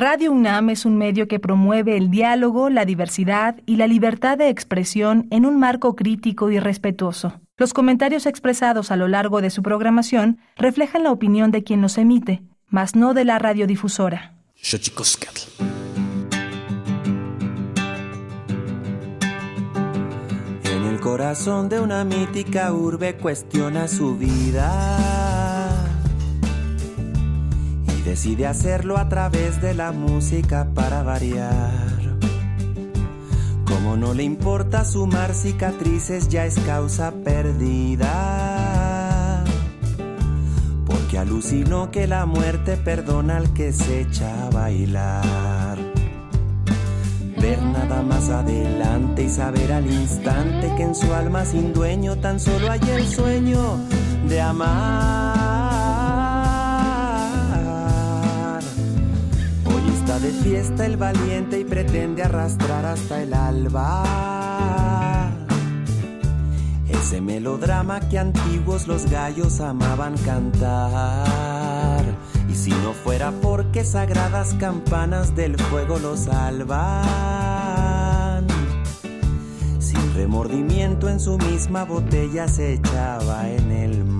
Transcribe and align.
Radio 0.00 0.30
UNAM 0.30 0.70
es 0.70 0.84
un 0.84 0.96
medio 0.96 1.26
que 1.26 1.40
promueve 1.40 1.96
el 1.96 2.08
diálogo, 2.08 2.70
la 2.70 2.84
diversidad 2.84 3.56
y 3.66 3.74
la 3.74 3.88
libertad 3.88 4.38
de 4.38 4.48
expresión 4.48 5.26
en 5.32 5.44
un 5.44 5.58
marco 5.58 5.96
crítico 5.96 6.52
y 6.52 6.60
respetuoso. 6.60 7.40
Los 7.56 7.72
comentarios 7.72 8.24
expresados 8.24 8.92
a 8.92 8.96
lo 8.96 9.08
largo 9.08 9.40
de 9.40 9.50
su 9.50 9.60
programación 9.60 10.38
reflejan 10.56 11.02
la 11.02 11.10
opinión 11.10 11.50
de 11.50 11.64
quien 11.64 11.80
los 11.80 11.98
emite, 11.98 12.44
mas 12.68 12.94
no 12.94 13.12
de 13.12 13.24
la 13.24 13.40
radiodifusora. 13.40 14.36
En 20.62 20.84
el 20.84 21.00
corazón 21.00 21.68
de 21.68 21.80
una 21.80 22.04
mítica 22.04 22.72
urbe 22.72 23.16
cuestiona 23.16 23.88
su 23.88 24.16
vida 24.16 25.37
decide 28.08 28.46
hacerlo 28.46 28.96
a 28.96 29.10
través 29.10 29.60
de 29.60 29.74
la 29.74 29.92
música 29.92 30.66
para 30.74 31.02
variar. 31.02 31.98
Como 33.66 33.98
no 33.98 34.14
le 34.14 34.22
importa 34.22 34.86
sumar 34.86 35.34
cicatrices, 35.34 36.28
ya 36.28 36.46
es 36.46 36.58
causa 36.60 37.12
perdida. 37.22 38.14
Porque 40.86 41.18
alucinó 41.18 41.90
que 41.90 42.06
la 42.06 42.24
muerte 42.24 42.78
perdona 42.78 43.36
al 43.36 43.52
que 43.52 43.74
se 43.74 44.00
echa 44.00 44.46
a 44.46 44.50
bailar. 44.50 45.76
Ver 47.38 47.62
nada 47.62 48.02
más 48.02 48.30
adelante 48.30 49.24
y 49.24 49.28
saber 49.28 49.70
al 49.70 49.86
instante 49.86 50.72
que 50.78 50.84
en 50.84 50.94
su 50.94 51.12
alma 51.12 51.44
sin 51.44 51.74
dueño 51.74 52.16
tan 52.16 52.40
solo 52.40 52.70
hay 52.70 52.80
el 52.90 53.06
sueño 53.06 53.76
de 54.26 54.40
amar. 54.40 55.57
De 60.20 60.30
fiesta 60.30 60.84
el 60.86 60.96
valiente 60.96 61.60
y 61.60 61.64
pretende 61.64 62.22
arrastrar 62.22 62.84
hasta 62.84 63.22
el 63.22 63.32
alba. 63.34 64.04
Ese 66.88 67.20
melodrama 67.20 68.00
que 68.00 68.18
antiguos 68.18 68.88
los 68.88 69.08
gallos 69.10 69.60
amaban 69.60 70.16
cantar. 70.18 72.04
Y 72.48 72.54
si 72.54 72.70
no 72.70 72.92
fuera 72.92 73.30
porque 73.42 73.84
sagradas 73.84 74.54
campanas 74.54 75.36
del 75.36 75.56
fuego 75.56 75.98
los 75.98 76.20
salvan. 76.20 77.48
Sin 79.78 80.14
remordimiento 80.14 81.08
en 81.08 81.20
su 81.20 81.38
misma 81.38 81.84
botella 81.84 82.48
se 82.48 82.74
echaba 82.74 83.48
en 83.48 83.70
el 83.70 84.04
mar 84.04 84.17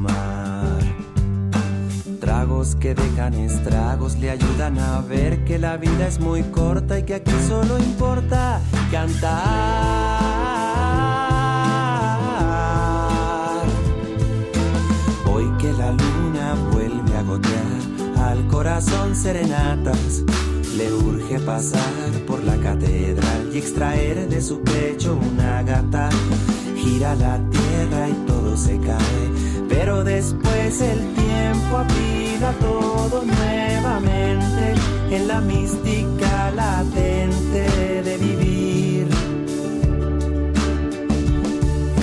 que 2.79 2.95
dejan 2.95 3.33
estragos 3.35 4.19
le 4.19 4.31
ayudan 4.31 4.79
a 4.79 5.01
ver 5.01 5.45
que 5.45 5.59
la 5.59 5.79
vida 5.79 6.07
es 6.07 6.21
muy 6.21 6.43
corta 6.43 6.99
y 6.99 7.03
que 7.05 7.15
aquí 7.15 7.33
solo 7.49 7.79
importa 7.79 8.61
cantar. 8.91 9.39
Hoy 15.27 15.51
que 15.59 15.73
la 15.73 15.91
luna 15.93 16.55
vuelve 16.71 17.17
a 17.17 17.23
gotear 17.23 18.29
al 18.29 18.47
corazón 18.49 19.17
serenatas, 19.17 20.23
le 20.77 20.93
urge 20.93 21.41
pasar 21.41 22.11
por 22.27 22.45
la 22.45 22.57
catedral 22.57 23.51
y 23.55 23.59
extraer 23.59 24.29
de 24.29 24.43
su 24.43 24.61
pecho 24.61 25.19
una 25.33 25.63
gata. 25.63 26.11
Gira 26.77 27.15
la 27.15 27.41
tierra 27.51 28.09
y 28.09 28.13
todo 28.27 28.57
se 28.57 28.79
cae, 28.79 29.31
pero 29.69 30.05
después 30.05 30.81
el 30.81 31.15
tiempo 31.15 31.79
aplica 31.79 32.53
todo 32.61 33.23
nuevamente 33.23 34.75
en 35.11 35.29
la 35.29 35.41
mística 35.41 36.51
latente 36.51 38.03
de 38.03 38.19
vivir. 38.19 39.09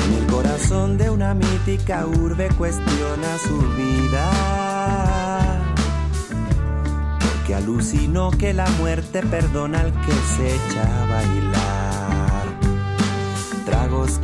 En 0.06 0.14
el 0.14 0.26
corazón 0.32 0.98
de 0.98 1.10
una 1.10 1.34
mítica 1.34 2.06
urbe 2.06 2.50
cuestiona 2.58 3.38
su 3.48 3.60
vida. 3.76 4.32
Porque 7.20 7.56
alucinó 7.56 8.32
que 8.32 8.54
la 8.54 8.70
muerte 8.80 9.22
perdona 9.22 9.82
al 9.82 9.92
que 9.92 10.14
se 10.36 10.56
echa 10.56 11.04
a 11.04 11.08
bailar. 11.08 12.05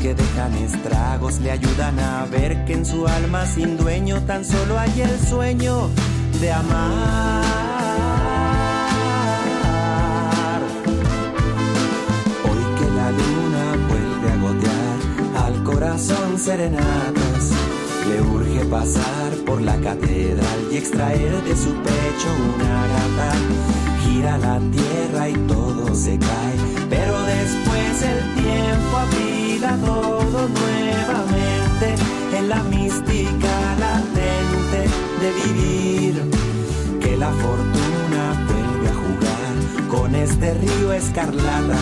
Que 0.01 0.13
dejan 0.15 0.53
estragos 0.55 1.39
le 1.41 1.51
ayudan 1.51 1.99
a 1.99 2.25
ver 2.25 2.65
que 2.65 2.73
en 2.73 2.85
su 2.85 3.07
alma 3.07 3.45
sin 3.45 3.77
dueño 3.77 4.19
tan 4.23 4.43
solo 4.43 4.79
hay 4.79 5.01
el 5.01 5.19
sueño 5.19 5.89
de 6.39 6.51
amar. 6.51 7.43
Hoy 12.43 12.63
que 12.77 12.87
la 12.95 13.11
luna 13.11 13.75
vuelve 13.89 14.31
a 14.31 14.37
gotear 14.37 15.45
al 15.45 15.63
corazón 15.63 16.38
serenatas, 16.39 17.51
le 18.09 18.21
urge 18.21 18.65
pasar 18.65 19.33
por 19.45 19.61
la 19.61 19.75
catedral 19.77 20.67
y 20.71 20.77
extraer 20.77 21.43
de 21.43 21.55
su 21.55 21.73
pecho 21.75 22.29
una 22.55 22.88
gata. 22.88 23.33
Gira 24.03 24.38
la 24.39 24.59
tierra 24.71 25.29
y 25.29 25.33
todo 25.47 25.93
se 25.93 26.17
cae, 26.17 26.55
pero 26.89 27.21
después 27.23 28.01
el 28.01 28.33
tiempo 28.33 28.97
todo 29.69 30.47
nuevamente 30.47 31.95
en 32.38 32.49
la 32.49 32.63
mística 32.63 33.75
latente 33.79 34.89
de 35.22 35.31
vivir 35.44 36.41
la 37.22 37.31
fortuna 37.33 38.23
vuelve 38.47 38.89
a 38.89 38.95
jugar 39.03 39.88
con 39.89 40.16
este 40.16 40.55
río 40.55 40.91
escarlata. 40.91 41.77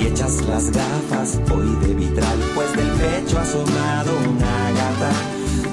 Y 0.00 0.06
echas 0.06 0.42
las 0.48 0.72
gafas 0.72 1.38
hoy 1.54 1.70
de 1.86 1.94
vitral, 1.94 2.38
pues 2.54 2.76
del 2.76 2.90
pecho 3.02 3.38
ha 3.38 3.42
asomado 3.42 4.10
una 4.30 4.56
gata. 4.80 5.12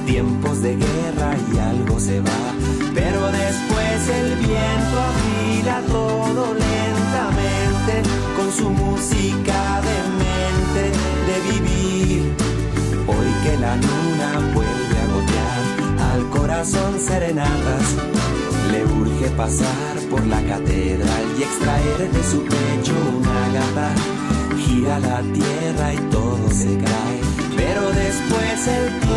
Tiempos 0.06 0.62
de 0.62 0.76
guerra 0.76 1.36
y 1.52 1.58
algo 1.58 2.00
se 2.00 2.20
va, 2.20 2.44
pero 2.94 3.22
después 3.32 4.10
el 4.20 4.36
viento 4.36 4.96
afila 5.10 5.82
todo 5.88 6.54
lentamente 6.54 7.94
con 8.38 8.52
su 8.52 8.70
música 8.70 9.82
de 9.88 10.09
de 10.82 11.36
vivir. 11.52 12.34
Hoy 13.08 13.30
que 13.44 13.58
la 13.58 13.76
luna 13.76 14.54
vuelve 14.54 14.98
a 15.00 15.08
gotear 15.14 16.14
al 16.14 16.30
corazón 16.30 17.00
serenatas 17.00 17.96
le 18.72 18.86
urge 18.86 19.30
pasar 19.32 19.98
por 20.10 20.26
la 20.28 20.42
catedral 20.44 21.26
y 21.38 21.44
extraer 21.44 22.12
de 22.12 22.24
su 22.24 22.44
pecho 22.44 22.94
una 23.18 23.50
gata. 23.54 23.96
Gira 24.58 25.00
la 25.00 25.22
tierra 25.22 25.94
y 25.94 25.98
todo 26.12 26.50
se 26.52 26.78
cae, 26.78 27.20
pero 27.56 27.82
después 27.92 28.68
el 28.68 29.09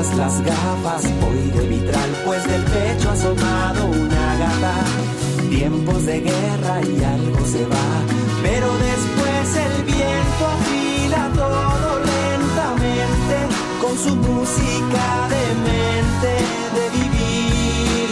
las 0.00 0.40
gafas 0.42 1.04
hoy 1.04 1.50
de 1.50 1.68
vitral, 1.68 2.10
pues 2.24 2.42
del 2.46 2.62
pecho 2.64 3.10
asomado 3.10 3.84
una 3.84 4.36
gata. 4.38 4.74
Tiempos 5.50 6.06
de 6.06 6.20
guerra 6.20 6.80
y 6.80 7.04
algo 7.04 7.44
se 7.44 7.66
va, 7.66 8.02
pero 8.42 8.72
después 8.78 9.56
el 9.56 9.84
viento 9.84 10.46
afila 10.56 11.30
todo 11.34 12.00
lentamente 12.00 13.36
con 13.82 13.98
su 13.98 14.16
música 14.16 15.28
de 15.28 15.54
mente 15.68 16.32
de 16.76 16.84
vivir. 16.98 18.08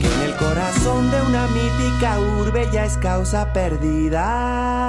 Que 0.00 0.08
en 0.14 0.20
el 0.22 0.34
corazón 0.36 1.10
de 1.10 1.20
una 1.20 1.48
mítica 1.48 2.18
urbe 2.40 2.66
ya 2.72 2.86
es 2.86 2.96
causa 2.96 3.52
perdida. 3.52 4.88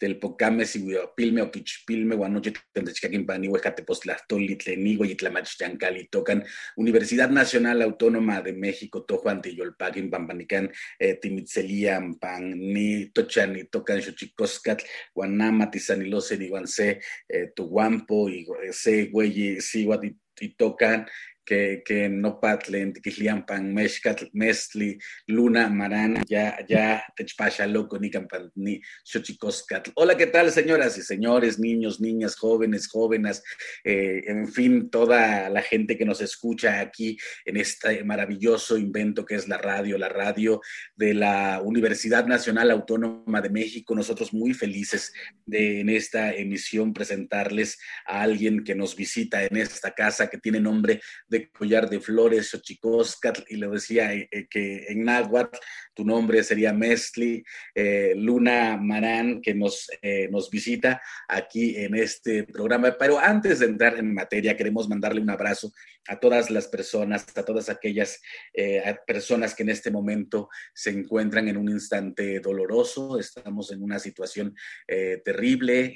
Telpocame, 0.00 0.64
pilme 1.14 1.42
o 1.42 1.50
quichpilme, 1.50 2.16
guanoche, 2.16 2.54
tendechcaquimpani, 2.72 3.48
huejatepostlahtoli, 3.48 4.56
tlenigo, 4.56 5.04
y 5.04 5.14
tocan 6.10 6.42
Universidad 6.76 7.28
Nacional 7.28 7.82
Autónoma 7.82 8.40
de 8.40 8.54
México, 8.54 9.04
Tojuan, 9.04 9.42
Tiyolpaquin, 9.42 10.10
Pampanican, 10.10 10.72
eh, 10.98 11.18
Timitzelian, 11.20 12.14
Pan, 12.18 12.58
ni 12.58 13.10
Tochan, 13.10 13.52
ni 13.52 13.64
Tocan, 13.64 14.00
Xochicoscatl, 14.00 14.84
Guanama, 15.14 15.70
Tizanilose, 15.70 16.38
ni 16.38 16.48
Guanse, 16.48 17.00
eh, 17.28 17.52
Tuguampo, 17.54 18.30
y 18.30 18.46
Se, 18.72 19.06
Güey, 19.06 19.60
Siguat, 19.60 20.04
y 20.40 20.54
tocan 20.54 21.06
que, 21.50 21.82
que 21.84 22.08
Nopatlen, 22.08 22.92
Tiquisliampan, 22.92 23.74
Mexcatl, 23.74 24.26
Mestli, 24.34 24.96
Luna, 25.26 25.68
Marán, 25.68 26.22
ya, 26.28 26.64
ya, 26.68 27.02
Techpasha, 27.16 27.66
Loco, 27.66 27.98
Nicampan, 27.98 28.52
ni 28.54 28.80
Xochicoscatl. 29.02 29.90
Hola, 29.96 30.16
¿qué 30.16 30.28
tal, 30.28 30.52
señoras 30.52 30.96
y 30.96 31.02
señores, 31.02 31.58
niños, 31.58 32.00
niñas, 32.00 32.36
jóvenes, 32.36 32.86
jóvenes, 32.86 33.42
eh, 33.82 34.22
en 34.28 34.46
fin, 34.46 34.90
toda 34.90 35.50
la 35.50 35.60
gente 35.62 35.98
que 35.98 36.04
nos 36.04 36.20
escucha 36.20 36.78
aquí 36.78 37.18
en 37.44 37.56
este 37.56 38.04
maravilloso 38.04 38.78
invento 38.78 39.24
que 39.24 39.34
es 39.34 39.48
la 39.48 39.58
radio, 39.58 39.98
la 39.98 40.08
radio 40.08 40.60
de 40.94 41.14
la 41.14 41.60
Universidad 41.64 42.26
Nacional 42.28 42.70
Autónoma 42.70 43.40
de 43.40 43.50
México. 43.50 43.96
Nosotros 43.96 44.32
muy 44.32 44.54
felices 44.54 45.12
de 45.46 45.80
en 45.80 45.88
esta 45.88 46.32
emisión 46.32 46.92
presentarles 46.92 47.76
a 48.06 48.22
alguien 48.22 48.62
que 48.62 48.76
nos 48.76 48.94
visita 48.94 49.42
en 49.42 49.56
esta 49.56 49.90
casa 49.90 50.30
que 50.30 50.38
tiene 50.38 50.60
nombre 50.60 51.00
de 51.26 51.39
collar 51.48 51.88
de 51.88 52.00
flores, 52.00 52.50
Xochicoscatl, 52.50 53.42
y 53.48 53.56
le 53.56 53.68
decía 53.68 54.12
eh, 54.12 54.28
eh, 54.30 54.46
que 54.48 54.86
en 54.88 55.04
náhuatl 55.04 55.58
tu 55.94 56.04
nombre 56.04 56.42
sería 56.42 56.72
Mestli, 56.72 57.42
eh, 57.74 58.14
Luna 58.16 58.76
Marán, 58.76 59.40
que 59.40 59.54
nos, 59.54 59.88
nos 60.30 60.50
visita 60.50 61.02
aquí 61.28 61.76
en 61.76 61.94
este 61.94 62.44
programa. 62.44 62.96
Pero 62.98 63.18
antes 63.18 63.58
de 63.58 63.66
entrar 63.66 63.98
en 63.98 64.14
materia, 64.14 64.56
queremos 64.56 64.88
mandarle 64.88 65.20
un 65.20 65.30
abrazo 65.30 65.72
a 66.08 66.18
todas 66.18 66.48
las 66.50 66.68
personas, 66.68 67.26
a 67.36 67.44
todas 67.44 67.68
aquellas 67.68 68.20
personas 69.06 69.54
que 69.54 69.62
en 69.62 69.70
este 69.70 69.90
momento 69.90 70.48
se 70.72 70.90
encuentran 70.90 71.48
en 71.48 71.58
un 71.58 71.68
instante 71.68 72.40
doloroso. 72.40 73.18
Estamos 73.18 73.70
en 73.72 73.82
una 73.82 73.98
situación 73.98 74.54
terrible, 74.86 75.94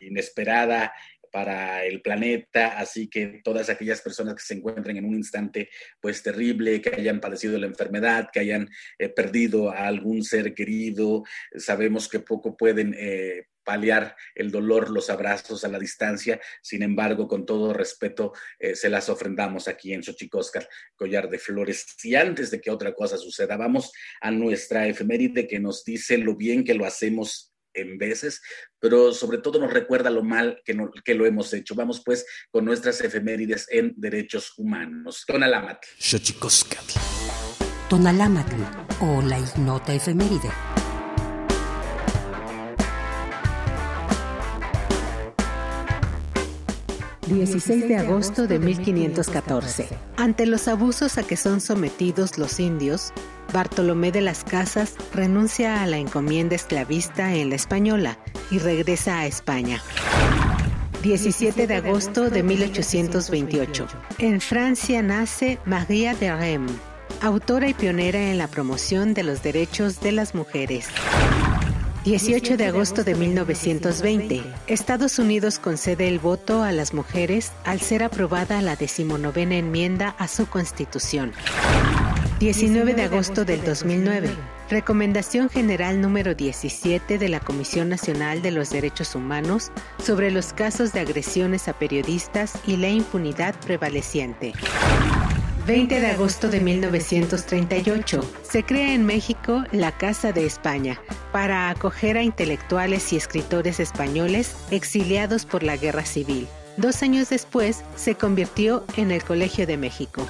inesperada, 0.00 0.92
para 1.30 1.84
el 1.84 2.02
planeta, 2.02 2.78
así 2.78 3.08
que 3.08 3.40
todas 3.44 3.68
aquellas 3.68 4.00
personas 4.00 4.34
que 4.34 4.42
se 4.42 4.54
encuentren 4.54 4.96
en 4.96 5.04
un 5.04 5.14
instante 5.14 5.70
pues 6.00 6.22
terrible, 6.22 6.80
que 6.80 6.94
hayan 6.94 7.20
padecido 7.20 7.58
la 7.58 7.66
enfermedad, 7.66 8.28
que 8.32 8.40
hayan 8.40 8.68
eh, 8.98 9.08
perdido 9.08 9.70
a 9.70 9.86
algún 9.86 10.22
ser 10.24 10.54
querido, 10.54 11.22
sabemos 11.56 12.08
que 12.08 12.20
poco 12.20 12.56
pueden 12.56 12.94
eh, 12.98 13.46
paliar 13.64 14.16
el 14.34 14.50
dolor, 14.50 14.90
los 14.90 15.10
abrazos 15.10 15.64
a 15.64 15.68
la 15.68 15.78
distancia. 15.78 16.40
Sin 16.62 16.82
embargo, 16.82 17.28
con 17.28 17.46
todo 17.46 17.72
respeto, 17.72 18.32
eh, 18.58 18.74
se 18.74 18.88
las 18.88 19.08
ofrendamos 19.08 19.68
aquí 19.68 19.92
en 19.92 20.02
Xochicóscar, 20.02 20.68
Collar 20.96 21.28
de 21.28 21.38
Flores. 21.38 21.86
Y 22.02 22.14
antes 22.14 22.50
de 22.50 22.60
que 22.60 22.70
otra 22.70 22.94
cosa 22.94 23.16
suceda, 23.16 23.56
vamos 23.56 23.92
a 24.20 24.30
nuestra 24.30 24.88
efeméride 24.88 25.46
que 25.46 25.60
nos 25.60 25.84
dice 25.84 26.18
lo 26.18 26.34
bien 26.34 26.64
que 26.64 26.74
lo 26.74 26.84
hacemos 26.84 27.49
en 27.74 27.98
veces, 27.98 28.40
pero 28.78 29.12
sobre 29.12 29.38
todo 29.38 29.58
nos 29.58 29.72
recuerda 29.72 30.10
lo 30.10 30.22
mal 30.22 30.60
que, 30.64 30.76
que 31.04 31.14
lo 31.14 31.26
hemos 31.26 31.52
hecho. 31.52 31.74
Vamos 31.74 32.02
pues 32.04 32.26
con 32.50 32.64
nuestras 32.64 33.00
efemérides 33.00 33.66
en 33.70 33.94
derechos 33.96 34.52
humanos. 34.56 35.24
Tonalámatl. 35.26 35.86
Tonalámatl 37.88 38.62
o 39.00 39.22
la 39.22 39.38
ignota 39.38 39.94
efeméride. 39.94 40.50
16 47.30 47.86
de 47.86 47.96
agosto 47.96 48.48
de 48.48 48.58
1514. 48.58 49.88
Ante 50.16 50.46
los 50.46 50.66
abusos 50.66 51.16
a 51.16 51.22
que 51.22 51.36
son 51.36 51.60
sometidos 51.60 52.38
los 52.38 52.58
indios, 52.58 53.12
Bartolomé 53.52 54.10
de 54.10 54.20
las 54.20 54.42
Casas 54.42 54.94
renuncia 55.14 55.82
a 55.82 55.86
la 55.86 55.98
encomienda 55.98 56.56
esclavista 56.56 57.32
en 57.32 57.50
la 57.50 57.54
Española 57.54 58.18
y 58.50 58.58
regresa 58.58 59.20
a 59.20 59.26
España. 59.26 59.80
17 61.02 61.68
de 61.68 61.74
agosto 61.76 62.30
de 62.30 62.42
1828. 62.42 63.86
En 64.18 64.40
Francia 64.40 65.00
nace 65.00 65.58
María 65.64 66.14
de 66.14 66.34
Rem, 66.34 66.66
autora 67.22 67.68
y 67.68 67.74
pionera 67.74 68.30
en 68.30 68.38
la 68.38 68.48
promoción 68.48 69.14
de 69.14 69.22
los 69.22 69.42
derechos 69.42 70.00
de 70.00 70.12
las 70.12 70.34
mujeres. 70.34 70.88
18 72.10 72.56
de 72.56 72.66
agosto 72.66 73.04
de 73.04 73.14
1920, 73.14 74.42
Estados 74.66 75.20
Unidos 75.20 75.60
concede 75.60 76.08
el 76.08 76.18
voto 76.18 76.64
a 76.64 76.72
las 76.72 76.92
mujeres 76.92 77.52
al 77.62 77.80
ser 77.80 78.02
aprobada 78.02 78.60
la 78.62 78.74
decimonovena 78.74 79.54
enmienda 79.54 80.16
a 80.18 80.26
su 80.26 80.46
constitución. 80.46 81.32
19 82.40 82.94
de 82.94 83.04
agosto 83.04 83.44
del 83.44 83.62
2009, 83.64 84.28
Recomendación 84.70 85.50
General 85.50 86.00
número 86.00 86.34
17 86.34 87.16
de 87.16 87.28
la 87.28 87.38
Comisión 87.38 87.88
Nacional 87.88 88.42
de 88.42 88.50
los 88.50 88.70
Derechos 88.70 89.14
Humanos 89.14 89.70
sobre 90.04 90.32
los 90.32 90.52
casos 90.52 90.92
de 90.92 90.98
agresiones 90.98 91.68
a 91.68 91.74
periodistas 91.74 92.54
y 92.66 92.76
la 92.76 92.88
impunidad 92.88 93.54
prevaleciente. 93.60 94.52
20 95.70 96.00
de 96.00 96.06
agosto 96.08 96.48
de 96.48 96.58
1938, 96.58 98.28
se 98.42 98.64
crea 98.64 98.92
en 98.92 99.06
México 99.06 99.62
la 99.70 99.92
Casa 99.92 100.32
de 100.32 100.44
España 100.44 101.00
para 101.30 101.70
acoger 101.70 102.16
a 102.16 102.24
intelectuales 102.24 103.12
y 103.12 103.16
escritores 103.16 103.78
españoles 103.78 104.56
exiliados 104.72 105.46
por 105.46 105.62
la 105.62 105.76
Guerra 105.76 106.04
Civil. 106.04 106.48
Dos 106.76 107.04
años 107.04 107.30
después, 107.30 107.84
se 107.94 108.16
convirtió 108.16 108.84
en 108.96 109.12
el 109.12 109.22
Colegio 109.22 109.64
de 109.64 109.76
México. 109.76 110.26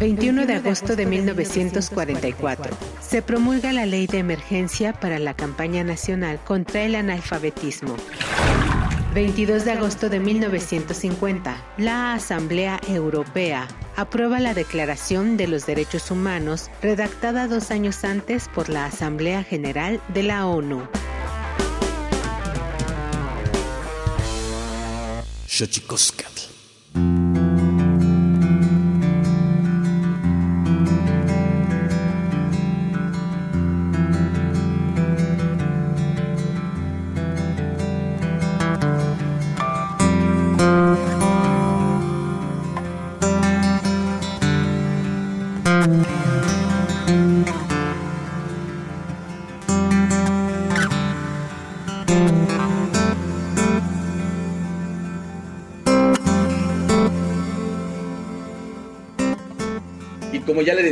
21 0.00 0.44
de 0.44 0.54
agosto 0.54 0.96
de 0.96 1.06
1944. 1.06 2.76
Se 3.00 3.22
promulga 3.22 3.72
la 3.72 3.86
Ley 3.86 4.08
de 4.08 4.18
Emergencia 4.18 4.92
para 4.92 5.20
la 5.20 5.34
campaña 5.34 5.84
nacional 5.84 6.40
contra 6.44 6.82
el 6.82 6.96
analfabetismo. 6.96 7.94
22 9.14 9.66
de 9.66 9.72
agosto 9.72 10.08
de 10.08 10.20
1950, 10.20 11.62
la 11.76 12.14
Asamblea 12.14 12.80
Europea 12.88 13.68
aprueba 13.94 14.40
la 14.40 14.54
Declaración 14.54 15.36
de 15.36 15.48
los 15.48 15.66
Derechos 15.66 16.10
Humanos 16.10 16.70
redactada 16.80 17.46
dos 17.46 17.70
años 17.70 18.04
antes 18.04 18.48
por 18.48 18.70
la 18.70 18.86
Asamblea 18.86 19.44
General 19.44 20.00
de 20.14 20.22
la 20.22 20.46
ONU. 20.46 20.88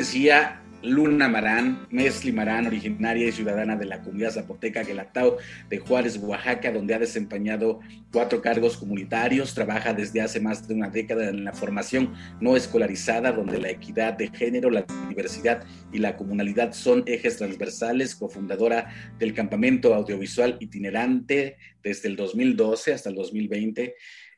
Decía, 0.00 0.62
Luna 0.82 1.28
Marán, 1.28 1.86
Mesli 1.90 2.32
Marán, 2.32 2.66
originaria 2.66 3.28
y 3.28 3.32
ciudadana 3.32 3.76
de 3.76 3.84
la 3.84 4.00
comunidad 4.00 4.30
zapoteca 4.30 4.82
Gelatao 4.82 5.36
de 5.68 5.78
Juárez, 5.78 6.16
Oaxaca, 6.16 6.72
donde 6.72 6.94
ha 6.94 6.98
desempeñado 6.98 7.80
cuatro 8.10 8.40
cargos 8.40 8.78
comunitarios, 8.78 9.52
trabaja 9.52 9.92
desde 9.92 10.22
hace 10.22 10.40
más 10.40 10.66
de 10.66 10.72
una 10.72 10.88
década 10.88 11.28
en 11.28 11.44
la 11.44 11.52
formación 11.52 12.14
no 12.40 12.56
escolarizada, 12.56 13.30
donde 13.30 13.58
la 13.58 13.68
equidad 13.68 14.14
de 14.14 14.28
género, 14.28 14.70
la 14.70 14.86
diversidad 15.06 15.64
y 15.92 15.98
la 15.98 16.16
comunalidad 16.16 16.72
son 16.72 17.02
ejes 17.04 17.36
transversales, 17.36 18.14
cofundadora 18.14 18.88
del 19.18 19.34
campamento 19.34 19.94
audiovisual 19.94 20.56
itinerante 20.60 21.58
desde 21.82 22.08
el 22.08 22.16
2012 22.16 22.94
hasta 22.94 23.10
el 23.10 23.16
2020, 23.16 23.94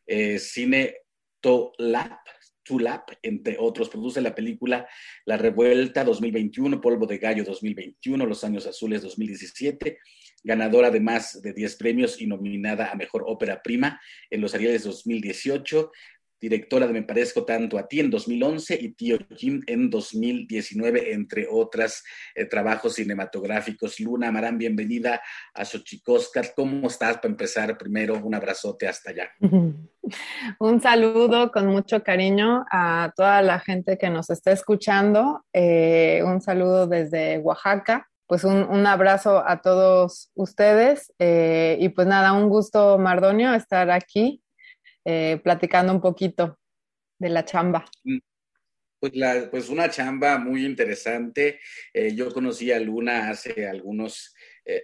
eh, 0.09 0.39
Cine 0.41 0.97
Tolap, 1.41 2.19
Tulap, 2.63 3.11
entre 3.23 3.57
otros. 3.59 3.89
Produce 3.89 4.21
la 4.21 4.35
película 4.35 4.89
La 5.25 5.37
Revuelta 5.37 6.05
2021, 6.05 6.81
Polvo 6.81 7.07
de 7.07 7.19
Gallo 7.19 7.45
2021, 7.45 8.27
Los 8.27 8.45
Años 8.45 8.67
Azules 8.67 9.03
2017, 9.03 9.99
ganadora 10.43 10.91
de 10.91 11.01
más 11.01 11.41
de 11.43 11.53
10 11.53 11.77
premios 11.77 12.21
y 12.21 12.27
nominada 12.27 12.91
a 12.91 12.95
Mejor 12.95 13.25
Ópera 13.27 13.63
Prima 13.63 14.01
en 14.31 14.41
los 14.41 14.55
Arieles 14.55 14.85
2018. 14.85 15.91
Directora 16.43 16.89
de 16.89 16.93
Me 16.93 17.05
Parezco 17.05 17.45
Tanto 17.45 17.79
a 17.79 17.87
ti 17.87 18.01
en 18.01 18.11
2011 18.11 18.77
y 18.81 18.93
Tío 18.95 19.17
Jim 19.37 19.63
en 19.65 19.89
2019, 19.89 21.13
entre 21.13 21.47
otros 21.49 22.03
eh, 22.35 22.47
trabajos 22.47 22.97
cinematográficos. 22.97 24.01
Luna 24.01 24.29
Amarán, 24.29 24.59
bienvenida 24.59 25.23
a 25.55 25.65
Xochicóscar. 25.65 26.53
¿Cómo 26.57 26.89
estás 26.89 27.19
para 27.19 27.29
empezar? 27.29 27.79
Primero, 27.79 28.17
un 28.17 28.35
abrazote 28.35 28.89
hasta 28.89 29.11
allá. 29.11 29.31
Un 30.59 30.81
saludo 30.81 31.53
con 31.53 31.69
mucho 31.69 32.03
cariño 32.03 32.65
a 32.73 33.13
toda 33.17 33.41
la 33.41 33.61
gente 33.61 33.97
que 33.97 34.11
nos 34.11 34.29
está 34.31 34.51
escuchando. 34.51 35.45
Eh, 35.53 36.23
un 36.25 36.41
saludo 36.41 36.89
desde 36.89 37.39
Oaxaca 37.39 38.09
pues 38.27 38.45
un, 38.45 38.87
abrazo 38.87 39.47
a 39.47 39.61
todos 39.61 40.31
ustedes 40.35 41.13
eh, 41.19 41.77
y 41.79 41.91
pues 41.91 42.07
nada, 42.07 42.33
un 42.33 42.49
gusto, 42.49 42.97
Mardonio, 42.97 43.53
estar 43.53 43.91
aquí 43.91 44.42
eh, 45.05 45.41
platicando 45.43 45.93
un 45.93 46.01
poquito 46.01 46.59
de 47.19 47.29
la 47.29 47.45
chamba. 47.45 47.85
Mm. 48.05 48.19
Pues, 49.01 49.13
pues 49.51 49.69
una 49.69 49.91
chamba 49.91 50.39
muy 50.39 50.65
interesante. 50.65 51.59
Eh, 51.93 52.15
yo 52.15 52.33
conocí 52.33 52.71
a 52.71 52.79
Luna 52.79 53.31
hace 53.31 53.67
algunos 53.67 54.35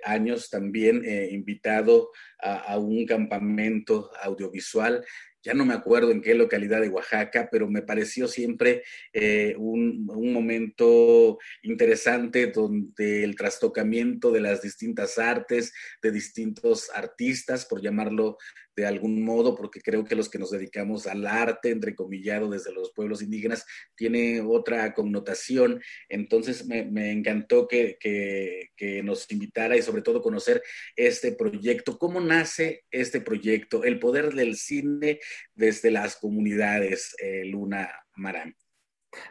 años 0.02 0.50
también, 0.50 1.04
invitado 1.30 2.10
a, 2.40 2.76
un 2.78 3.06
campamento 3.06 4.10
audiovisual 4.20 5.04
ya 5.42 5.54
no 5.54 5.64
me 5.64 5.74
acuerdo 5.74 6.10
en 6.10 6.20
qué 6.20 6.34
localidad 6.34 6.80
de 6.80 6.88
Oaxaca, 6.88 7.48
pero 7.50 7.70
me 7.70 7.82
pareció 7.82 8.26
siempre 8.26 8.82
eh, 9.12 9.54
un, 9.56 10.04
momento 10.04 11.38
interesante 11.62 12.48
donde 12.48 13.24
el 13.24 13.36
trastocamiento 13.36 14.30
de 14.32 14.40
las 14.40 14.62
distintas 14.62 15.18
artes, 15.18 15.72
de 16.02 16.10
distintos 16.10 16.90
artistas, 16.92 17.66
por 17.66 17.80
llamarlo 17.80 18.36
de 18.78 18.86
algún 18.86 19.24
modo, 19.24 19.56
porque 19.56 19.80
creo 19.80 20.04
que 20.04 20.14
los 20.14 20.28
que 20.28 20.38
nos 20.38 20.52
dedicamos 20.52 21.08
al 21.08 21.26
arte, 21.26 21.70
entrecomillado 21.70 22.48
desde 22.48 22.72
los 22.72 22.92
pueblos 22.92 23.22
indígenas, 23.22 23.66
tiene 23.96 24.40
otra 24.40 24.94
connotación. 24.94 25.82
Entonces 26.08 26.64
me, 26.64 27.10
encantó 27.10 27.66
que, 27.66 27.98
que, 27.98 29.02
nos 29.02 29.28
invitara 29.32 29.76
y 29.76 29.82
sobre 29.82 30.02
todo 30.02 30.22
conocer 30.22 30.62
este 30.94 31.32
proyecto. 31.32 31.98
¿Cómo 31.98 32.20
nace 32.20 32.84
este 32.92 33.20
proyecto? 33.20 33.82
El 33.82 33.98
poder 33.98 34.32
del 34.32 34.54
cine 34.54 35.18
desde 35.54 35.90
las 35.90 36.14
comunidades, 36.14 37.16
eh, 37.20 37.46
Luna 37.46 37.90
Marán. 38.14 38.54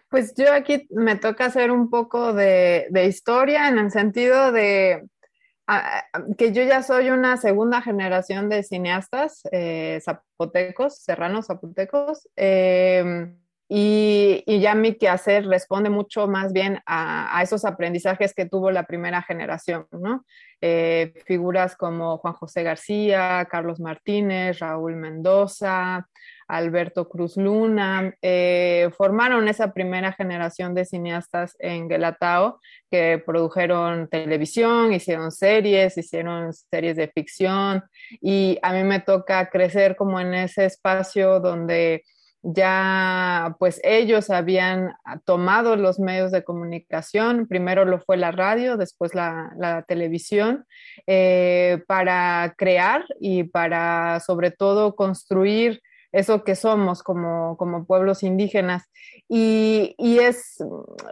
Pues 0.09 0.33
yo 0.35 0.51
aquí 0.51 0.87
me 0.89 1.15
toca 1.15 1.45
hacer 1.45 1.71
un 1.71 1.89
poco 1.89 2.33
de, 2.33 2.87
de 2.89 3.05
historia 3.05 3.69
en 3.69 3.77
el 3.77 3.91
sentido 3.91 4.51
de 4.51 5.07
que 6.37 6.53
yo 6.53 6.63
ya 6.63 6.81
soy 6.81 7.09
una 7.09 7.37
segunda 7.37 7.81
generación 7.81 8.49
de 8.49 8.63
cineastas 8.63 9.43
eh, 9.51 9.99
zapotecos, 10.03 10.99
serranos 10.99 11.47
zapotecos, 11.47 12.29
em, 12.35 13.37
y, 13.69 14.59
ya 14.61 14.75
mi 14.75 14.95
quehacer 14.95 15.45
responde 15.45 15.89
mucho 15.89 16.27
más 16.27 16.53
bien 16.53 16.79
a, 16.85 17.41
esos 17.43 17.65
aprendizajes 17.65 18.33
que 18.33 18.45
tuvo 18.45 18.71
la 18.71 18.83
primera 18.83 19.21
generación, 19.21 19.87
¿no? 19.91 20.25
Eh, 20.61 21.13
figuras 21.25 21.75
como 21.75 22.17
Juan 22.17 22.33
José 22.33 22.63
García, 22.63 23.45
Carlos 23.51 23.81
Martínez, 23.81 24.59
Raúl 24.59 24.95
Mendoza, 24.95 26.07
Alberto 26.47 27.09
Cruz 27.09 27.37
Luna, 27.37 28.15
eh, 28.21 28.89
formaron 28.97 29.47
esa 29.47 29.73
primera 29.73 30.13
generación 30.13 30.73
de 30.73 30.85
cineastas 30.85 31.55
en 31.59 31.87
Guelatao 31.89 32.59
que 32.89 33.21
produjeron 33.25 34.07
televisión, 34.07 34.93
hicieron 34.93 35.31
series, 35.31 35.97
hicieron 35.97 36.53
series 36.53 36.95
de 36.95 37.09
ficción 37.09 37.83
y 38.21 38.57
a 38.61 38.71
mí 38.73 38.83
me 38.83 39.01
toca 39.01 39.49
crecer 39.49 39.95
como 39.95 40.19
en 40.19 40.33
ese 40.33 40.65
espacio 40.65 41.39
donde 41.39 42.03
ya 42.43 43.55
pues 43.59 43.81
ellos 43.83 44.29
habían 44.29 44.93
tomado 45.25 45.75
los 45.75 45.99
medios 45.99 46.31
de 46.31 46.43
comunicación, 46.43 47.47
primero 47.47 47.83
lo 47.83 47.99
fue 47.99 48.15
la 48.15 48.31
radio, 48.31 48.77
después 48.77 49.13
la, 49.13 49.83
televisión, 49.87 50.65
eh, 51.07 51.83
para 51.87 52.53
crear 52.57 53.03
y 53.19 53.43
para 53.43 54.21
sobre 54.21 54.51
todo 54.51 54.95
construir 54.95 55.81
eso 56.11 56.43
que 56.43 56.55
somos 56.55 57.03
como, 57.03 57.57
como 57.57 57.85
pueblos 57.85 58.23
indígenas. 58.23 58.83
Y, 59.29 59.95
y, 59.97 60.19
es, 60.19 60.63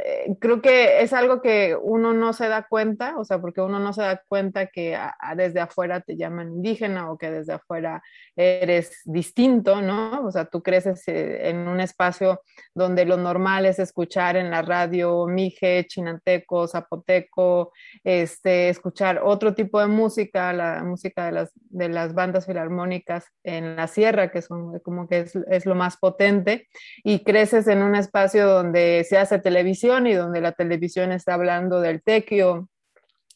eh, 0.05 0.35
creo 0.39 0.61
que 0.61 1.01
es 1.01 1.11
algo 1.11 1.41
que 1.41 1.75
uno 1.79 2.13
no 2.13 2.31
se 2.33 2.47
da 2.47 2.65
cuenta, 2.67 3.17
o 3.17 3.25
sea, 3.25 3.39
porque 3.39 3.61
uno 3.61 3.79
no 3.79 3.91
se 3.91 4.01
da 4.03 4.21
cuenta 4.27 4.67
que 4.67 4.97
desde 5.35 5.59
afuera 5.59 6.01
te 6.01 6.15
llaman 6.15 6.53
indígena 6.53 7.11
o 7.11 7.17
que 7.17 7.29
desde 7.29 7.53
afuera 7.53 8.01
eres 8.35 9.01
distinto, 9.05 9.81
¿no? 9.81 10.25
O 10.25 10.31
sea, 10.31 10.45
tú 10.45 10.63
creces 10.63 11.07
eh, 11.07 11.49
en 11.49 11.67
un 11.67 11.79
espacio 11.81 12.41
donde 12.73 13.05
lo 13.05 13.17
normal 13.17 13.65
es 13.65 13.79
escuchar 13.79 14.37
en 14.37 14.49
la 14.49 14.61
radio 14.61 15.25
mije, 15.27 15.85
chinanteco, 15.87 16.67
zapoteco, 16.67 17.71
este, 18.03 18.69
escuchar 18.69 19.21
otro 19.23 19.53
tipo 19.53 19.79
de 19.79 19.87
música, 19.87 20.53
la 20.53 20.83
música 20.83 21.25
de 21.25 21.31
las, 21.33 21.51
de 21.55 21.89
las 21.89 22.13
bandas 22.13 22.45
filarmónicas 22.45 23.25
en 23.43 23.75
la 23.75 23.87
sierra, 23.87 24.31
que 24.31 24.41
son 24.41 24.75
como 24.85 25.09
que 25.09 25.25
es, 25.49 25.65
lo 25.65 25.75
más 25.75 25.97
potente, 25.97 26.69
y 27.03 27.23
creces 27.23 27.67
en 27.67 27.81
un 27.81 27.95
espacio 27.95 28.47
donde 28.47 29.05
se 29.09 29.17
hace 29.17 29.39
televisión 29.39 30.07
y 30.07 30.13
donde 30.13 30.39
la 30.39 30.51
televisión 30.53 31.11
está 31.11 31.33
hablando 31.33 31.81
del 31.81 32.03
tequio, 32.03 32.69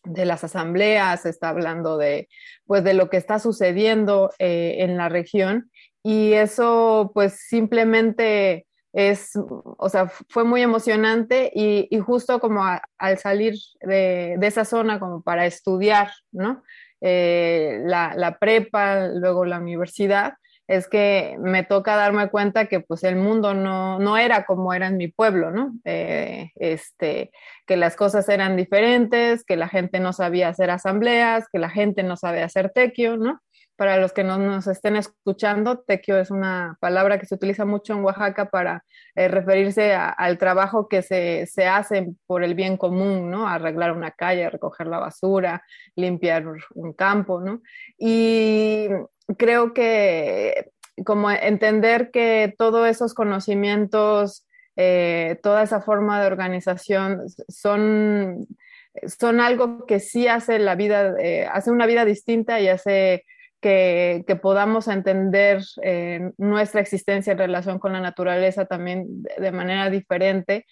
de 0.06 0.26
las 0.26 0.46
asambleas, 0.46 1.26
está 1.26 1.50
hablando 1.50 1.98
de, 1.98 2.30
pues, 2.66 2.84
de 2.86 2.94
lo 2.94 3.10
que 3.10 3.18
está 3.18 3.40
sucediendo 3.40 4.32
eh, 4.40 4.78
en 4.80 4.96
la 4.96 5.10
región, 5.10 5.70
y 6.04 6.34
eso 6.34 7.12
pues 7.14 7.48
simplemente 7.48 8.66
es, 8.94 9.34
o 9.36 9.90
sea, 9.90 10.08
fue 10.30 10.44
muy 10.44 10.62
emocionante 10.62 11.52
y, 11.54 11.88
justo 12.00 12.40
como 12.40 12.64
al 12.98 13.18
salir 13.18 13.56
de, 13.82 14.38
esa 14.42 14.66
zona 14.66 15.00
como 15.00 15.22
para 15.22 15.46
estudiar, 15.46 16.10
¿no? 16.32 16.64
Eh, 17.02 17.82
la, 17.86 18.14
la, 18.16 18.38
prepa, 18.40 19.08
luego 19.08 19.46
la 19.46 19.60
universidad, 19.60 20.34
es 20.70 20.88
que 20.88 21.36
me 21.40 21.64
toca 21.64 21.96
darme 21.96 22.30
cuenta 22.30 22.68
que 22.68 22.80
pues 22.80 23.04
el 23.04 23.16
mundo 23.16 23.56
no, 23.56 23.98
no 23.98 24.18
era 24.18 24.46
como 24.46 24.72
era 24.72 24.86
en 24.86 24.98
mi 24.98 25.08
pueblo, 25.08 25.50
¿no? 25.50 25.74
Eh, 25.84 26.52
este, 26.58 27.32
que 27.66 27.76
las 27.76 27.96
cosas 27.96 28.30
eran 28.30 28.56
diferentes, 28.56 29.44
que 29.44 29.56
la 29.56 29.68
gente 29.68 30.00
no 30.00 30.14
sabía 30.14 30.50
hacer 30.50 30.70
asambleas, 30.70 31.48
que 31.52 31.58
la 31.58 31.72
gente 31.72 32.04
no 32.04 32.18
sabía 32.18 32.46
hacer 32.46 32.70
tequio, 32.70 33.18
¿no? 33.18 33.42
Para 33.78 33.98
los 33.98 34.14
que 34.14 34.24
no 34.24 34.38
nos 34.38 34.68
estén 34.68 34.96
escuchando, 34.96 35.80
tequio 35.80 36.20
es 36.20 36.30
una 36.30 36.78
palabra 36.80 37.18
que 37.18 37.26
se 37.26 37.34
utiliza 37.34 37.66
mucho 37.66 37.94
en 37.94 38.04
Oaxaca 38.04 38.52
para 38.52 38.84
eh, 39.16 39.28
referirse 39.28 39.96
al 39.96 40.38
trabajo 40.38 40.88
que 40.88 41.02
se, 41.02 41.48
se, 41.48 41.66
hace 41.66 42.10
por 42.28 42.44
el 42.44 42.54
bien 42.54 42.78
común, 42.78 43.32
¿no? 43.32 43.48
Arreglar 43.48 43.94
una 43.94 44.12
calle, 44.12 44.48
recoger 44.52 44.86
la 44.86 45.00
basura, 45.00 45.64
limpiar 45.96 46.46
un 46.76 46.94
campo, 46.94 47.42
¿no? 47.42 47.64
Y 47.98 48.88
creo 49.38 49.74
que 49.74 50.72
como 51.06 51.32
entender 51.32 52.12
que 52.12 52.54
todos 52.58 52.88
esos 52.88 53.14
conocimientos, 53.14 54.46
eh, 54.76 55.40
toda 55.44 55.64
esa 55.64 55.82
forma 55.82 56.22
de 56.22 56.28
organización 56.28 57.22
son, 57.48 58.48
son 59.06 59.40
algo 59.40 59.86
que 59.86 60.00
sí 60.00 60.28
hace 60.28 60.60
la 60.60 60.76
vida, 60.76 61.16
eh, 61.20 61.48
hace 61.52 61.72
una 61.72 61.86
vida 61.86 62.06
distinta 62.06 62.60
y 62.60 62.68
hace 62.68 63.26
que, 63.62 64.24
podamos 64.42 64.88
entender 64.88 65.64
eh, 65.84 66.32
nuestra 66.38 66.82
existencia 66.82 67.32
en 67.32 67.40
relación 67.40 67.80
con 67.80 67.94
la 67.94 68.00
naturaleza 68.00 68.66
también 68.66 69.06
de, 69.38 69.52
manera 69.52 69.90
diferente. 69.90 70.66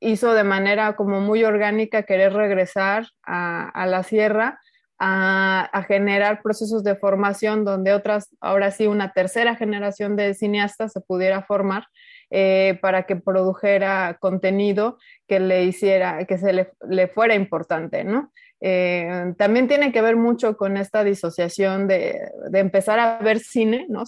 hizo 0.00 0.34
de 0.34 0.44
manera 0.44 0.96
como 0.96 1.20
muy 1.20 1.44
orgánica 1.44 2.02
querer 2.04 2.32
regresar 2.32 3.06
a 3.22 3.86
la 3.86 4.02
sierra 4.02 4.60
a, 5.04 5.84
generar 5.88 6.42
procesos 6.42 6.84
de 6.84 6.94
formación 6.94 7.64
donde 7.64 7.92
otras, 7.92 8.28
ahora 8.40 8.70
sí, 8.70 8.86
una 8.86 9.12
tercera 9.12 9.56
generación 9.56 10.14
de 10.14 10.32
cineastas 10.34 10.92
se 10.92 11.00
pudiera 11.00 11.42
formar 11.42 11.86
eh, 12.30 12.78
para 12.80 13.02
que 13.02 13.16
produjera 13.16 14.16
contenido 14.20 14.98
que 15.26 15.40
le 15.40 15.64
hiciera, 15.64 16.24
que 16.24 16.38
se 16.38 16.52
le, 16.52 17.08
fuera 17.08 17.34
importante, 17.34 18.04
¿no? 18.04 18.32
Eh, 18.60 19.34
también 19.36 19.66
tiene 19.66 19.90
que 19.90 20.02
ver 20.02 20.14
mucho 20.14 20.56
con 20.56 20.76
esta 20.76 21.02
disociación 21.02 21.88
de, 21.88 22.30
de 22.50 22.58
empezar 22.60 23.00
a 23.00 23.18
ver 23.18 23.40
cine, 23.40 23.86
¿no? 23.88 24.04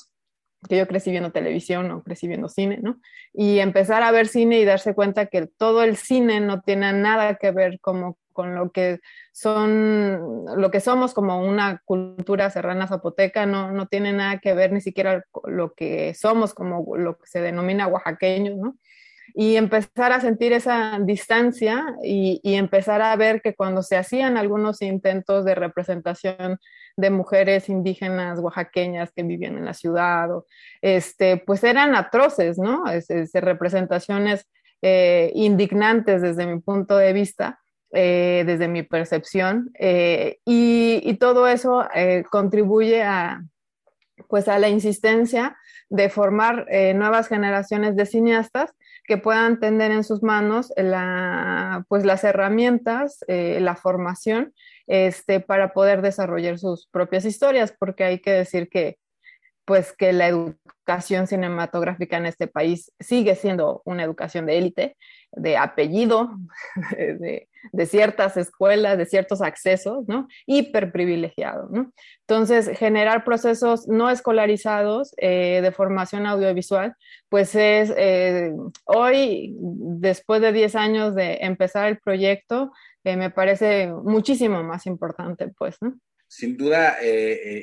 que 0.69 0.79
yo 0.79 0.87
crecí 0.87 1.11
viendo 1.11 1.31
televisión 1.31 1.91
o 1.91 2.03
crecí 2.03 2.27
viendo 2.27 2.49
cine, 2.49 2.79
¿no? 2.81 2.99
Y 3.35 3.59
empezar 3.59 4.03
a 4.03 4.11
ver 4.13 4.29
cine 4.29 4.61
y 4.61 4.65
darse 4.65 4.95
cuenta 4.95 5.27
que 5.27 5.47
todo 5.47 5.83
el 5.83 5.99
cine 5.99 6.41
no 6.41 6.63
tiene 6.63 6.91
nada 6.95 7.35
que 7.35 7.51
ver 7.51 7.79
como 7.81 8.17
con 8.35 8.55
lo 8.55 8.71
que 8.71 9.01
son, 9.33 10.45
lo 10.57 10.71
que 10.71 10.81
somos 10.81 11.15
como 11.15 11.41
una 11.41 11.81
cultura 11.87 12.51
serrana 12.51 12.87
zapoteca, 12.87 13.47
no, 13.47 13.73
no 13.73 13.87
tiene 13.87 14.13
nada 14.13 14.39
que 14.41 14.53
ver 14.53 14.73
ni 14.73 14.83
siquiera 14.83 15.25
lo 15.47 15.73
que 15.73 16.13
somos 16.13 16.53
como 16.53 16.97
lo 16.99 17.17
que 17.17 17.27
se 17.27 17.41
denomina 17.41 17.87
oaxaqueños, 17.87 18.59
¿no? 18.59 18.77
Y 19.33 19.57
empezar 19.57 20.13
a 20.13 20.21
sentir 20.21 20.53
esa 20.53 20.99
distancia 21.01 21.97
y, 22.03 22.41
empezar 22.45 23.01
a 23.03 23.17
ver 23.17 23.41
que 23.41 23.55
cuando 23.55 23.83
se 23.83 23.97
hacían 23.97 24.37
algunos 24.37 24.83
intentos 24.83 25.45
de 25.45 25.55
representación 25.55 26.59
de 26.97 27.11
mujeres 27.11 27.69
indígenas 27.69 28.39
oaxaqueñas 28.39 29.13
que 29.13 29.23
vivían 29.23 29.57
en 29.57 29.65
la 29.65 29.75
ciudad, 29.75 30.29
este, 30.83 31.39
pues 31.39 31.65
eran 31.65 31.97
atroces, 31.97 32.59
¿no? 32.59 32.85
Es, 32.87 33.09
representaciones 33.33 34.47
eh, 34.83 35.33
indignantes 35.35 36.21
desde 36.21 36.47
mi 36.47 36.61
punto 36.61 36.97
de 36.97 37.13
vista. 37.13 37.61
Eh, 37.93 38.43
desde 38.45 38.67
mi 38.67 38.83
percepción, 38.83 39.71
eh, 39.79 40.39
y, 40.45 41.15
todo 41.21 41.47
eso 41.47 41.87
contribuye 42.29 43.05
a, 43.05 43.45
pues 44.29 44.49
a 44.49 44.59
la 44.59 44.69
insistencia 44.69 45.57
de 45.89 46.09
formar 46.09 46.67
eh, 46.71 46.95
nuevas 46.95 47.29
generaciones 47.29 47.97
de 47.97 48.07
cineastas 48.07 48.73
que 49.05 49.19
puedan 49.19 49.61
tener 49.61 49.91
en 49.91 50.03
sus 50.03 50.23
manos 50.23 50.73
la, 50.77 51.85
pues 51.89 52.05
las 52.05 52.25
herramientas, 52.25 53.25
eh, 53.29 53.59
la 53.61 53.77
formación 53.77 54.55
este, 54.87 55.41
para 55.41 55.73
poder 55.73 56.03
desarrollar 56.03 56.59
sus 56.59 56.89
propias 56.89 57.25
historias, 57.25 57.75
porque 57.79 58.05
hay 58.05 58.19
que 58.21 58.33
decir 58.33 58.69
que 58.69 58.99
pues 59.67 59.95
que 59.95 60.13
la 60.13 60.29
educación 60.29 61.27
cinematográfica 61.27 62.19
en 62.19 62.27
este 62.27 62.47
país 62.47 62.93
sigue 63.01 63.35
siendo 63.35 63.81
una 63.87 64.03
educación 64.03 64.45
de 64.45 64.59
élite, 64.59 64.97
de 65.33 65.57
apellido, 65.57 66.33
de, 66.91 67.49
de 67.73 67.87
ciertas 67.87 68.37
escuelas, 68.37 68.99
de 68.99 69.07
ciertos 69.07 69.41
accesos, 69.43 70.07
¿no? 70.09 70.29
Hiper 70.47 70.93
privilegiados, 70.93 71.71
¿no? 71.71 71.93
Entonces, 72.21 72.77
generar 72.79 73.25
procesos 73.25 73.87
no 73.89 74.11
escolarizados 74.11 75.15
eh, 75.19 75.61
de 75.63 75.73
formación 75.73 76.27
audiovisual, 76.27 76.95
pues 77.29 77.55
es 77.55 77.93
eh, 77.97 78.53
hoy, 78.85 79.55
después 79.59 80.41
de 80.41 80.53
10 80.53 80.75
años 80.77 81.15
de 81.15 81.39
empezar 81.41 81.89
el 81.89 81.99
proyecto, 81.99 82.73
eh, 83.05 83.17
me 83.17 83.31
parece 83.31 83.89
muchísimo 83.89 84.63
más 84.63 84.87
importante, 84.87 85.49
pues, 85.59 85.77
¿no? 85.81 85.99
Sin 86.27 86.57
duda, 86.57 86.97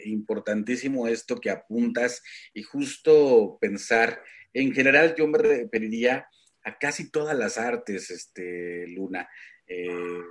importantísimo 0.06 1.06
esto 1.08 1.42
que 1.42 1.50
apuntas 1.50 2.22
y 2.54 2.62
justo 2.62 3.58
pensar, 3.60 4.22
en 4.54 4.72
general 4.72 5.14
yo 5.18 5.28
me 5.28 5.40
referiría 5.40 6.26
a 6.64 6.78
casi 6.78 7.12
todas 7.12 7.38
las 7.38 7.58
artes, 7.58 8.12
este, 8.12 8.88
Luna. 8.88 9.28
Eh, 9.72 10.24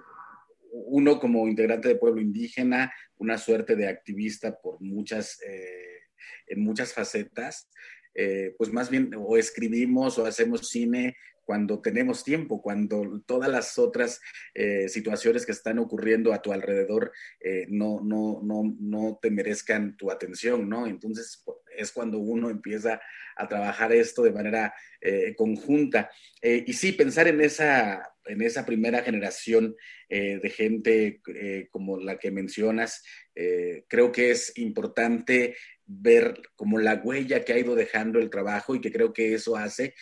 uno 0.73 1.19
como 1.19 1.49
integrante 1.49 1.89
de 1.89 1.97
pueblo 1.97 2.21
indígena, 2.21 2.93
una 3.17 3.39
suerte 3.39 3.75
de 3.75 3.89
activista 3.89 4.61
por 4.61 4.81
muchas, 4.81 5.41
eh, 5.43 6.03
en 6.47 6.61
muchas 6.61 6.93
facetas, 6.93 7.69
eh, 8.15 8.55
pues 8.59 8.73
más 8.73 8.91
bien 8.91 9.11
o 9.17 9.37
escribimos 9.37 10.19
o 10.19 10.27
hacemos 10.27 10.69
cine 10.69 11.17
cuando 11.51 11.81
tenemos 11.81 12.23
tiempo, 12.23 12.63
cuando 12.63 13.25
todas 13.27 13.51
las 13.51 13.77
otras 13.77 14.21
situaciones 14.87 15.45
que 15.45 15.51
están 15.51 15.81
ocurriendo 15.81 16.33
a 16.33 16.41
tu 16.41 16.53
alrededor 16.53 17.11
no, 17.67 18.01
no, 18.05 18.41
no, 18.41 18.77
no 18.79 19.19
te 19.21 19.33
merezcan 19.33 19.97
tu 19.97 20.13
atención, 20.13 20.69
¿no? 20.69 20.87
Entonces 20.87 21.43
es 21.77 21.91
cuando 21.91 22.19
uno 22.19 22.51
empieza 22.51 23.01
a 23.35 23.49
trabajar 23.49 23.93
esto 23.93 24.23
de 24.23 24.31
manera 24.31 24.73
conjunta. 25.37 26.09
y 26.41 26.73
sí, 26.73 26.93
pensar 26.93 27.27
en 27.27 27.41
esa 27.41 28.11
en 28.31 28.43
esa 28.43 28.65
primera 28.65 29.03
generación 29.03 29.77
eh, 30.09 30.39
de 30.43 30.51
gente 30.51 31.21
eh, 31.35 31.69
como 31.71 31.99
la 31.99 32.19
que 32.19 32.31
mencionas, 32.31 33.03
eh, 33.35 33.85
creo 33.89 34.13
que 34.13 34.31
es 34.31 34.57
importante 34.59 35.57
ver 35.93 36.41
como 36.57 36.79
la 36.79 36.95
huella 37.03 37.45
que 37.45 37.53
ha 37.53 37.59
ido 37.59 37.75
dejando 37.75 38.19
el 38.19 38.31
trabajo 38.31 38.75
y 38.75 38.81
que 38.81 38.93
creo 38.93 39.13
que 39.13 39.35
eso 39.35 39.57
hace 39.57 39.95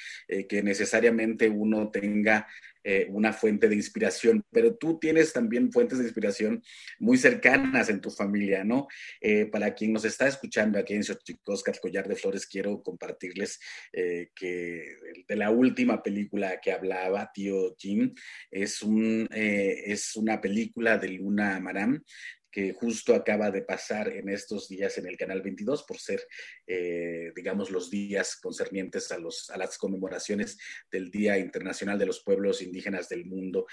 que 0.49 0.63
necesariamente 0.63 1.49
uno 1.49 1.91
tenga 1.91 2.47
eh, 2.91 3.07
una 3.11 3.35
fuente 3.35 3.69
de 3.69 3.75
inspiración, 3.75 4.43
pero 4.51 4.75
tú 4.77 4.99
tienes 4.99 5.35
también 5.35 5.71
fuentes 5.71 5.99
de 5.99 6.05
inspiración 6.05 6.63
muy 6.99 7.19
cercanas 7.19 7.91
en 7.91 8.01
tu 8.01 8.09
familia, 8.11 8.65
¿no? 8.65 8.87
Eh, 9.21 9.45
para 9.45 9.75
quien 9.75 9.93
nos 9.93 10.07
está 10.07 10.27
escuchando 10.27 10.79
aquí 10.79 10.95
en 10.95 11.05
Xochicosca, 11.05 11.73
Collar 11.83 12.09
de 12.09 12.17
Flores, 12.17 12.47
quiero 12.47 12.83
compartirles 12.83 13.61
eh, 13.93 14.31
que 14.35 14.97
de 15.27 15.37
la 15.37 15.51
última 15.51 16.03
película 16.03 16.61
que 16.63 16.73
hablaba, 16.73 17.31
Tío 17.31 17.77
Jim, 17.77 18.15
es, 18.51 18.81
un, 18.81 19.29
es 19.31 20.17
una 20.17 20.41
película 20.41 20.97
de 20.97 21.09
Luna 21.09 21.61
Maram, 21.61 22.03
que 22.51 22.73
justo 22.73 23.15
acaba 23.15 23.51
de 23.51 23.63
pasar 23.63 24.09
en 24.09 24.29
estos 24.29 24.69
días 24.69 24.97
en 24.99 25.07
el 25.07 25.17
Canal 25.17 25.43
22 25.43 25.85
por 25.85 25.99
ser, 25.99 26.23
eh, 26.67 27.33
digamos, 27.35 27.71
los 27.71 27.91
días 27.91 28.37
concernientes 28.37 29.13
a, 29.13 29.19
los, 29.19 29.51
a 29.51 29.59
las 29.59 29.77
conmemoraciones 29.79 30.59
del 30.91 31.11
Día 31.11 31.39
Internacional 31.39 31.99
de 31.99 32.07
los 32.07 32.23
Pueblos 32.23 32.63
Indígenas 32.63 33.09
del 33.09 33.27
Mundo. 33.27 33.67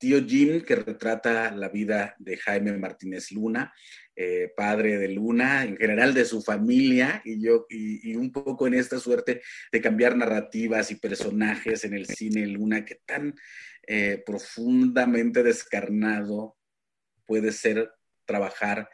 Tío 0.00 0.24
Jim, 0.24 0.62
que 0.62 0.76
retrata 0.76 1.54
la 1.54 1.68
vida 1.68 2.16
de 2.18 2.38
Jaime 2.38 2.72
Martínez 2.78 3.30
Luna, 3.32 3.70
eh, 4.16 4.50
padre 4.56 4.96
de 4.96 5.08
Luna, 5.08 5.64
en 5.64 5.76
general 5.76 6.14
de 6.14 6.24
su 6.24 6.40
familia, 6.40 7.20
y 7.22 7.42
yo, 7.42 7.66
y, 7.68 8.16
un 8.16 8.32
poco 8.32 8.66
en 8.66 8.72
esta 8.72 8.98
suerte 8.98 9.42
de 9.70 9.80
cambiar 9.82 10.16
narrativas 10.16 10.90
y 10.90 10.94
personajes 10.94 11.84
en 11.84 11.92
el 11.92 12.06
cine 12.06 12.46
Luna, 12.46 12.82
que 12.86 13.02
tan 13.04 13.34
eh, 13.86 14.22
profundamente 14.24 15.42
descarnado 15.42 16.56
puede 17.26 17.52
ser 17.52 17.90
trabajar 18.30 18.88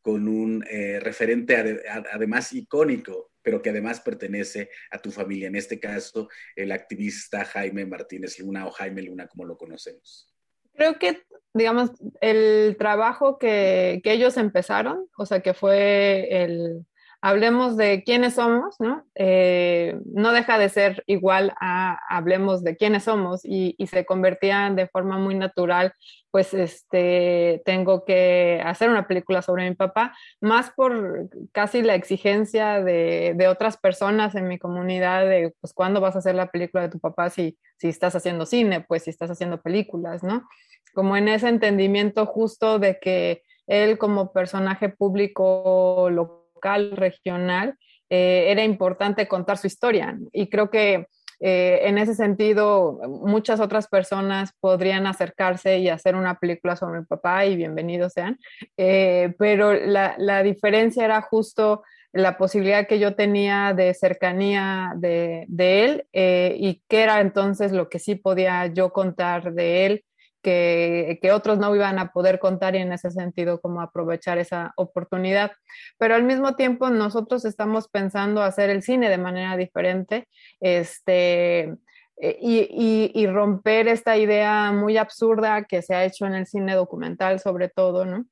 con 0.00 0.26
un 0.26 0.64
eh, 0.70 0.98
referente 1.00 1.82
además 2.10 2.54
icónico, 2.54 3.32
pero 3.42 3.60
que 3.60 3.68
además 3.68 4.00
pertenece 4.00 4.70
a 4.90 4.98
tu 4.98 5.10
familia, 5.10 5.48
en 5.48 5.56
este 5.56 5.78
caso 5.78 6.28
el 6.56 6.72
activista 6.72 7.44
Jaime 7.44 7.84
Martínez 7.84 8.38
Luna 8.38 8.66
o 8.66 8.70
Jaime 8.70 9.02
Luna 9.02 9.28
como 9.28 9.44
lo 9.44 9.58
conocemos. 9.58 10.32
Creo 10.74 10.98
que, 10.98 11.22
digamos, 11.52 11.90
el 12.22 12.76
trabajo 12.78 13.38
que, 13.38 14.00
que 14.02 14.12
ellos 14.12 14.38
empezaron, 14.38 15.06
o 15.18 15.26
sea, 15.26 15.40
que 15.40 15.52
fue 15.52 16.42
el, 16.42 16.86
hablemos 17.22 17.76
de 17.76 18.02
quiénes 18.02 18.34
somos, 18.34 18.76
¿no? 18.78 19.04
Eh, 19.14 19.98
no 20.06 20.32
deja 20.32 20.58
de 20.58 20.68
ser 20.68 21.02
igual 21.06 21.52
a 21.60 21.98
hablemos 22.08 22.64
de 22.64 22.76
quiénes 22.76 23.04
somos 23.04 23.42
y, 23.44 23.76
se 23.90 24.06
convertían 24.06 24.76
de 24.76 24.86
forma 24.86 25.18
muy 25.18 25.34
natural, 25.34 25.92
pues 26.30 26.54
este, 26.54 27.60
tengo 27.64 28.04
que 28.04 28.62
hacer 28.64 28.88
una 28.88 29.06
película 29.06 29.42
sobre 29.42 29.68
mi 29.68 29.74
papá, 29.74 30.14
más 30.40 30.70
por 30.70 31.28
casi 31.52 31.82
la 31.82 31.94
exigencia 31.96 32.80
de, 32.80 33.34
de 33.36 33.48
otras 33.48 33.76
personas 33.76 34.34
en 34.36 34.46
mi 34.46 34.58
comunidad 34.58 35.26
de, 35.26 35.52
pues, 35.60 35.74
¿cuándo 35.74 36.00
vas 36.00 36.14
a 36.14 36.20
hacer 36.20 36.36
la 36.36 36.50
película 36.50 36.84
de 36.84 36.90
tu 36.90 37.00
papá 37.00 37.30
si, 37.30 37.58
si 37.78 37.88
estás 37.88 38.14
haciendo 38.14 38.46
cine, 38.46 38.80
pues 38.80 39.04
si 39.04 39.10
estás 39.10 39.30
haciendo 39.30 39.60
películas, 39.60 40.22
¿no? 40.22 40.48
Como 40.94 41.16
en 41.16 41.28
ese 41.28 41.48
entendimiento 41.48 42.26
justo 42.26 42.78
de 42.78 42.98
que 43.00 43.42
él 43.66 43.98
como 43.98 44.32
personaje 44.32 44.88
público 44.88 46.08
lo 46.10 46.39
local, 46.60 46.92
regional, 46.92 47.74
eh, 48.10 48.46
era 48.48 48.62
importante 48.64 49.26
contar 49.26 49.56
su 49.56 49.66
historia. 49.66 50.18
Y 50.32 50.48
creo 50.48 50.68
que 50.68 51.06
eh, 51.40 51.80
en 51.84 51.96
ese 51.96 52.14
sentido, 52.14 53.00
muchas 53.08 53.60
otras 53.60 53.88
personas 53.88 54.52
podrían 54.60 55.06
acercarse 55.06 55.78
y 55.78 55.88
hacer 55.88 56.14
una 56.14 56.38
película 56.38 56.76
sobre 56.76 57.00
mi 57.00 57.06
papá 57.06 57.46
y 57.46 57.56
bienvenidos 57.56 58.12
sean, 58.12 58.38
eh, 58.76 59.34
pero 59.38 59.72
la, 59.72 60.16
la, 60.18 60.42
diferencia 60.42 61.02
era 61.02 61.22
justo 61.22 61.82
la 62.12 62.36
posibilidad 62.36 62.86
que 62.86 62.98
yo 62.98 63.14
tenía 63.14 63.72
de 63.74 63.94
cercanía 63.94 64.92
de, 64.96 65.46
de 65.48 65.84
él 65.84 66.04
y 66.12 66.82
qué 66.88 67.04
era 67.04 67.20
entonces 67.20 67.72
lo 67.72 67.88
que 67.88 68.00
sí 68.00 68.16
podía 68.16 68.66
yo 68.66 68.92
contar 68.92 69.54
de 69.54 69.86
él 69.86 70.04
que, 70.42 71.30
otros 71.32 71.58
no 71.58 71.74
iban 71.74 71.98
a 71.98 72.12
poder 72.12 72.38
contar 72.38 72.74
y 72.74 72.78
en 72.78 72.92
ese 72.92 73.10
sentido 73.10 73.60
como 73.60 73.80
aprovechar 73.80 74.38
esa 74.38 74.72
oportunidad. 74.76 75.52
Pero 75.98 76.14
al 76.14 76.24
mismo 76.24 76.56
tiempo 76.56 76.90
nosotros 76.90 77.44
estamos 77.44 77.88
pensando 77.88 78.42
hacer 78.42 78.70
el 78.70 78.82
cine 78.82 79.08
de 79.08 79.18
manera 79.18 79.56
diferente 79.56 80.28
este, 80.60 81.74
eh, 82.16 82.38
y, 82.40 83.10
y, 83.14 83.26
romper 83.26 83.88
esta 83.88 84.16
idea 84.16 84.72
muy 84.72 84.96
absurda 84.96 85.64
que 85.64 85.82
se 85.82 85.94
ha 85.94 86.04
hecho 86.04 86.26
en 86.26 86.34
el 86.34 86.46
cine 86.46 86.74
documental 86.74 87.40
sobre 87.40 87.68
todo, 87.68 88.04
¿no? 88.04 88.26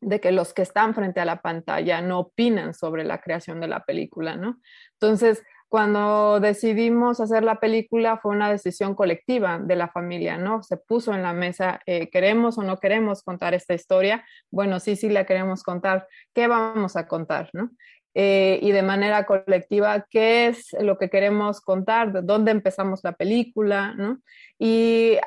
de 0.00 0.20
que 0.20 0.32
los 0.32 0.54
que 0.54 0.62
están 0.62 0.94
frente 0.94 1.20
a 1.20 1.24
la 1.24 1.42
pantalla 1.42 2.00
no 2.00 2.20
opinan 2.20 2.74
sobre 2.74 3.04
la 3.04 3.20
creación 3.20 3.60
de 3.60 3.68
la 3.68 3.84
película, 3.84 4.36
¿no? 4.36 4.58
Entonces, 4.94 5.42
cuando 5.70 6.40
decidimos 6.40 7.20
hacer 7.20 7.44
la 7.44 7.60
película 7.60 8.16
fue 8.16 8.32
una 8.32 8.50
decisión 8.50 8.96
colectiva 8.96 9.60
de 9.60 9.76
la 9.76 9.86
familia, 9.86 10.36
¿no? 10.36 10.64
Se 10.64 10.76
puso 10.76 11.14
en 11.14 11.22
la 11.22 11.32
mesa, 11.32 11.80
eh, 11.86 12.10
¿queremos 12.10 12.58
o 12.58 12.64
no 12.64 12.78
queremos 12.78 13.22
contar 13.22 13.54
esta 13.54 13.72
historia? 13.72 14.24
Bueno, 14.50 14.80
sí, 14.80 14.96
sí 14.96 15.08
la 15.08 15.26
queremos 15.26 15.62
contar. 15.62 16.08
¿Qué 16.34 16.48
vamos 16.48 16.96
a 16.96 17.06
contar, 17.06 17.50
no? 17.52 17.70
Eh, 18.14 18.58
y 18.60 18.72
de 18.72 18.82
manera 18.82 19.24
colectiva, 19.24 20.04
¿qué 20.10 20.48
es 20.48 20.76
lo 20.80 20.98
que 20.98 21.08
queremos 21.08 21.60
contar? 21.60 22.24
¿Dónde 22.24 22.50
empezamos 22.50 23.00
la 23.04 23.12
película? 23.12 23.94
¿no? 23.94 24.18
Y 24.58 25.18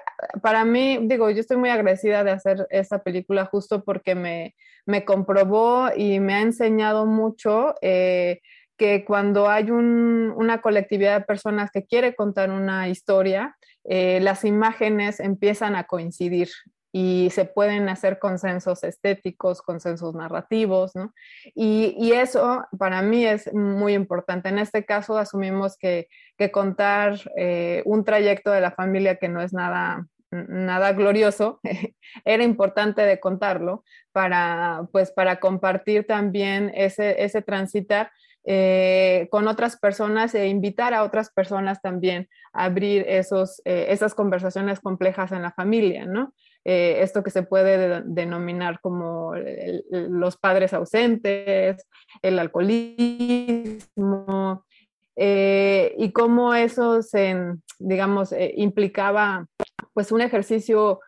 para 0.42 0.66
mí, 0.66 1.00
digo, 1.04 1.30
yo 1.30 1.40
estoy 1.40 1.56
muy 1.56 1.70
agradecida 1.70 2.26
de 2.26 2.32
hacer 2.32 2.68
esta 2.70 3.02
película 3.02 3.46
justo 3.46 3.86
porque 3.86 4.14
me, 4.16 4.56
me 4.86 5.06
comprobó 5.06 5.88
y 5.96 6.20
me 6.20 6.34
ha 6.34 6.42
enseñado 6.42 7.06
mucho. 7.06 7.76
Eh, 7.82 8.42
que 8.78 9.06
cuando 9.06 9.50
hay 9.50 9.70
una 9.72 10.62
colectividad 10.62 11.20
de 11.20 11.26
personas 11.26 11.72
que 11.72 11.86
quiere 11.86 12.16
contar 12.16 12.50
una 12.50 12.90
historia, 12.90 13.56
eh, 13.84 14.20
las 14.22 14.46
imágenes 14.46 15.20
empiezan 15.20 15.76
a 15.76 15.86
coincidir 15.86 16.50
y 16.96 17.30
se 17.32 17.46
pueden 17.46 17.90
hacer 17.90 18.20
consensos 18.20 18.84
estéticos, 18.84 19.64
consensos 19.64 20.14
narrativos, 20.14 20.96
¿no? 20.96 21.12
Y, 21.56 22.12
eso 22.12 22.64
para 22.78 23.02
mí 23.02 23.26
es 23.26 23.52
muy 23.52 23.94
importante. 23.94 24.50
En 24.50 24.60
este 24.60 24.86
caso 24.86 25.18
asumimos 25.18 25.76
que, 25.78 26.08
contar 26.52 27.18
eh, 27.38 27.82
un 27.86 28.04
trayecto 28.04 28.52
de 28.52 28.60
la 28.60 28.72
familia 28.72 29.16
que 29.16 29.30
no 29.30 29.42
es 29.42 29.54
nada 29.54 30.06
nada 30.34 30.94
glorioso, 30.94 31.60
era 32.26 32.44
importante 32.44 33.02
de 33.04 33.20
contarlo 33.20 33.84
para, 34.12 34.88
pues, 34.92 35.12
para 35.12 35.40
compartir 35.40 36.06
también 36.06 36.72
ese, 36.76 37.24
ese 37.24 37.42
transitar 37.42 38.12
eh, 38.46 39.30
con 39.32 39.48
otras 39.48 39.78
personas 39.78 40.36
e 40.36 40.48
invitar 40.48 40.94
a 40.94 41.04
otras 41.04 41.32
personas 41.32 41.82
también 41.82 42.28
a 42.52 42.66
abrir 42.66 43.06
esos, 43.08 43.62
eh, 43.64 43.86
esas 43.88 44.14
conversaciones 44.14 44.82
complejas 44.82 45.32
en 45.32 45.42
la 45.42 45.54
familia, 45.54 46.06
¿no? 46.06 46.34
Eh, 46.66 46.98
esto 47.00 47.24
que 47.24 47.32
se 47.32 47.44
puede 47.44 48.02
denominar 48.06 48.82
como 48.82 49.34
los 49.90 50.36
padres 50.36 50.74
ausentes, 50.74 51.88
el 52.22 52.38
alcoholismo, 52.38 53.86
y 55.16 56.12
cómo 56.12 56.54
eso 56.54 57.02
se, 57.02 57.38
digamos, 57.80 58.36
implicaba 58.56 59.46
pues 59.94 60.12
un 60.12 60.20
ejercicio 60.22 61.00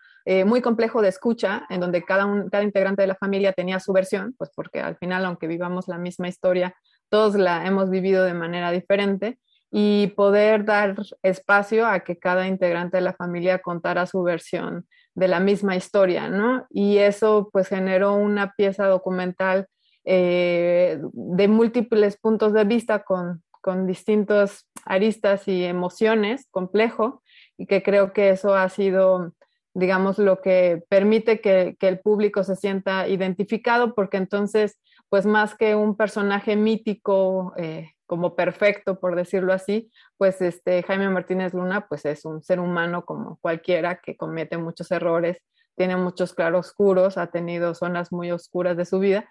muy 0.45 0.61
complejo 0.61 1.01
de 1.01 1.09
escucha, 1.09 1.65
en 1.69 1.79
donde 1.79 2.03
cada, 2.03 2.25
un, 2.25 2.49
cada 2.49 2.63
integrante 2.63 3.01
de 3.03 3.07
la 3.07 3.15
familia 3.15 3.53
tenía 3.53 3.79
su 3.79 3.93
versión, 3.93 4.35
pues 4.37 4.51
porque 4.55 4.79
al 4.79 4.97
final, 4.97 5.25
aunque 5.25 5.47
vivamos 5.47 5.87
la 5.87 5.97
misma 5.97 6.27
historia, 6.27 6.75
todos 7.09 7.35
la 7.35 7.65
hemos 7.65 7.89
vivido 7.89 8.23
de 8.23 8.33
manera 8.33 8.71
diferente 8.71 9.39
y 9.71 10.07
poder 10.15 10.63
dar 10.65 10.95
espacio 11.21 11.85
a 11.85 11.99
que 12.01 12.17
cada 12.17 12.47
integrante 12.47 12.97
de 12.97 13.01
la 13.01 13.13
familia 13.13 13.59
contara 13.59 14.05
su 14.05 14.23
versión 14.23 14.87
de 15.15 15.27
la 15.27 15.39
misma 15.39 15.75
historia, 15.75 16.29
¿no? 16.29 16.65
Y 16.69 16.97
eso 16.97 17.49
pues 17.51 17.67
generó 17.67 18.15
una 18.15 18.53
pieza 18.53 18.85
documental 18.87 19.67
eh, 20.03 20.99
de 21.13 21.47
múltiples 21.47 22.17
puntos 22.17 22.53
de 22.53 22.63
vista 22.63 23.03
con, 23.03 23.43
con 23.61 23.87
distintos 23.87 24.67
aristas 24.85 25.47
y 25.47 25.63
emociones, 25.63 26.47
complejo, 26.51 27.23
y 27.57 27.65
que 27.65 27.81
creo 27.81 28.13
que 28.13 28.29
eso 28.29 28.55
ha 28.55 28.69
sido, 28.69 29.33
digamos, 29.73 30.19
lo 30.19 30.41
que 30.41 30.83
permite 30.89 31.41
que, 31.41 31.75
que 31.79 31.87
el 31.87 31.99
público 31.99 32.43
se 32.43 32.55
sienta 32.55 33.07
identificado, 33.07 33.95
porque 33.95 34.17
entonces 34.17 34.79
pues 35.09 35.25
más 35.25 35.55
que 35.55 35.75
un 35.75 35.95
personaje 35.95 36.55
mítico 36.55 37.53
eh, 37.57 37.91
como 38.05 38.35
perfecto, 38.35 38.99
por 38.99 39.15
decirlo 39.15 39.53
así, 39.53 39.91
pues 40.17 40.41
este 40.41 40.83
Jaime 40.83 41.09
Martínez 41.09 41.53
Luna 41.53 41.87
pues 41.87 42.05
es 42.05 42.25
un 42.25 42.43
ser 42.43 42.59
humano 42.59 43.05
como 43.05 43.37
cualquiera 43.41 43.99
que 44.01 44.15
comete 44.15 44.57
muchos 44.57 44.91
errores, 44.91 45.41
tiene 45.75 45.97
muchos 45.97 46.33
claroscuros, 46.33 47.17
ha 47.17 47.27
tenido 47.27 47.75
zonas 47.75 48.11
muy 48.11 48.31
oscuras 48.31 48.77
de 48.77 48.85
su 48.85 48.99
vida 48.99 49.29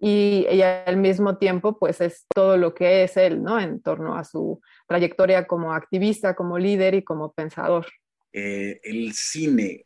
y, 0.00 0.46
al 0.62 0.96
mismo 0.96 1.36
tiempo 1.36 1.78
pues 1.78 2.00
es 2.00 2.26
todo 2.34 2.56
lo 2.56 2.74
que 2.74 3.04
es 3.04 3.16
él, 3.16 3.42
¿no? 3.42 3.60
En 3.60 3.82
torno 3.82 4.16
a 4.16 4.24
su 4.24 4.60
trayectoria 4.88 5.46
como 5.46 5.72
activista, 5.72 6.34
como 6.34 6.58
líder 6.58 6.94
y 6.94 7.04
como 7.04 7.32
pensador. 7.32 7.86
Eh, 8.32 8.80
el 8.84 9.12
cine 9.12 9.84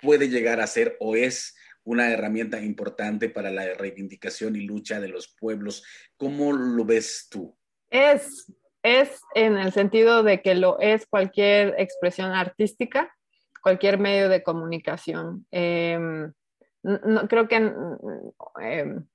puede 0.00 0.28
llegar 0.28 0.60
a 0.60 0.66
ser 0.66 0.96
o 1.00 1.16
es 1.16 1.54
una 1.84 2.10
herramienta 2.10 2.60
importante 2.60 3.28
para 3.28 3.50
la 3.50 3.74
reivindicación 3.74 4.56
y 4.56 4.60
lucha 4.60 5.00
de 5.00 5.08
los 5.08 5.34
pueblos. 5.38 5.84
¿Cómo 6.16 6.52
lo 6.52 6.84
ves 6.84 7.28
tú? 7.30 7.56
Es, 7.90 8.52
es 8.82 9.20
en 9.34 9.58
el 9.58 9.72
sentido 9.72 10.22
de 10.22 10.42
que 10.42 10.54
lo 10.54 10.78
es 10.80 11.06
cualquier 11.06 11.74
expresión 11.78 12.32
artística, 12.32 13.12
cualquier 13.62 13.98
medio 13.98 14.28
de 14.28 14.42
comunicación. 14.42 15.46
Em, 15.50 16.32
no, 16.82 17.28
creo 17.28 17.48
que 17.48 17.56
em, 18.60 19.06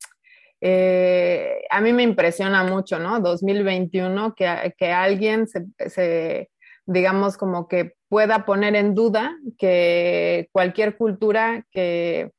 eh, 0.61 1.61
a 1.69 1.81
mí 1.81 1.93
me 1.93 2.03
impresiona 2.03 2.63
mucho, 2.63 2.99
¿no? 2.99 3.19
2021, 3.19 4.33
que, 4.35 4.73
que 4.77 4.91
alguien 4.91 5.47
se, 5.47 5.65
se, 5.89 6.49
digamos, 6.85 7.37
como 7.37 7.67
que 7.67 7.93
pueda 8.09 8.45
poner 8.45 8.75
en 8.75 8.95
duda 8.95 9.37
que 9.57 10.49
cualquier 10.51 10.97
cultura 10.97 11.65
que 11.71 12.31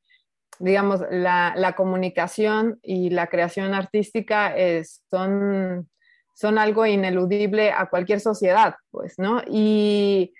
digamos, 0.59 1.01
la, 1.09 1.73
comunicación 1.75 2.79
y 2.81 3.09
la 3.09 3.27
creación 3.27 3.73
artística 3.73 4.53
son, 5.09 5.89
son 6.35 6.57
algo 6.57 6.85
ineludible 6.85 7.71
a 7.71 7.87
cualquier 7.87 8.19
sociedad, 8.19 8.75
pues, 8.91 9.15
¿no? 9.17 9.41
Y 9.47 10.33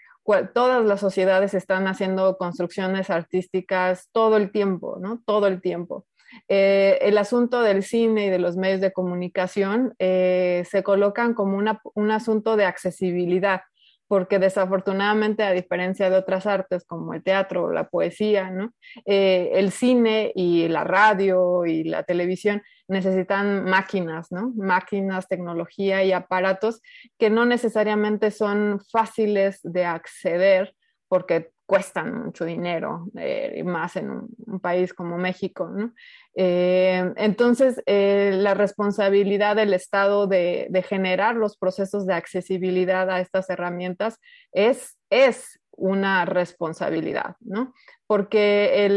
todas 0.54 0.86
las 0.86 1.00
sociedades 1.00 1.54
están 1.54 1.88
haciendo 1.88 2.38
construcciones 2.38 3.10
artísticas 3.10 4.10
todo 4.12 4.38
el 4.38 4.52
tiempo, 4.52 4.98
¿no? 5.00 5.22
Todo 5.26 5.48
el 5.48 5.62
tiempo. 5.62 6.06
Eh, 6.48 7.00
el 7.02 7.18
asunto 7.18 7.62
del 7.62 7.84
cine 7.84 8.28
y 8.28 8.30
de 8.30 8.38
los 8.38 8.56
medios 8.56 8.82
de 8.82 8.92
comunicación 8.92 9.96
eh, 9.98 10.64
se 10.70 10.84
colocan 10.84 11.34
como 11.34 11.58
un 11.58 12.12
asunto 12.12 12.56
de 12.56 12.66
accesibilidad 12.66 13.62
porque 14.10 14.40
desafortunadamente, 14.40 15.44
a 15.44 15.52
diferencia 15.52 16.10
de 16.10 16.18
otras 16.18 16.48
artes 16.48 16.84
como 16.84 17.14
el 17.14 17.22
teatro 17.22 17.72
la 17.72 17.88
poesía, 17.90 18.50
¿no? 18.50 18.74
Eh, 19.06 19.52
el 19.54 19.72
cine 19.72 20.32
y 20.34 20.68
la 20.68 20.84
radio 20.84 21.64
y 21.68 21.84
la 21.84 22.02
televisión 22.02 22.64
necesitan 22.88 23.66
máquinas, 23.66 24.32
¿no? 24.32 24.52
máquinas, 24.58 25.28
tecnología 25.28 26.04
y 26.04 26.12
aparatos 26.12 26.82
que 27.20 27.30
no 27.30 27.46
necesariamente 27.46 28.32
son 28.32 28.82
fáciles 28.92 29.60
de 29.62 29.86
acceder 29.86 30.74
porque 31.08 31.52
cuestan 31.70 32.26
mucho 32.26 32.46
dinero, 32.46 33.12
eh, 33.16 33.62
más 33.64 33.96
en 33.96 34.10
un, 34.10 34.60
país 34.60 34.92
como 34.92 35.20
México. 35.20 35.70
¿no? 35.70 35.94
Eh, 36.34 37.14
entonces, 37.16 37.80
eh, 37.86 38.32
la 38.34 38.56
responsabilidad 38.56 39.56
del 39.56 39.76
Estado 39.76 40.26
de, 40.26 40.68
generar 40.90 41.36
los 41.36 41.58
procesos 41.58 42.08
de 42.08 42.16
accesibilidad 42.16 43.12
a 43.12 43.20
estas 43.20 43.52
herramientas 43.52 44.20
es, 44.52 44.98
es 45.12 45.60
una 45.70 46.26
responsabilidad, 46.26 47.36
¿no? 47.40 47.72
Porque 48.10 48.90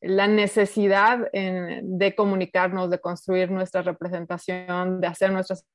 la 0.00 0.28
necesidad 0.28 1.28
de 1.32 2.14
comunicarnos, 2.14 2.88
de 2.88 3.00
construir 3.00 3.50
nuestra 3.50 3.82
representación, 3.82 5.00
de 5.00 5.08
hacer 5.08 5.32
nuestras 5.32 5.66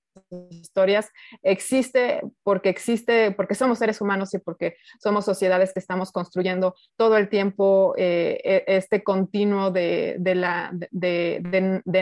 historias 0.50 1.10
existe 1.41 2.22
porque 2.44 2.70
existe, 2.70 3.32
porque 3.32 3.56
somos 3.56 3.80
seres 3.80 4.02
humanos 4.02 4.34
y 4.34 4.39
porque 4.39 4.76
somos 5.02 5.26
sociedades 5.26 5.74
que 5.74 5.80
estamos 5.80 6.12
construyendo 6.12 6.76
todo 6.98 7.17
el 7.17 7.30
tiempo 7.30 7.94
eh, 7.98 8.39
e, 8.44 8.63
este 8.67 9.04
continuo 9.04 9.72
de, 9.72 10.17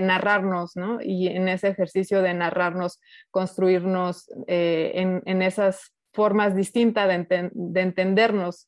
narrarnos, 0.01 0.75
¿no? 0.75 0.99
Y 1.01 1.27
en 1.27 1.47
ese 1.47 1.69
ejercicio 1.69 2.21
de 2.21 2.33
narrarnos, 2.33 2.99
construirnos 3.31 4.29
eh, 4.47 5.21
en, 5.25 5.41
esas 5.41 5.93
formas 6.13 6.55
distintas 6.55 7.07
de, 7.07 7.81
entendernos. 7.81 8.67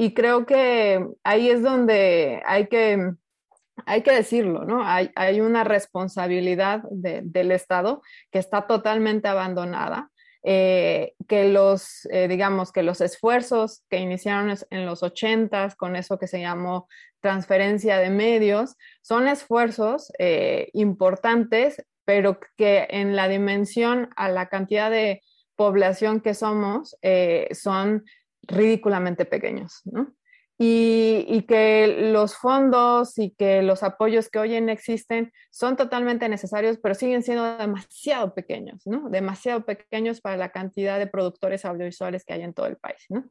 Y 0.00 0.14
creo 0.14 0.46
que 0.46 1.04
ahí 1.24 1.50
es 1.50 1.60
donde 1.60 2.40
hay 2.46 2.68
que 2.68 3.14
hay 3.84 4.02
que 4.02 4.12
decirlo, 4.12 4.64
¿no? 4.64 4.82
Hay, 4.84 5.40
una 5.40 5.64
responsabilidad 5.64 6.82
del 6.90 7.50
Estado 7.50 8.00
que 8.30 8.38
está 8.38 8.68
totalmente 8.68 9.26
abandonada, 9.26 10.10
eh, 10.44 11.14
que 11.26 11.48
los, 11.48 12.06
eh, 12.12 12.28
digamos, 12.28 12.70
que 12.70 12.84
los 12.84 13.00
esfuerzos 13.00 13.82
que 13.90 13.98
iniciaron 13.98 14.56
en 14.70 14.86
los 14.86 15.02
ochentas 15.02 15.74
con 15.74 15.96
eso 15.96 16.16
que 16.16 16.28
se 16.28 16.40
llamó 16.40 16.88
transferencia 17.20 17.98
de 17.98 18.10
medios, 18.10 18.76
son 19.02 19.26
esfuerzos 19.26 20.12
eh, 20.20 20.70
importantes, 20.74 21.84
pero 22.04 22.38
que 22.56 22.86
en 22.90 23.16
la 23.16 23.26
dimensión 23.26 24.10
a 24.14 24.28
la 24.28 24.48
cantidad 24.48 24.92
de 24.92 25.22
población 25.56 26.20
que 26.20 26.34
somos, 26.34 26.96
son 27.50 28.04
ridículamente 28.48 29.24
pequeños, 29.24 29.82
¿no? 29.84 30.12
y, 30.60 31.42
que 31.42 32.10
los 32.12 32.36
fondos 32.36 33.16
y 33.16 33.30
que 33.30 33.62
los 33.62 33.84
apoyos 33.84 34.28
que 34.28 34.40
hoy 34.40 34.56
en 34.56 34.68
existen 34.68 35.32
son 35.50 35.76
totalmente 35.76 36.28
necesarios, 36.28 36.78
pero 36.82 36.96
siguen 36.96 37.22
siendo 37.22 37.56
demasiado 37.58 38.34
pequeños, 38.34 38.84
¿no? 38.84 39.08
Demasiado 39.08 39.64
pequeños 39.64 40.20
para 40.20 40.36
la 40.36 40.48
cantidad 40.50 40.98
de 40.98 41.06
productores 41.06 41.64
audiovisuales 41.64 42.24
que 42.24 42.34
hay 42.34 42.42
en 42.42 42.54
todo 42.54 42.66
el 42.66 42.76
país, 42.76 43.06
¿no? 43.08 43.24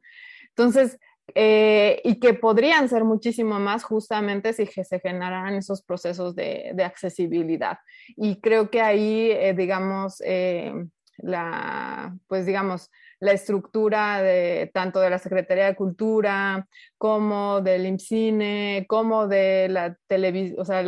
Entonces, 0.48 0.98
eh, 1.34 2.00
y 2.02 2.18
que 2.18 2.32
podrían 2.32 2.88
ser 2.88 3.04
muchísimo 3.04 3.60
más 3.60 3.84
justamente 3.84 4.54
si 4.54 4.64
se 4.64 4.98
generaran 4.98 5.54
esos 5.54 5.82
procesos 5.82 6.34
de, 6.34 6.74
accesibilidad. 6.82 7.78
Y 8.16 8.40
creo 8.40 8.70
que 8.70 8.80
ahí, 8.80 9.30
eh, 9.32 9.52
digamos, 9.54 10.22
eh, 10.24 10.72
la, 11.18 12.16
pues 12.26 12.46
digamos, 12.46 12.90
la 13.20 13.32
estructura 13.32 14.22
de 14.22 14.70
tanto 14.72 15.00
de 15.00 15.10
la 15.10 15.18
Secretaría 15.18 15.66
de 15.66 15.76
Cultura 15.76 16.66
como 16.96 17.60
del 17.60 17.86
IMCINE, 17.86 18.86
como 18.88 19.26
de 19.26 19.68
la 19.68 19.96
televisión, 20.06 20.60
o 20.60 20.64
sea, 20.64 20.82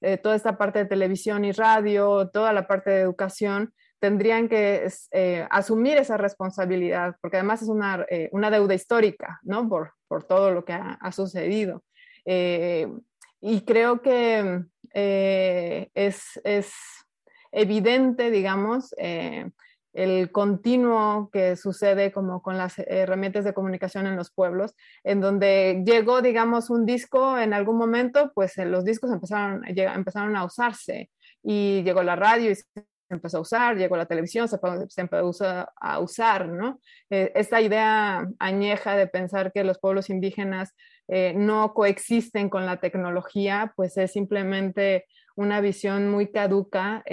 eh, 0.00 0.18
toda 0.18 0.36
esta 0.36 0.58
parte 0.58 0.80
de 0.80 0.84
televisión 0.84 1.44
y 1.44 1.52
radio, 1.52 2.28
toda 2.28 2.52
la 2.52 2.66
parte 2.66 2.90
de 2.90 3.00
educación, 3.00 3.72
tendrían 3.98 4.48
que 4.48 4.86
eh, 5.12 5.46
asumir 5.50 5.96
esa 5.96 6.18
responsabilidad, 6.18 7.16
porque 7.22 7.38
además 7.38 7.62
es 7.62 7.68
una, 7.68 8.04
eh, 8.10 8.28
una 8.32 8.50
deuda 8.50 8.74
histórica, 8.74 9.40
¿no? 9.44 9.66
Por, 9.66 9.92
por, 10.06 10.24
todo 10.24 10.50
lo 10.50 10.64
que 10.64 10.74
ha, 10.74 11.12
sucedido. 11.12 11.82
y 12.26 13.60
creo 13.62 14.02
que 14.02 14.62
es, 14.92 16.40
es, 16.44 16.72
evidente, 17.50 18.30
digamos, 18.30 18.94
el 19.94 20.32
continuo 20.32 21.30
que 21.32 21.56
sucede 21.56 22.12
como 22.12 22.42
con 22.42 22.58
las 22.58 22.78
herramientas 22.78 23.44
de 23.44 23.54
comunicación 23.54 24.06
en 24.06 24.16
los 24.16 24.30
pueblos, 24.30 24.74
en 25.04 25.20
donde 25.20 25.82
llegó, 25.86 26.20
digamos, 26.20 26.68
un 26.68 26.84
disco 26.84 27.38
en 27.38 27.54
algún 27.54 27.78
momento, 27.78 28.32
pues 28.34 28.58
eh, 28.58 28.66
los 28.66 28.84
discos 28.84 29.12
empezaron, 29.12 29.62
empezaron 29.66 30.36
a 30.36 30.44
usarse 30.44 31.10
y 31.42 31.82
llegó 31.84 32.02
la 32.02 32.16
radio 32.16 32.50
y 32.50 32.56
se 32.56 32.64
empezó 33.08 33.38
a 33.38 33.42
usar, 33.42 33.76
llegó 33.76 33.96
la 33.96 34.06
televisión, 34.06 34.48
se, 34.48 34.58
empezó 34.96 35.66
a 35.76 35.98
usar, 36.00 36.48
¿no? 36.48 36.80
Eh, 37.10 37.30
esta 37.36 37.60
idea 37.60 38.26
añeja 38.40 38.96
de 38.96 39.06
pensar 39.06 39.52
que 39.52 39.62
los 39.62 39.78
pueblos 39.78 40.10
indígenas 40.10 40.74
eh, 41.06 41.34
no 41.36 41.72
coexisten 41.72 42.48
con 42.48 42.66
la 42.66 42.80
tecnología, 42.80 43.72
pues 43.76 43.96
es 43.96 44.12
simplemente 44.12 45.04
una 45.36 45.60
visión 45.60 46.10
muy 46.10 46.32
caduca 46.32 47.04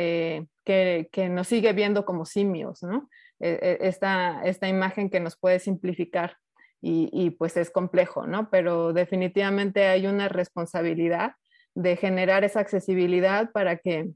que, 0.63 1.09
nos 1.29 1.47
sigue 1.47 1.73
viendo 1.73 2.05
como 2.05 2.25
simios, 2.25 2.83
¿no? 2.83 3.09
E, 3.39 3.77
e, 3.81 3.87
esta, 3.87 4.41
esta 4.43 4.67
imagen 4.67 5.09
que 5.09 5.19
nos 5.19 5.37
puede 5.37 5.59
simplificar 5.59 6.37
y, 6.83 7.29
pues 7.31 7.57
es 7.57 7.69
complejo, 7.69 8.25
¿no? 8.25 8.49
Pero 8.49 8.91
definitivamente 8.91 9.85
hay 9.85 10.07
una 10.07 10.29
responsabilidad 10.29 11.33
de 11.75 11.95
generar 11.95 12.43
esa 12.43 12.59
accesibilidad 12.59 13.51
para 13.51 13.77
que 13.77 14.09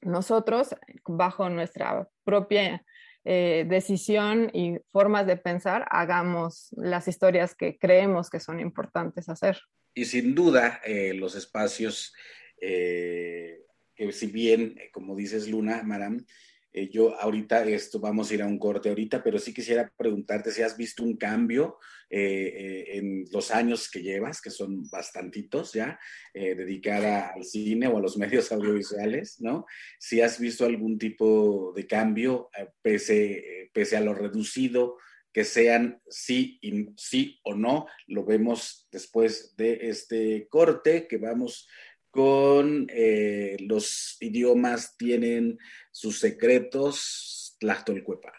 nosotros, 0.00 0.74
bajo 1.06 1.50
nuestra 1.50 2.08
propia 2.24 2.82
eh, 3.24 3.66
decisión 3.68 4.50
y 4.54 4.78
formas 4.90 5.26
de 5.26 5.36
pensar, 5.36 5.86
hagamos 5.90 6.68
las 6.78 7.08
historias 7.08 7.54
que 7.54 7.76
creemos 7.78 8.30
que 8.30 8.40
son 8.40 8.58
importantes 8.58 9.28
hacer. 9.28 9.60
Y 9.92 10.06
sin 10.06 10.34
duda, 10.34 10.80
eh, 10.86 11.12
los 11.12 11.34
espacios 11.34 12.14
eh, 12.60 13.66
que 13.98 14.12
si 14.12 14.28
bien, 14.28 14.76
eh, 14.78 14.90
como 14.92 15.16
dices 15.16 15.48
Luna, 15.48 15.82
Maram, 15.82 16.24
eh, 16.72 16.88
yo 16.88 17.20
ahorita, 17.20 17.64
esto 17.64 17.98
vamos 17.98 18.30
a 18.30 18.34
ir 18.34 18.42
a 18.42 18.46
un 18.46 18.58
corte 18.58 18.88
ahorita, 18.90 19.24
pero 19.24 19.40
sí 19.40 19.52
quisiera 19.52 19.92
preguntarte 19.96 20.52
si 20.52 20.62
has 20.62 20.76
visto 20.76 21.02
un 21.02 21.16
cambio 21.16 21.78
eh, 22.08 22.84
en 22.92 23.24
los 23.32 23.50
años 23.50 23.90
que 23.90 24.02
llevas, 24.02 24.40
que 24.40 24.50
son 24.50 24.88
bastantitos 24.88 25.72
ya, 25.72 25.98
dedicada 26.32 27.32
al 27.34 27.44
cine 27.44 27.88
o 27.88 27.98
a 27.98 28.00
los 28.00 28.16
medios 28.18 28.52
audiovisuales, 28.52 29.40
¿no? 29.40 29.66
Si 29.98 30.20
has 30.20 30.38
visto 30.38 30.64
algún 30.64 30.96
tipo 30.96 31.72
de 31.74 31.86
cambio, 31.86 32.50
pese, 32.80 33.70
pese 33.72 33.96
a 33.96 34.00
lo 34.00 34.14
reducido 34.14 34.96
que 35.32 35.44
sean 35.44 36.00
sí, 36.08 36.58
y, 36.62 36.88
sí 36.96 37.40
o 37.44 37.54
no, 37.54 37.86
lo 38.06 38.24
vemos 38.24 38.88
después 38.90 39.56
de 39.56 39.88
este 39.88 40.48
corte 40.48 41.06
que 41.06 41.18
vamos 41.18 41.68
con 42.18 42.88
eh, 42.92 43.56
los 43.60 44.16
idiomas 44.18 44.96
tienen 44.96 45.56
sus 45.92 46.18
secretos, 46.18 47.54
Tlachtolcuepa. 47.60 48.32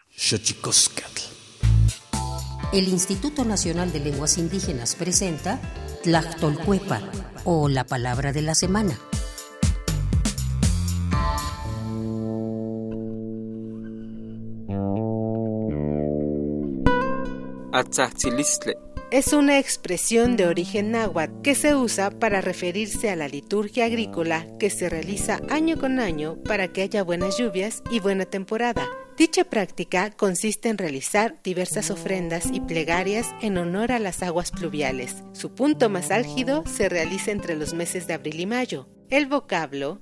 El 2.74 2.88
Instituto 2.88 3.46
Nacional 3.46 3.90
de 3.90 4.00
Lenguas 4.00 4.36
Indígenas 4.36 4.96
presenta 4.96 5.58
Tlachtolcuepa 6.02 7.10
o 7.44 7.70
la 7.70 7.86
palabra 7.86 8.34
de 8.34 8.42
la 8.42 8.54
semana. 8.54 9.00
Es 19.10 19.32
una 19.32 19.58
expresión 19.58 20.36
de 20.36 20.46
origen 20.46 20.92
náhuatl 20.92 21.42
que 21.42 21.54
se 21.54 21.74
usa 21.74 22.10
para 22.10 22.40
referirse 22.40 23.10
a 23.10 23.16
la 23.16 23.26
liturgia 23.26 23.86
agrícola 23.86 24.46
que 24.58 24.70
se 24.70 24.88
realiza 24.88 25.40
año 25.50 25.78
con 25.78 25.98
año 25.98 26.36
para 26.44 26.68
que 26.68 26.82
haya 26.82 27.02
buenas 27.02 27.36
lluvias 27.36 27.82
y 27.90 27.98
buena 27.98 28.24
temporada. 28.24 28.86
Dicha 29.20 29.44
práctica 29.44 30.10
consiste 30.10 30.70
en 30.70 30.78
realizar 30.78 31.42
diversas 31.44 31.90
ofrendas 31.90 32.46
y 32.50 32.58
plegarias 32.58 33.34
en 33.42 33.58
honor 33.58 33.92
a 33.92 33.98
las 33.98 34.22
aguas 34.22 34.50
pluviales. 34.50 35.14
Su 35.34 35.54
punto 35.54 35.90
más 35.90 36.10
álgido 36.10 36.64
se 36.66 36.88
realiza 36.88 37.30
entre 37.30 37.54
los 37.54 37.74
meses 37.74 38.06
de 38.06 38.14
abril 38.14 38.40
y 38.40 38.46
mayo. 38.46 38.88
El 39.10 39.26
vocablo 39.26 40.00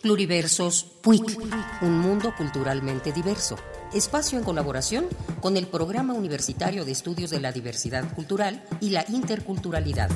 Pluriversos 0.01 0.87
PUIC, 1.03 1.39
un 1.83 1.99
mundo 1.99 2.33
culturalmente 2.37 3.13
diverso. 3.13 3.57
Espacio 3.93 4.39
en 4.39 4.45
colaboración 4.45 5.07
con 5.41 5.57
el 5.57 5.67
Programa 5.67 6.15
Universitario 6.15 6.85
de 6.85 6.93
Estudios 6.93 7.31
de 7.31 7.41
la 7.41 7.51
Diversidad 7.53 8.15
Cultural 8.15 8.65
y 8.81 8.91
la 8.91 9.05
Interculturalidad. 9.09 10.11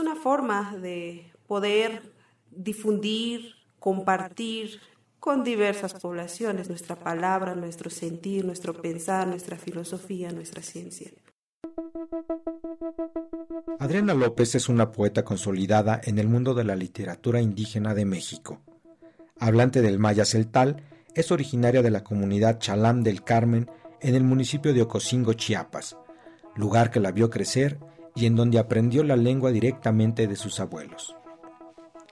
Una 0.00 0.16
forma 0.16 0.76
de 0.76 1.30
poder 1.46 2.02
difundir, 2.50 3.54
compartir 3.78 4.80
con 5.18 5.44
diversas 5.44 5.94
poblaciones 5.94 6.68
nuestra 6.68 6.96
palabra, 6.96 7.54
nuestro 7.54 7.90
sentir, 7.90 8.44
nuestro 8.44 8.72
pensar, 8.80 9.26
nuestra 9.26 9.56
filosofía, 9.56 10.32
nuestra 10.32 10.62
ciencia. 10.62 11.10
Adriana 13.78 14.14
López 14.14 14.54
es 14.54 14.68
una 14.68 14.90
poeta 14.92 15.24
consolidada 15.24 16.00
en 16.02 16.18
el 16.18 16.28
mundo 16.28 16.54
de 16.54 16.64
la 16.64 16.76
literatura 16.76 17.40
indígena 17.40 17.94
de 17.94 18.04
México. 18.04 18.60
Hablante 19.38 19.82
del 19.82 19.98
maya 19.98 20.24
celtal, 20.24 20.82
es 21.14 21.30
originaria 21.30 21.82
de 21.82 21.90
la 21.90 22.04
comunidad 22.04 22.58
Chalam 22.58 23.02
del 23.02 23.22
Carmen 23.22 23.70
en 24.00 24.14
el 24.14 24.24
municipio 24.24 24.72
de 24.72 24.82
Ocosingo, 24.82 25.34
Chiapas, 25.34 25.96
lugar 26.56 26.90
que 26.90 27.00
la 27.00 27.12
vio 27.12 27.30
crecer 27.30 27.78
y 28.20 28.26
en 28.26 28.36
donde 28.36 28.58
aprendió 28.58 29.02
la 29.02 29.16
lengua 29.16 29.50
directamente 29.50 30.26
de 30.26 30.36
sus 30.36 30.60
abuelos. 30.60 31.16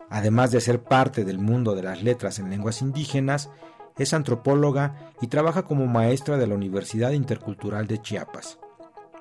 Además 0.08 0.50
de 0.50 0.60
ser 0.62 0.82
parte 0.82 1.24
del 1.24 1.38
mundo 1.38 1.74
de 1.74 1.82
las 1.82 2.02
letras 2.02 2.38
en 2.38 2.48
lenguas 2.48 2.80
indígenas, 2.80 3.50
es 3.98 4.14
antropóloga 4.14 5.12
y 5.20 5.26
trabaja 5.26 5.64
como 5.64 5.86
maestra 5.86 6.38
de 6.38 6.46
la 6.46 6.54
Universidad 6.54 7.12
Intercultural 7.12 7.86
de 7.86 8.00
Chiapas. 8.00 8.58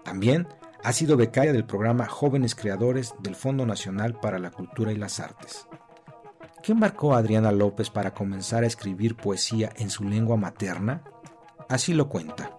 También 0.05 0.47
ha 0.83 0.93
sido 0.93 1.17
becaria 1.17 1.51
del 1.51 1.65
programa 1.65 2.07
Jóvenes 2.07 2.55
Creadores 2.55 3.13
del 3.19 3.35
Fondo 3.35 3.65
Nacional 3.65 4.17
para 4.19 4.39
la 4.39 4.51
Cultura 4.51 4.93
y 4.93 4.95
las 4.95 5.19
Artes. 5.19 5.67
¿Qué 6.63 6.73
marcó 6.73 7.13
a 7.13 7.17
Adriana 7.17 7.51
López 7.51 7.89
para 7.89 8.13
comenzar 8.13 8.63
a 8.63 8.67
escribir 8.67 9.15
poesía 9.17 9.71
en 9.75 9.89
su 9.89 10.03
lengua 10.05 10.37
materna? 10.37 11.03
Así 11.67 11.93
lo 11.93 12.07
cuenta. 12.07 12.57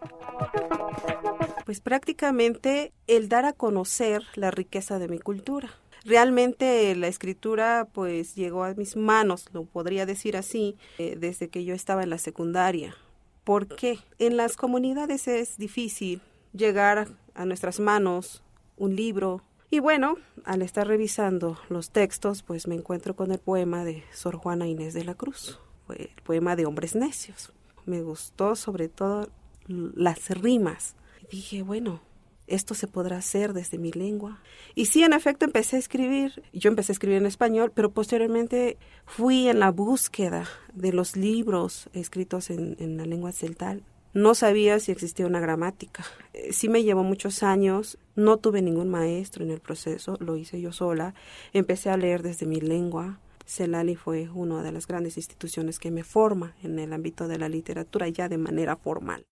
Pues 1.68 1.82
prácticamente 1.82 2.94
el 3.08 3.28
dar 3.28 3.44
a 3.44 3.52
conocer 3.52 4.22
la 4.36 4.50
riqueza 4.50 4.98
de 4.98 5.06
mi 5.06 5.18
cultura. 5.18 5.68
Realmente 6.02 6.96
la 6.96 7.08
escritura 7.08 7.86
pues 7.92 8.34
llegó 8.36 8.64
a 8.64 8.72
mis 8.72 8.96
manos, 8.96 9.44
lo 9.52 9.66
podría 9.66 10.06
decir 10.06 10.38
así, 10.38 10.78
eh, 10.96 11.16
desde 11.20 11.50
que 11.50 11.66
yo 11.66 11.74
estaba 11.74 12.02
en 12.02 12.08
la 12.08 12.16
secundaria. 12.16 12.96
¿Por 13.44 13.66
qué? 13.68 13.98
En 14.18 14.38
las 14.38 14.56
comunidades 14.56 15.28
es 15.28 15.58
difícil 15.58 16.22
llegar 16.54 17.06
a 17.34 17.44
nuestras 17.44 17.80
manos 17.80 18.42
un 18.78 18.96
libro 18.96 19.42
Y 19.68 19.80
bueno, 19.80 20.14
al 20.44 20.62
estar 20.62 20.86
revisando 20.86 21.58
los 21.68 21.90
textos, 21.90 22.42
pues 22.42 22.66
me 22.66 22.76
encuentro 22.76 23.14
con 23.14 23.30
el 23.30 23.40
poema 23.40 23.84
de 23.84 24.04
Sor 24.10 24.36
Juana 24.36 24.66
Inés 24.66 24.94
de 24.94 25.04
la 25.04 25.14
Cruz, 25.14 25.60
el 25.90 26.08
poema 26.24 26.56
de 26.56 26.64
Hombres 26.64 26.94
Necios. 26.94 27.52
Me 27.84 28.00
gustó 28.00 28.56
sobre 28.56 28.88
todo 28.88 29.28
las 29.66 30.30
rimas. 30.30 30.94
Dije, 31.30 31.62
bueno, 31.62 32.00
esto 32.48 32.74
se 32.74 32.86
podrá 32.86 33.18
hacer 33.18 33.52
desde 33.52 33.78
mi 33.78 33.92
lengua. 33.92 34.40
Y 34.74 34.86
sí, 34.86 35.02
en 35.02 35.12
efecto, 35.12 35.44
empecé 35.44 35.76
a 35.76 35.78
escribir. 35.78 36.42
Yo 36.52 36.68
empecé 36.68 36.92
a 36.92 36.94
escribir 36.94 37.18
en 37.18 37.26
español, 37.26 37.72
pero 37.74 37.90
posteriormente 37.90 38.78
fui 39.06 39.48
en 39.48 39.60
la 39.60 39.70
búsqueda 39.70 40.48
de 40.74 40.92
los 40.92 41.16
libros 41.16 41.88
escritos 41.92 42.50
en, 42.50 42.96
la 42.96 43.04
lengua 43.04 43.32
celtal 43.32 43.82
no 44.14 44.34
sabía 44.34 44.80
si 44.80 44.90
existía 44.90 45.26
una 45.26 45.38
gramática. 45.38 46.02
Eh, 46.32 46.52
sí 46.52 46.68
me 46.68 46.82
llevó 46.82 47.04
muchos 47.04 47.42
años, 47.42 47.98
no 48.16 48.38
tuve 48.38 48.62
ningún 48.62 48.88
maestro 48.88 49.44
en 49.44 49.50
el 49.50 49.60
proceso, 49.60 50.16
lo 50.18 50.36
hice 50.36 50.60
yo 50.60 50.72
sola. 50.72 51.14
Empecé 51.52 51.90
a 51.90 51.96
leer 51.96 52.22
desde 52.22 52.46
mi 52.46 52.60
lengua. 52.60 53.20
Celali 53.46 53.96
fue 53.96 54.28
una 54.30 54.62
de 54.62 54.72
las 54.72 54.86
grandes 54.86 55.18
instituciones 55.18 55.78
que 55.78 55.90
me 55.90 56.04
forma 56.04 56.56
en 56.62 56.78
el 56.78 56.94
ámbito 56.94 57.28
de 57.28 57.38
la 57.38 57.48
literatura 57.48 58.08
ya 58.08 58.28
de 58.28 58.38
manera 58.38 58.76
formal. 58.76 59.24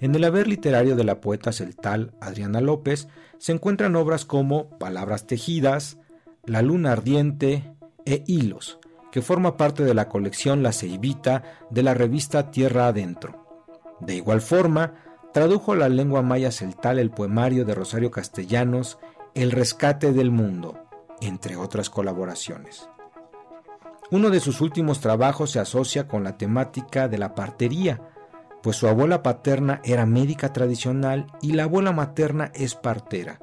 En 0.00 0.14
el 0.14 0.24
haber 0.24 0.46
literario 0.46 0.96
de 0.96 1.04
la 1.04 1.20
poeta 1.20 1.52
celtal 1.52 2.12
Adriana 2.20 2.60
López 2.60 3.08
se 3.38 3.52
encuentran 3.52 3.96
obras 3.96 4.24
como 4.24 4.70
Palabras 4.78 5.26
tejidas, 5.26 5.98
La 6.44 6.62
luna 6.62 6.92
ardiente 6.92 7.74
e 8.04 8.22
Hilos, 8.26 8.78
que 9.10 9.22
forma 9.22 9.56
parte 9.56 9.84
de 9.84 9.94
la 9.94 10.08
colección 10.08 10.62
La 10.62 10.72
Ceibita 10.72 11.42
de 11.70 11.82
la 11.82 11.94
revista 11.94 12.50
Tierra 12.50 12.88
Adentro. 12.88 13.46
De 14.00 14.14
igual 14.14 14.40
forma, 14.40 14.94
tradujo 15.32 15.72
a 15.72 15.76
la 15.76 15.88
lengua 15.88 16.22
maya 16.22 16.50
celtal 16.50 16.98
el 16.98 17.10
poemario 17.10 17.64
de 17.64 17.74
Rosario 17.74 18.10
Castellanos 18.10 18.98
El 19.34 19.50
rescate 19.50 20.12
del 20.12 20.30
mundo, 20.30 20.78
entre 21.20 21.56
otras 21.56 21.90
colaboraciones. 21.90 22.88
Uno 24.10 24.30
de 24.30 24.40
sus 24.40 24.60
últimos 24.60 25.00
trabajos 25.00 25.50
se 25.50 25.58
asocia 25.58 26.06
con 26.06 26.22
la 26.22 26.36
temática 26.36 27.08
de 27.08 27.18
la 27.18 27.34
partería, 27.34 28.00
pues 28.66 28.78
su 28.78 28.88
abuela 28.88 29.22
paterna 29.22 29.80
era 29.84 30.06
médica 30.06 30.52
tradicional 30.52 31.28
y 31.40 31.52
la 31.52 31.62
abuela 31.62 31.92
materna 31.92 32.50
es 32.52 32.74
partera, 32.74 33.38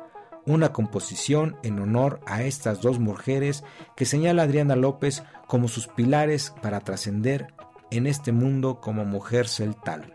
una 0.46 0.74
composición 0.74 1.56
en 1.64 1.80
honor 1.80 2.20
a 2.26 2.44
estas 2.44 2.82
dos 2.82 3.00
mujeres 3.00 3.64
que 3.96 4.04
señala 4.04 4.44
Adriana 4.44 4.76
López 4.76 5.24
como 5.48 5.70
sus 5.70 5.88
pilares 5.88 6.54
para 6.62 6.82
trascender 6.82 7.54
en 7.90 8.06
este 8.06 8.34
mundo 8.34 8.82
como 8.82 9.06
mujer 9.06 9.48
celtal. 9.48 10.14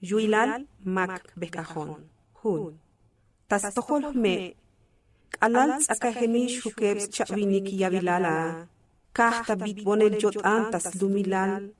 Yuilal 0.00 0.68
Mac 0.84 1.32
Bekajón, 1.34 2.08
Hun. 2.44 2.80
Me. 4.14 4.54
Alal. 5.40 5.80
Kahta 9.12 9.56
bit 9.56 9.84
bonel 9.84 10.18
jot 10.20 10.36
antas 10.44 10.94
lumilal. 11.00 11.74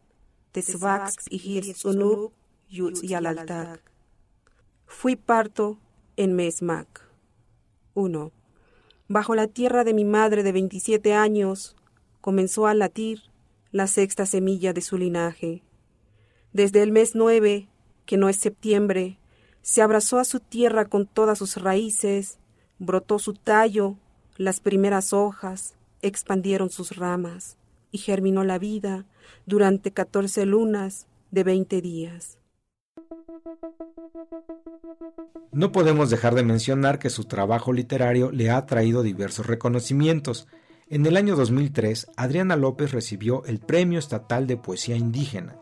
Tesvax 0.52 1.26
y 1.30 1.38
hirtsunub 1.38 2.32
yut 2.68 3.02
yalaltak. 3.02 3.80
Fui 4.86 5.16
parto 5.16 5.78
en 6.16 6.34
Mesmac. 6.34 7.08
1. 7.94 8.32
Bajo 9.08 9.34
la 9.34 9.46
tierra 9.46 9.84
de 9.84 9.94
mi 9.94 10.04
madre 10.04 10.42
de 10.42 10.52
27 10.52 11.14
años 11.14 11.76
comenzó 12.20 12.66
a 12.66 12.74
latir 12.74 13.22
la 13.70 13.86
sexta 13.86 14.26
semilla 14.26 14.72
de 14.72 14.82
su 14.82 14.98
linaje. 14.98 15.62
Desde 16.52 16.82
el 16.82 16.92
mes 16.92 17.14
9, 17.14 17.68
que 18.04 18.16
no 18.18 18.28
es 18.28 18.36
septiembre, 18.36 19.18
se 19.62 19.80
abrazó 19.80 20.18
a 20.18 20.24
su 20.24 20.40
tierra 20.40 20.84
con 20.84 21.06
todas 21.06 21.38
sus 21.38 21.56
raíces, 21.56 22.38
brotó 22.78 23.18
su 23.18 23.32
tallo, 23.32 23.96
las 24.36 24.60
primeras 24.60 25.12
hojas, 25.12 25.74
expandieron 26.02 26.70
sus 26.70 26.96
ramas, 26.96 27.56
y 27.92 27.98
germinó 27.98 28.42
la 28.42 28.58
vida 28.58 29.06
durante 29.46 29.92
catorce 29.92 30.46
lunas 30.46 31.06
de 31.30 31.44
veinte 31.44 31.80
días. 31.80 32.38
No 35.52 35.70
podemos 35.70 36.08
dejar 36.08 36.34
de 36.34 36.42
mencionar 36.42 36.98
que 36.98 37.10
su 37.10 37.24
trabajo 37.24 37.72
literario 37.72 38.32
le 38.32 38.50
ha 38.50 38.64
traído 38.64 39.02
diversos 39.02 39.46
reconocimientos. 39.46 40.48
En 40.88 41.04
el 41.04 41.16
año 41.16 41.36
2003, 41.36 42.08
Adriana 42.16 42.56
López 42.56 42.92
recibió 42.92 43.44
el 43.44 43.60
Premio 43.60 43.98
Estatal 43.98 44.46
de 44.46 44.56
Poesía 44.56 44.96
Indígena. 44.96 45.58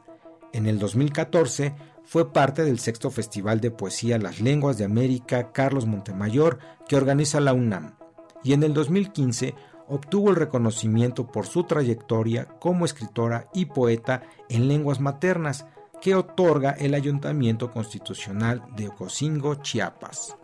En 0.52 0.66
el 0.66 0.78
2014, 0.78 1.74
fue 2.04 2.32
parte 2.32 2.64
del 2.64 2.78
sexto 2.78 3.10
Festival 3.10 3.60
de 3.60 3.72
Poesía 3.72 4.18
Las 4.18 4.40
Lenguas 4.40 4.78
de 4.78 4.84
América 4.84 5.52
Carlos 5.52 5.86
Montemayor 5.86 6.58
que 6.88 6.96
organiza 6.96 7.40
la 7.40 7.52
UNAM. 7.52 7.96
Y 8.42 8.52
en 8.52 8.62
el 8.62 8.74
2015 8.74 9.54
obtuvo 9.90 10.30
el 10.30 10.36
reconocimiento 10.36 11.26
por 11.26 11.46
su 11.46 11.64
trayectoria 11.64 12.46
como 12.58 12.84
escritora 12.84 13.48
y 13.52 13.66
poeta 13.66 14.22
en 14.48 14.68
lenguas 14.68 15.00
maternas, 15.00 15.66
que 16.00 16.14
otorga 16.14 16.70
el 16.70 16.94
Ayuntamiento 16.94 17.70
Constitucional 17.70 18.62
de 18.74 18.88
Ocosingo, 18.88 19.56
Chiapas. 19.56 20.36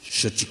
Suerte 0.00 0.46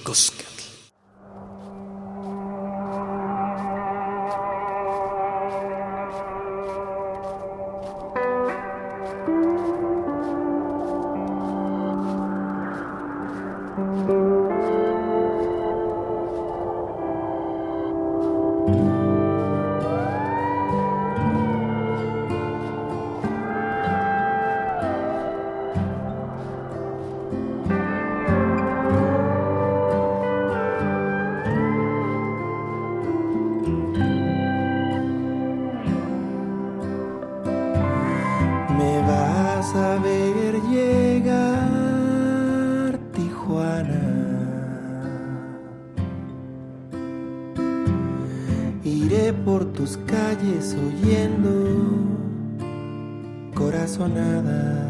personales. 53.96 54.85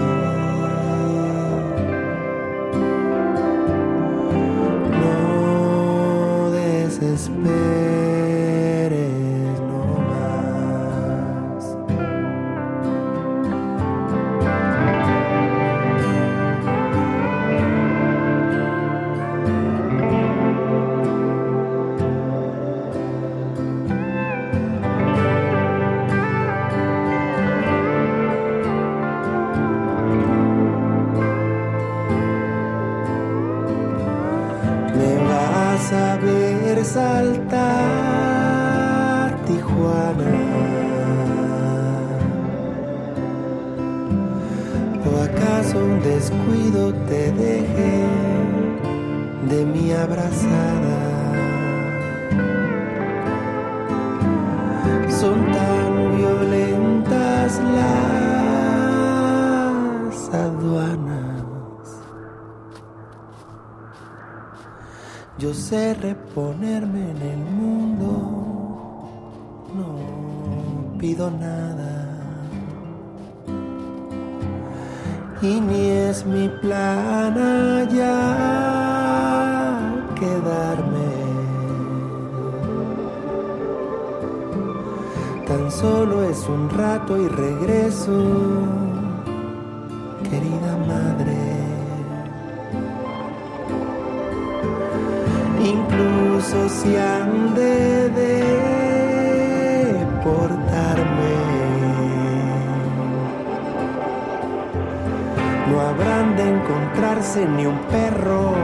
No 105.71 105.81
habrán 105.81 106.37
de 106.37 106.49
encontrarse 106.49 107.47
ni 107.47 107.67
un 107.67 107.79
perro 107.87 108.55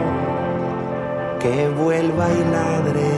que 1.40 1.68
vuelva 1.68 2.26
y 2.32 2.44
ladre. 2.50 3.08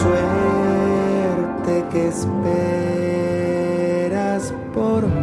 Suerte 0.00 1.72
que 1.92 2.08
esperas 2.08 3.22
por 4.74 5.06
mí. 5.06 5.21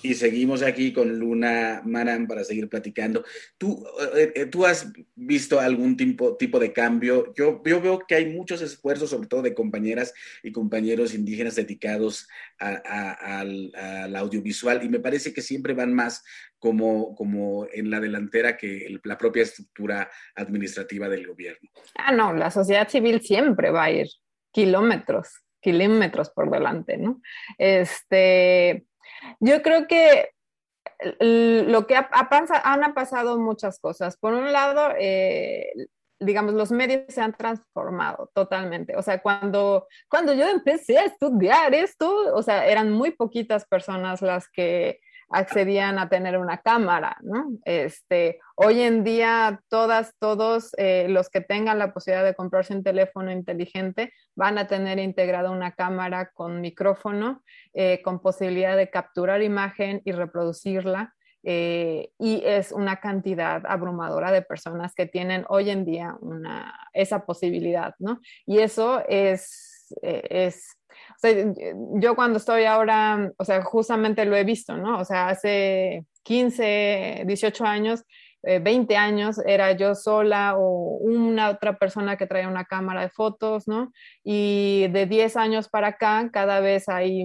Y 0.00 0.14
seguimos 0.14 0.62
aquí 0.62 0.92
con 0.92 1.18
Luna 1.18 1.82
Maran 1.84 2.26
para 2.26 2.44
seguir 2.44 2.66
platicando. 2.68 3.24
¿Tú, 3.58 3.84
eh, 4.16 4.32
eh, 4.34 4.46
tú 4.46 4.64
has 4.64 4.90
visto 5.14 5.60
algún 5.60 5.98
tipo, 5.98 6.34
tipo 6.36 6.58
de 6.58 6.72
cambio? 6.72 7.34
Yo, 7.34 7.62
yo 7.62 7.80
veo 7.80 7.98
que 8.06 8.14
hay 8.14 8.26
muchos 8.26 8.62
esfuerzos, 8.62 9.10
sobre 9.10 9.28
todo 9.28 9.42
de 9.42 9.52
compañeras 9.52 10.14
y 10.42 10.50
compañeros 10.50 11.12
indígenas 11.12 11.56
dedicados 11.56 12.26
al, 12.58 14.16
audiovisual, 14.16 14.82
y 14.82 14.88
me 14.88 15.00
parece 15.00 15.34
que 15.34 15.42
siempre 15.42 15.74
van 15.74 15.92
más 15.92 16.24
como, 16.58 17.14
como 17.16 17.66
en 17.70 17.90
la 17.90 18.00
delantera 18.00 18.56
que 18.56 18.98
la 19.04 19.18
propia 19.18 19.42
estructura 19.42 20.10
administrativa 20.36 21.08
del 21.10 21.26
gobierno. 21.26 21.68
Ah, 21.96 22.12
no, 22.12 22.32
la 22.32 22.50
sociedad 22.50 22.88
civil 22.88 23.20
siempre 23.20 23.70
va 23.70 23.84
a 23.84 23.90
ir 23.90 24.06
kilómetros, 24.52 25.28
kilómetros 25.60 26.30
por 26.30 26.50
delante, 26.50 26.96
¿no? 26.96 27.20
Este 27.58 28.86
yo 29.40 29.62
creo 29.62 29.86
que 29.86 30.30
lo 31.20 31.86
que 31.86 31.96
ha, 31.96 32.08
han 32.10 32.94
pasado 32.94 33.38
muchas 33.38 33.78
cosas. 33.78 34.16
Por 34.16 34.32
un 34.34 34.52
lado, 34.52 34.94
eh, 34.98 35.70
digamos, 36.20 36.54
los 36.54 36.72
medios 36.72 37.02
se 37.08 37.20
han 37.20 37.32
transformado 37.34 38.30
totalmente. 38.34 38.96
O 38.96 39.02
sea, 39.02 39.20
cuando, 39.20 39.86
cuando 40.08 40.34
yo 40.34 40.48
empecé 40.48 40.98
a 40.98 41.04
estudiar 41.04 41.74
esto, 41.74 42.34
o 42.34 42.42
sea, 42.42 42.66
eran 42.66 42.90
muy 42.90 43.12
poquitas 43.12 43.64
personas 43.66 44.22
las 44.22 44.48
que 44.48 45.00
accedían 45.30 45.98
a 45.98 46.08
tener 46.08 46.38
una 46.38 46.58
cámara, 46.58 47.16
¿no? 47.20 47.50
Este, 47.64 48.40
hoy 48.54 48.80
en 48.80 49.04
día, 49.04 49.60
todas, 49.68 50.14
todos 50.18 50.72
eh, 50.78 51.06
los 51.08 51.28
que 51.28 51.40
tengan 51.40 51.78
la 51.78 51.92
posibilidad 51.92 52.24
de 52.24 52.34
comprarse 52.34 52.74
un 52.74 52.82
teléfono 52.82 53.30
inteligente 53.30 54.12
van 54.34 54.58
a 54.58 54.66
tener 54.66 54.98
integrada 54.98 55.50
una 55.50 55.72
cámara 55.72 56.30
con 56.32 56.60
micrófono, 56.60 57.42
eh, 57.74 58.00
con 58.02 58.20
posibilidad 58.20 58.76
de 58.76 58.90
capturar 58.90 59.42
imagen 59.42 60.00
y 60.04 60.12
reproducirla. 60.12 61.14
Eh, 61.44 62.10
y 62.18 62.42
es 62.44 62.72
una 62.72 62.96
cantidad 62.96 63.62
abrumadora 63.64 64.32
de 64.32 64.42
personas 64.42 64.92
que 64.94 65.06
tienen 65.06 65.44
hoy 65.48 65.70
en 65.70 65.84
día 65.84 66.16
una, 66.20 66.74
esa 66.92 67.24
posibilidad, 67.24 67.94
¿no? 68.00 68.20
Y 68.44 68.58
eso 68.58 69.02
es, 69.08 69.77
es 70.02 70.78
o 71.10 71.18
sea, 71.20 71.52
yo 72.00 72.14
cuando 72.14 72.38
estoy 72.38 72.64
ahora, 72.64 73.32
o 73.36 73.44
sea, 73.44 73.62
justamente 73.62 74.24
lo 74.24 74.36
he 74.36 74.44
visto, 74.44 74.76
¿no? 74.76 74.98
O 74.98 75.04
sea, 75.04 75.28
hace 75.28 76.04
15, 76.22 77.24
18 77.26 77.64
años, 77.64 78.04
20 78.42 78.92
eh, 78.92 78.96
años 78.96 79.40
era 79.46 79.72
yo 79.72 79.94
sola 79.94 80.54
o 80.56 80.98
una 80.98 81.50
otra 81.50 81.78
persona 81.78 82.16
que 82.16 82.26
traía 82.26 82.48
una 82.48 82.64
cámara 82.64 83.02
de 83.02 83.10
fotos, 83.10 83.66
¿no? 83.66 83.92
Y 84.22 84.86
de 84.88 85.06
10 85.06 85.36
años 85.36 85.68
para 85.68 85.88
acá, 85.88 86.30
cada 86.32 86.60
vez 86.60 86.88
hay 86.88 87.24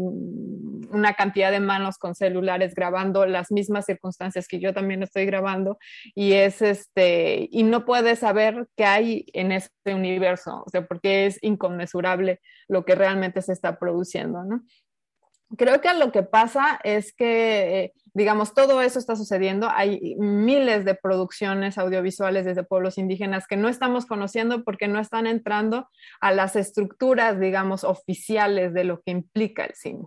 una 0.90 1.14
cantidad 1.14 1.52
de 1.52 1.60
manos 1.60 1.98
con 1.98 2.16
celulares 2.16 2.76
grabando 2.76 3.26
las 3.26 3.52
mismas 3.52 3.86
circunstancias 3.86 4.48
que 4.48 4.60
yo 4.60 4.74
también 4.74 5.04
estoy 5.04 5.26
grabando 5.26 5.78
y 6.16 6.34
es 6.34 6.62
este 6.62 7.48
y 7.52 7.64
no 7.64 7.86
puedes 7.86 8.20
saber 8.20 8.68
qué 8.76 8.86
hay 8.86 9.26
en 9.34 9.52
ese 9.52 9.70
universo, 9.86 10.64
o 10.66 10.70
sea, 10.70 10.86
porque 10.86 11.26
es 11.26 11.40
inconmensurable 11.42 12.42
lo 12.68 12.86
que 12.86 12.96
realmente 12.96 13.42
se 13.42 13.54
está 13.54 13.78
produciendo, 13.78 14.44
¿no? 14.44 14.64
Creo 15.58 15.82
que 15.82 15.94
lo 15.94 16.12
que 16.12 16.24
pasa 16.24 16.80
es 16.84 17.14
que 17.14 17.94
digamos, 18.14 18.54
todo 18.54 18.82
eso 18.82 19.00
está 19.00 19.16
sucediendo. 19.16 19.70
Hay 19.70 20.16
miles 20.18 20.86
de 20.86 20.96
producciones 20.96 21.78
audiovisuales 21.78 22.46
desde 22.46 22.64
pueblos 22.64 22.98
indígenas 22.98 23.48
que 23.48 23.58
no 23.58 23.70
estamos 23.70 24.06
conociendo 24.06 24.64
porque 24.64 24.88
no 24.88 25.00
están 25.00 25.28
entrando 25.28 25.88
a 26.22 26.32
las 26.32 26.56
estructuras, 26.56 27.40
digamos, 27.40 27.84
oficiales 27.84 28.74
de 28.74 28.84
lo 28.84 29.02
que 29.02 29.12
implica 29.12 29.66
el 29.66 29.74
cine, 29.74 30.06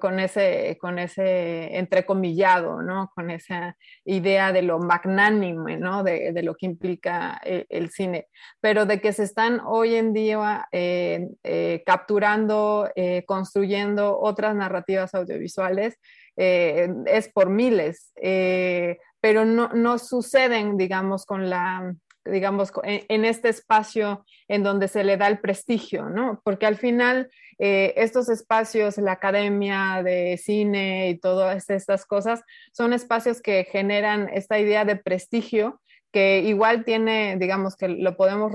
con, 0.00 0.20
ese, 0.20 0.78
con 0.80 0.98
ese 0.98 1.76
entrecomillado, 1.76 2.82
¿no? 2.82 3.12
con 3.14 3.30
esa 3.30 3.76
idea 4.04 4.52
de 4.52 4.62
lo 4.62 4.78
magnánime, 4.78 5.76
¿no? 5.76 6.02
de, 6.02 6.42
lo 6.42 6.54
que 6.54 6.66
implica 6.66 7.40
el, 7.44 7.66
el, 7.68 7.90
cine, 7.90 8.28
pero 8.60 8.86
de 8.86 9.00
que 9.00 9.12
se 9.12 9.22
están 9.22 9.60
hoy 9.64 9.94
en 9.94 10.12
día 10.12 10.66
eh, 10.72 11.28
eh, 11.42 11.82
capturando, 11.84 12.90
eh, 12.96 13.24
construyendo 13.26 14.18
otras 14.18 14.54
narrativas 14.54 15.14
audiovisuales 15.14 15.98
eh, 16.36 16.88
es 17.06 17.28
por 17.28 17.50
miles, 17.50 18.12
eh, 18.16 18.98
pero 19.20 19.44
no, 19.44 19.68
no, 19.68 19.98
suceden, 19.98 20.76
digamos, 20.76 21.26
con 21.26 21.50
la, 21.50 21.94
digamos, 22.24 22.72
en, 22.84 23.24
este 23.24 23.48
espacio 23.48 24.24
en 24.48 24.62
donde 24.62 24.88
se 24.88 25.04
le 25.04 25.16
da 25.16 25.28
el 25.28 25.40
prestigio, 25.40 26.08
¿no? 26.08 26.40
Porque 26.44 26.66
al 26.66 26.76
final 26.76 27.30
eh, 27.58 27.94
estos 27.96 28.28
espacios, 28.28 28.96
la 28.98 29.12
academia 29.12 30.02
de 30.02 30.38
cine 30.38 31.10
y 31.10 31.18
todas 31.18 31.68
estas 31.70 32.06
cosas, 32.06 32.42
son 32.72 32.92
espacios 32.92 33.42
que 33.42 33.64
generan 33.64 34.28
esta 34.32 34.58
idea 34.58 34.84
de 34.84 34.96
prestigio 34.96 35.80
que 36.12 36.40
igual 36.40 36.84
tiene, 36.84 37.36
digamos 37.38 37.76
que 37.76 37.88
lo 37.88 38.16
podemos 38.16 38.52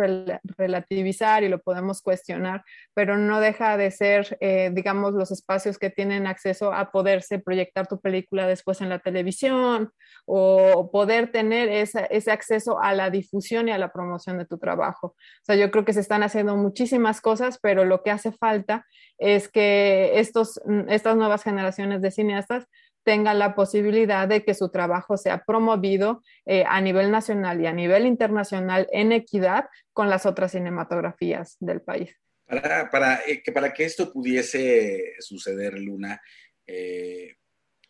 relativizar 0.57 1.43
y 1.43 1.49
lo 1.49 1.59
podemos 1.59 2.01
cuestionar, 2.01 2.63
pero 2.93 3.17
no 3.17 3.39
deja 3.39 3.77
de 3.77 3.91
ser, 3.91 4.37
eh, 4.39 4.69
digamos, 4.73 5.13
los 5.13 5.31
espacios 5.31 5.77
que 5.77 5.89
tienen 5.89 6.27
acceso 6.27 6.71
a 6.71 6.91
poderse 6.91 7.39
proyectar 7.39 7.87
tu 7.87 7.99
película 7.99 8.47
después 8.47 8.81
en 8.81 8.89
la 8.89 8.99
televisión 8.99 9.91
o 10.25 10.91
poder 10.91 11.31
tener 11.31 11.69
ese 11.69 12.31
acceso 12.31 12.79
a 12.79 12.93
la 12.93 13.09
difusión 13.09 13.67
y 13.67 13.71
a 13.71 13.77
la 13.77 13.91
promoción 13.91 14.37
de 14.37 14.45
tu 14.45 14.57
trabajo. 14.57 15.07
O 15.07 15.43
sea, 15.43 15.55
yo 15.55 15.71
creo 15.71 15.85
que 15.85 15.93
se 15.93 16.01
están 16.01 16.21
haciendo 16.23 16.55
muchísimas 16.55 17.21
cosas, 17.21 17.59
pero 17.61 17.85
lo 17.85 18.03
que 18.03 18.11
hace 18.11 18.31
falta 18.31 18.85
es 19.17 19.49
que 19.49 20.19
estos, 20.19 20.61
estas 20.89 21.15
nuevas 21.15 21.43
generaciones 21.43 22.01
de 22.01 22.11
cineastas 22.11 22.67
tenga 23.07 23.33
la 23.33 23.55
posibilidad 23.55 24.27
de 24.27 24.43
que 24.43 24.53
su 24.53 24.67
trabajo 24.67 25.15
sea 25.15 25.45
promovido 25.45 26.21
eh, 26.45 26.65
a 26.67 26.81
nivel 26.81 27.09
nacional 27.09 27.61
y 27.61 27.65
a 27.65 27.71
nivel 27.71 28.05
internacional 28.05 28.85
en 28.91 29.13
equidad 29.13 29.69
con 29.93 30.09
las 30.09 30.25
otras 30.25 30.51
cinematografías 30.51 31.55
del 31.61 31.79
país. 31.79 32.13
Para, 32.45 32.89
para, 32.89 33.21
eh, 33.25 33.41
que, 33.41 33.53
para 33.53 33.73
que 33.73 33.85
esto 33.85 34.11
pudiese 34.11 35.13
suceder, 35.19 35.79
Luna, 35.79 36.21
eh, 36.65 37.35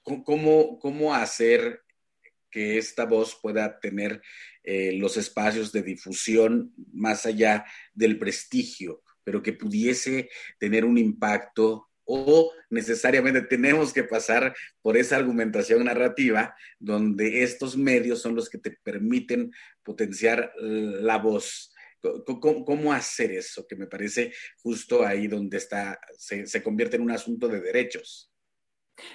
¿cómo, 0.04 0.78
¿cómo 0.78 1.16
hacer 1.16 1.82
que 2.52 2.78
esta 2.78 3.06
voz 3.06 3.40
pueda 3.42 3.80
tener 3.80 4.22
los 4.64 5.16
espacios 5.16 5.72
de 5.72 5.82
difusión 5.82 6.74
más 6.92 7.26
allá 7.26 7.66
del 7.94 8.20
prestigio, 8.20 9.02
pero 9.24 9.42
que 9.42 9.54
pudiese 9.54 10.30
tener 10.60 10.84
un 10.84 10.98
impacto 10.98 11.88
o 12.08 12.52
necesariamente 12.70 13.42
tenemos 13.42 13.94
que 13.94 14.04
pasar 14.04 14.56
por 14.82 14.98
esa 14.98 15.18
argumentación 15.18 15.84
narrativa 15.84 16.56
donde 16.80 17.44
estos 17.44 17.78
medios 17.78 18.22
son 18.22 18.34
los 18.34 18.50
que 18.50 18.58
te 18.58 18.72
permiten 18.72 19.52
potenciar 19.84 20.52
la 20.58 21.18
voz. 21.18 21.74
¿Cómo, 22.26 22.94
hacer 22.94 23.32
eso? 23.32 23.68
Que 23.68 23.76
me 23.76 23.88
parece 23.88 24.32
justo 24.64 25.06
ahí 25.06 25.28
donde 25.28 25.58
está, 25.58 26.00
se, 26.18 26.64
convierte 26.64 26.96
en 26.96 27.02
un 27.02 27.12
asunto 27.12 27.50
de 27.50 27.60
derechos. 27.60 28.32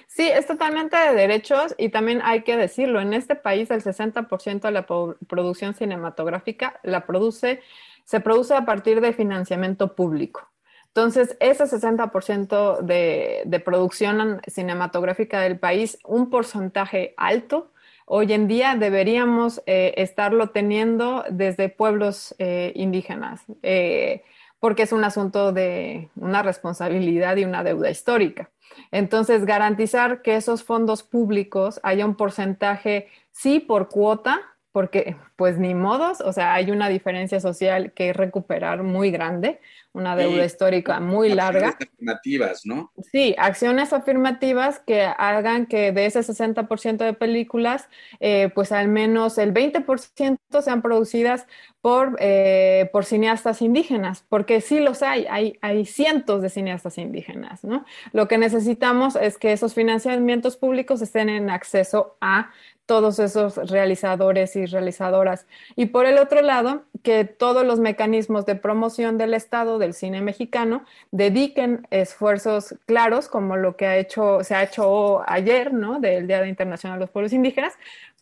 Sí, 0.07 0.29
es 0.29 0.45
totalmente 0.45 0.95
de 0.95 1.13
derechos 1.13 1.73
y 1.77 1.89
también 1.89 2.21
hay 2.23 2.43
que 2.43 2.55
decirlo, 2.55 3.01
en 3.01 3.13
este 3.13 3.35
país 3.35 3.71
el 3.71 3.81
60% 3.81 4.61
de 4.61 4.71
la 4.71 4.85
producción 4.85 5.73
cinematográfica 5.73 6.79
la 6.83 7.05
produce, 7.05 7.61
se 8.05 8.19
produce 8.19 8.53
a 8.53 8.65
partir 8.65 9.01
de 9.01 9.11
financiamiento 9.13 9.95
público. 9.95 10.52
Entonces, 10.95 11.35
ese 11.39 11.63
60% 11.63 12.81
de, 12.81 13.41
de 13.45 13.59
producción 13.59 14.41
cinematográfica 14.45 15.41
del 15.41 15.57
país, 15.57 15.97
un 16.05 16.29
porcentaje 16.29 17.15
alto, 17.17 17.71
hoy 18.05 18.31
en 18.31 18.47
día 18.47 18.75
deberíamos 18.75 19.63
eh, 19.65 19.95
estarlo 19.97 20.51
teniendo 20.51 21.23
desde 21.31 21.69
pueblos 21.69 22.35
eh, 22.37 22.73
indígenas, 22.75 23.41
eh, 23.63 24.23
porque 24.59 24.83
es 24.83 24.91
un 24.91 25.03
asunto 25.03 25.51
de 25.51 26.09
una 26.15 26.43
responsabilidad 26.43 27.37
y 27.37 27.45
una 27.45 27.63
deuda 27.63 27.89
histórica. 27.89 28.51
Entonces, 28.91 29.45
garantizar 29.45 30.21
que 30.21 30.35
esos 30.35 30.63
fondos 30.63 31.01
públicos 31.01 31.79
haya 31.81 32.05
un 32.05 32.13
porcentaje, 32.13 33.07
sí, 33.31 33.59
por 33.59 33.89
cuota, 33.89 34.41
porque 34.71 35.15
pues 35.35 35.59
ni 35.59 35.75
modos, 35.75 36.21
o 36.21 36.33
sea, 36.33 36.53
hay 36.53 36.71
una 36.71 36.89
diferencia 36.89 37.39
social 37.39 37.91
que 37.93 38.11
recuperar 38.11 38.83
muy 38.83 39.11
grande, 39.11 39.59
una 39.93 40.15
deuda 40.15 40.43
histórica 40.43 40.99
muy 40.99 41.29
larga. 41.29 41.69
Afirmativas, 41.69 42.65
¿no? 42.65 42.91
Sí, 43.11 43.35
acciones 43.37 43.93
afirmativas 43.93 44.79
que 44.79 45.03
hagan 45.03 45.67
que 45.67 45.91
de 45.91 46.07
ese 46.07 46.19
60% 46.21 46.97
de 46.97 47.13
películas, 47.13 47.87
eh, 48.19 48.49
pues 48.53 48.71
al 48.71 48.87
menos 48.87 49.37
el 49.37 49.53
20% 49.53 50.61
sean 50.61 50.81
producidas 50.81 51.45
por, 51.81 52.15
eh, 52.19 52.89
por 52.91 53.05
cineastas 53.05 53.61
indígenas, 53.61 54.25
porque 54.29 54.61
sí 54.61 54.79
los 54.79 55.03
hay, 55.03 55.25
hay, 55.29 55.57
hay 55.61 55.85
cientos 55.85 56.41
de 56.41 56.49
cineastas 56.49 56.97
indígenas, 56.97 57.63
¿no? 57.63 57.85
Lo 58.13 58.27
que 58.27 58.37
necesitamos 58.37 59.15
es 59.15 59.37
que 59.37 59.51
esos 59.51 59.73
financiamientos 59.73 60.57
públicos 60.57 61.01
estén 61.01 61.29
en 61.29 61.49
acceso 61.49 62.17
a 62.21 62.51
todos 62.85 63.19
esos 63.19 63.55
realizadores 63.69 64.55
y 64.55 64.65
realizadoras. 64.65 65.47
Y 65.75 65.87
por 65.87 66.05
el 66.05 66.17
otro 66.17 66.41
lado, 66.41 66.83
que 67.01 67.23
todos 67.23 67.65
los 67.65 67.79
mecanismos 67.79 68.45
de 68.45 68.55
promoción 68.55 69.17
del 69.17 69.33
Estado 69.33 69.79
del 69.83 69.93
cine 69.93 70.21
mexicano 70.21 70.85
dediquen 71.11 71.87
esfuerzos 71.91 72.75
claros, 72.85 73.27
como 73.27 73.55
lo 73.57 73.75
que 73.75 73.85
ha 73.85 73.97
hecho, 73.97 74.43
se 74.43 74.55
ha 74.55 74.63
hecho 74.63 75.23
ayer, 75.29 75.73
¿no? 75.73 75.99
Del 75.99 76.27
Día 76.27 76.45
Internacional 76.47 76.99
de 76.99 77.05
los 77.05 77.11
Pueblos 77.11 77.33
Indígenas, 77.33 77.73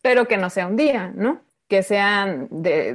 pero 0.01 0.27
que 0.27 0.37
no 0.37 0.49
sea 0.49 0.67
un 0.67 0.75
día, 0.75 1.11
¿no? 1.15 1.41
que 1.71 1.83
sean 1.83 2.49
de, 2.51 2.93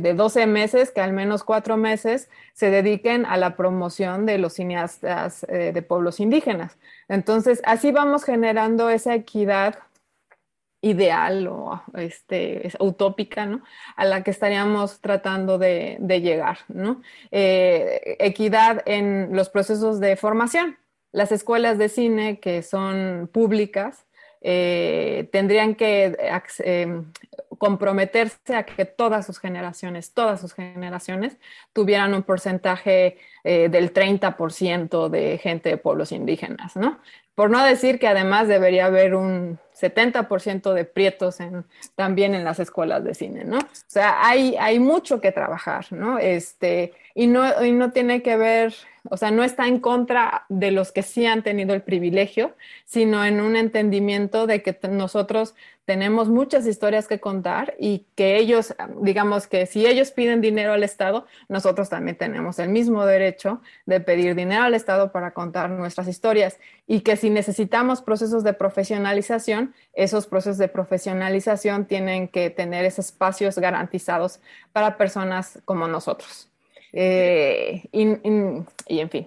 de, 0.00 0.14
12 0.14 0.46
meses, 0.46 0.92
que 0.92 1.00
al 1.00 1.12
menos 1.12 1.42
cuatro 1.42 1.76
meses 1.76 2.30
se 2.52 2.70
dediquen 2.70 3.26
a 3.26 3.36
la 3.36 3.56
promoción 3.56 4.26
de 4.26 4.38
los 4.38 4.52
cineastas 4.52 5.44
eh, 5.48 5.72
de 5.74 5.82
pueblos 5.82 6.20
indígenas. 6.20 6.78
Entonces, 7.08 7.60
así 7.64 7.90
vamos 7.90 8.22
generando 8.22 8.90
esa 8.90 9.16
equidad 9.16 9.74
ideal 10.82 11.46
o 11.46 11.80
este, 11.94 12.70
utópica, 12.80 13.46
¿no? 13.46 13.62
A 13.96 14.04
la 14.04 14.22
que 14.22 14.32
estaríamos 14.32 15.00
tratando 15.00 15.56
de, 15.56 15.96
llegar, 16.20 16.58
¿no? 16.68 17.00
Eh, 17.30 18.16
equidad 18.18 18.82
en 18.84 19.30
los 19.32 19.48
procesos 19.48 20.00
de 20.00 20.16
formación. 20.16 20.76
Las 21.12 21.30
escuelas 21.30 21.78
de 21.78 21.88
cine 21.88 22.40
que 22.40 22.62
son 22.62 23.30
públicas 23.32 24.06
eh, 24.40 25.28
tendrían 25.30 25.76
que 25.76 26.16
eh, 26.64 27.02
comprometerse 27.58 28.56
a 28.56 28.64
que 28.64 28.84
todas 28.84 29.24
sus 29.24 29.38
generaciones, 29.38 30.12
todas 30.12 30.40
sus 30.40 30.52
generaciones, 30.52 31.36
tuvieran 31.72 32.12
un 32.12 32.24
porcentaje 32.24 33.18
del 33.44 33.92
30% 33.92 35.08
de 35.08 35.36
gente 35.38 35.68
de 35.70 35.76
pueblos 35.76 36.12
indígenas, 36.12 36.76
¿no? 36.76 37.00
Por 37.42 37.50
no 37.50 37.64
decir 37.64 37.98
que 37.98 38.06
además 38.06 38.46
debería 38.46 38.86
haber 38.86 39.16
un 39.16 39.58
70% 39.74 40.72
de 40.74 40.84
prietos 40.84 41.38
también 41.96 42.36
en 42.36 42.44
las 42.44 42.60
escuelas 42.60 43.02
de 43.02 43.14
cine, 43.14 43.42
¿no? 43.44 43.58
O 43.58 43.88
sea, 43.88 44.24
hay, 44.24 44.54
hay 44.60 44.78
mucho 44.78 45.20
que 45.20 45.32
trabajar, 45.32 45.86
¿no? 45.90 46.20
Este, 46.20 46.92
y 47.16 47.26
no, 47.26 47.64
y 47.64 47.72
no 47.72 47.90
tiene 47.90 48.22
que 48.22 48.36
ver, 48.36 48.72
o 49.10 49.16
sea, 49.16 49.32
no 49.32 49.42
está 49.42 49.66
en 49.66 49.80
contra 49.80 50.44
de 50.48 50.70
los 50.70 50.92
que 50.92 51.02
sí 51.02 51.26
han 51.26 51.42
tenido 51.42 51.74
el 51.74 51.82
privilegio, 51.82 52.54
sino 52.84 53.24
en 53.24 53.40
un 53.40 53.56
entendimiento 53.56 54.46
de 54.46 54.62
que 54.62 54.78
nosotros 54.88 55.56
tenemos 55.84 56.28
muchas 56.28 56.66
historias 56.66 57.08
que 57.08 57.18
contar 57.18 57.74
y 57.78 58.06
que 58.14 58.36
ellos, 58.36 58.74
digamos 59.00 59.48
que 59.48 59.66
si 59.66 59.84
ellos 59.84 60.12
piden 60.12 60.40
dinero 60.40 60.72
al 60.72 60.84
Estado, 60.84 61.26
nosotros 61.48 61.88
también 61.88 62.16
tenemos 62.16 62.60
el 62.60 62.68
mismo 62.68 63.04
derecho 63.04 63.60
de 63.84 64.00
pedir 64.00 64.36
dinero 64.36 64.62
al 64.62 64.74
Estado 64.74 65.10
para 65.10 65.32
contar 65.32 65.70
nuestras 65.70 66.06
historias 66.06 66.58
y 66.92 67.00
que 67.00 67.16
si 67.16 67.30
necesitamos 67.30 68.02
procesos 68.02 68.44
de 68.44 68.52
profesionalización, 68.52 69.74
esos 69.94 70.26
procesos 70.26 70.58
de 70.58 70.68
profesionalización 70.68 71.86
tienen 71.86 72.28
que 72.28 72.50
tener 72.50 72.84
esos 72.84 73.06
espacios 73.06 73.56
garantizados 73.56 74.40
para 74.74 74.98
personas 74.98 75.58
como 75.64 75.88
nosotros. 75.88 76.50
Eh, 76.92 77.84
y, 77.92 78.02
en 78.02 79.10
fin. 79.10 79.26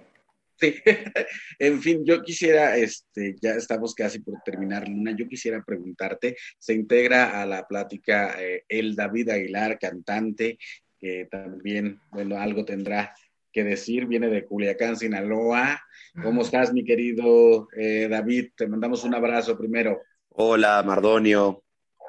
Sí, 0.60 0.76
en 1.58 1.82
fin, 1.82 2.04
yo 2.04 2.22
quisiera, 2.22 2.76
este, 2.76 3.34
ya 3.42 3.54
estamos 3.54 3.96
casi 3.96 4.20
por 4.20 4.40
terminar, 4.44 4.86
Luna, 4.86 5.16
yo 5.18 5.26
quisiera 5.26 5.60
preguntarte, 5.66 6.36
se 6.60 6.72
integra 6.72 7.42
a 7.42 7.46
la 7.46 7.66
plática 7.66 8.40
eh, 8.40 8.62
el 8.68 8.94
David 8.94 9.30
Aguilar, 9.30 9.76
cantante, 9.80 10.56
que 11.00 11.26
también, 11.28 12.00
bueno, 12.12 12.38
algo 12.38 12.64
tendrá 12.64 13.12
que 13.56 13.64
decir, 13.64 14.04
viene 14.04 14.28
de 14.28 14.44
Culiacán, 14.44 14.98
Sinaloa. 14.98 15.80
¿Cómo 16.22 16.42
estás, 16.42 16.74
mi 16.74 16.84
querido 16.84 17.68
eh, 17.74 18.06
David? 18.06 18.50
Te 18.54 18.68
mandamos 18.68 19.02
un 19.04 19.14
abrazo 19.14 19.56
primero. 19.56 20.02
Hola, 20.28 20.82
Mardonio. 20.84 21.64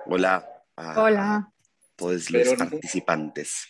Hola. 0.07 0.45
Hola. 0.75 1.49
todos 1.95 2.29
los 2.31 2.53
participantes. 2.55 3.65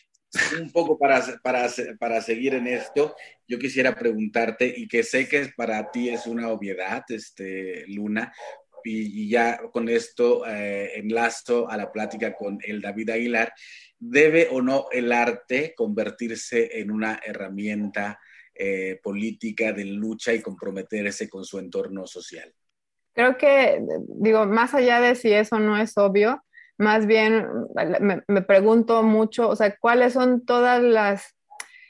Un 0.60 0.72
poco 0.72 0.98
para, 0.98 1.22
para, 1.44 1.70
para 2.00 2.20
seguir 2.24 2.56
en 2.56 2.66
esto, 2.66 3.16
yo 3.48 3.60
quisiera 3.60 3.94
preguntarte, 3.94 4.74
y 4.76 4.88
que 4.88 5.04
sé 5.04 5.30
que 5.30 5.52
para 5.56 5.92
ti 5.92 6.10
es 6.10 6.26
una 6.26 6.50
obviedad, 6.50 7.04
este, 7.10 7.86
Luna, 7.90 8.34
y, 8.88 9.30
ya 9.30 9.60
con 9.72 9.90
esto 9.90 10.46
eh, 10.48 10.92
enlazo 10.96 11.70
a 11.70 11.78
la 11.78 11.92
plática 11.92 12.34
con 12.34 12.60
el 12.64 12.82
David 12.82 13.10
Aguilar, 13.10 13.54
¿debe 14.00 14.48
o 14.52 14.62
no 14.62 14.88
el 14.92 15.12
arte 15.12 15.74
convertirse 15.76 16.80
en 16.80 16.92
una 16.92 17.20
herramienta 17.26 18.20
eh, 18.54 19.00
política 19.04 19.74
de 19.74 19.86
lucha 19.86 20.34
y 20.34 20.42
comprometerse 20.42 21.30
con 21.30 21.44
su 21.44 21.60
entorno 21.60 22.08
social? 22.08 22.54
Creo 23.14 23.38
que, 23.38 23.82
digo, 24.08 24.46
más 24.46 24.74
allá 24.74 25.02
de 25.02 25.16
si 25.16 25.34
eso 25.34 25.60
no 25.60 25.78
es 25.78 25.98
obvio, 25.98 26.44
más 26.78 27.08
bien 27.08 27.48
me, 28.28 28.42
pregunto 28.44 29.02
mucho, 29.02 29.50
o 29.50 29.56
sea, 29.56 29.76
cuáles 29.78 30.14
son 30.14 30.46
todas 30.46 30.82
las 30.82 31.36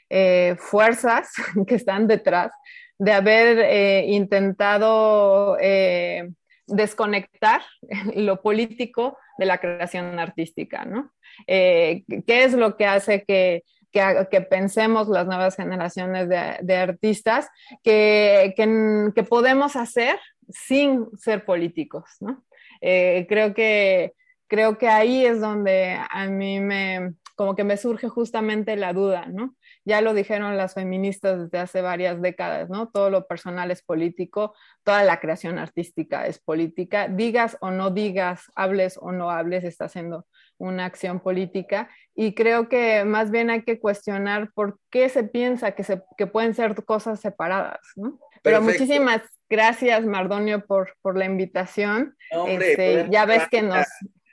eh, 0.08 0.56
fuerzas 0.58 1.30
que 1.66 1.74
están 1.74 2.06
detrás 2.06 2.52
de 2.98 3.12
haber 3.12 3.58
eh, 3.58 4.06
intentado 4.08 5.56
eh, 5.60 6.30
desconectar 6.68 7.62
lo 8.14 8.40
político 8.40 9.18
de 9.38 9.46
la 9.46 9.58
creación 9.58 10.18
artística, 10.18 10.84
¿no? 10.84 11.12
¿Qué 11.46 12.04
es 12.26 12.52
lo 12.54 12.76
que 12.76 12.86
hace 12.86 13.24
que, 13.24 13.62
que, 13.92 14.40
pensemos 14.40 15.08
las 15.08 15.26
nuevas 15.26 15.56
generaciones 15.56 16.28
de, 16.28 16.76
artistas 16.76 17.48
que, 17.82 18.54
que, 18.56 19.22
podemos 19.22 19.76
hacer 19.76 20.18
sin 20.48 21.06
ser 21.16 21.44
políticos, 21.44 22.04
¿no? 22.20 22.44
creo 22.80 23.54
que 23.54 24.14
creo 24.48 24.78
que 24.78 24.88
ahí 24.88 25.24
es 25.24 25.40
donde 25.40 25.98
a 26.10 26.26
mí 26.26 26.60
me, 26.60 27.14
como 27.36 27.54
que 27.54 27.62
me 27.62 27.76
surge 27.76 28.08
justamente 28.08 28.74
la 28.76 28.92
duda, 28.92 29.26
¿no? 29.26 29.54
Ya 29.84 30.00
lo 30.00 30.12
dijeron 30.12 30.56
las 30.56 30.74
feministas 30.74 31.44
desde 31.44 31.58
hace 31.58 31.82
varias 31.82 32.20
décadas, 32.20 32.68
¿no? 32.68 32.88
Todo 32.88 33.10
lo 33.10 33.26
personal 33.26 33.70
es 33.70 33.82
político, 33.82 34.54
toda 34.82 35.04
la 35.04 35.20
creación 35.20 35.58
artística 35.58 36.26
es 36.26 36.40
política, 36.40 37.06
digas 37.06 37.56
o 37.60 37.70
no 37.70 37.90
digas, 37.90 38.50
hables 38.56 38.98
o 39.00 39.12
no 39.12 39.30
hables, 39.30 39.62
está 39.62 39.84
haciendo 39.84 40.26
una 40.58 40.86
acción 40.86 41.20
política 41.20 41.88
y 42.14 42.34
creo 42.34 42.68
que 42.68 43.04
más 43.04 43.30
bien 43.30 43.50
hay 43.50 43.62
que 43.62 43.78
cuestionar 43.78 44.50
por 44.52 44.80
qué 44.90 45.08
se 45.08 45.22
piensa 45.22 45.72
que, 45.72 45.84
se, 45.84 46.02
que 46.16 46.26
pueden 46.26 46.54
ser 46.54 46.84
cosas 46.84 47.20
separadas, 47.20 47.78
¿no? 47.94 48.18
Pero 48.42 48.62
muchísimas 48.62 49.22
gracias, 49.48 50.04
Mardonio, 50.04 50.66
por, 50.66 50.94
por 51.02 51.16
la 51.16 51.24
invitación. 51.24 52.16
Este, 52.46 53.06
ya 53.10 53.26
ves 53.26 53.48
que 53.48 53.62
nos, 53.62 53.86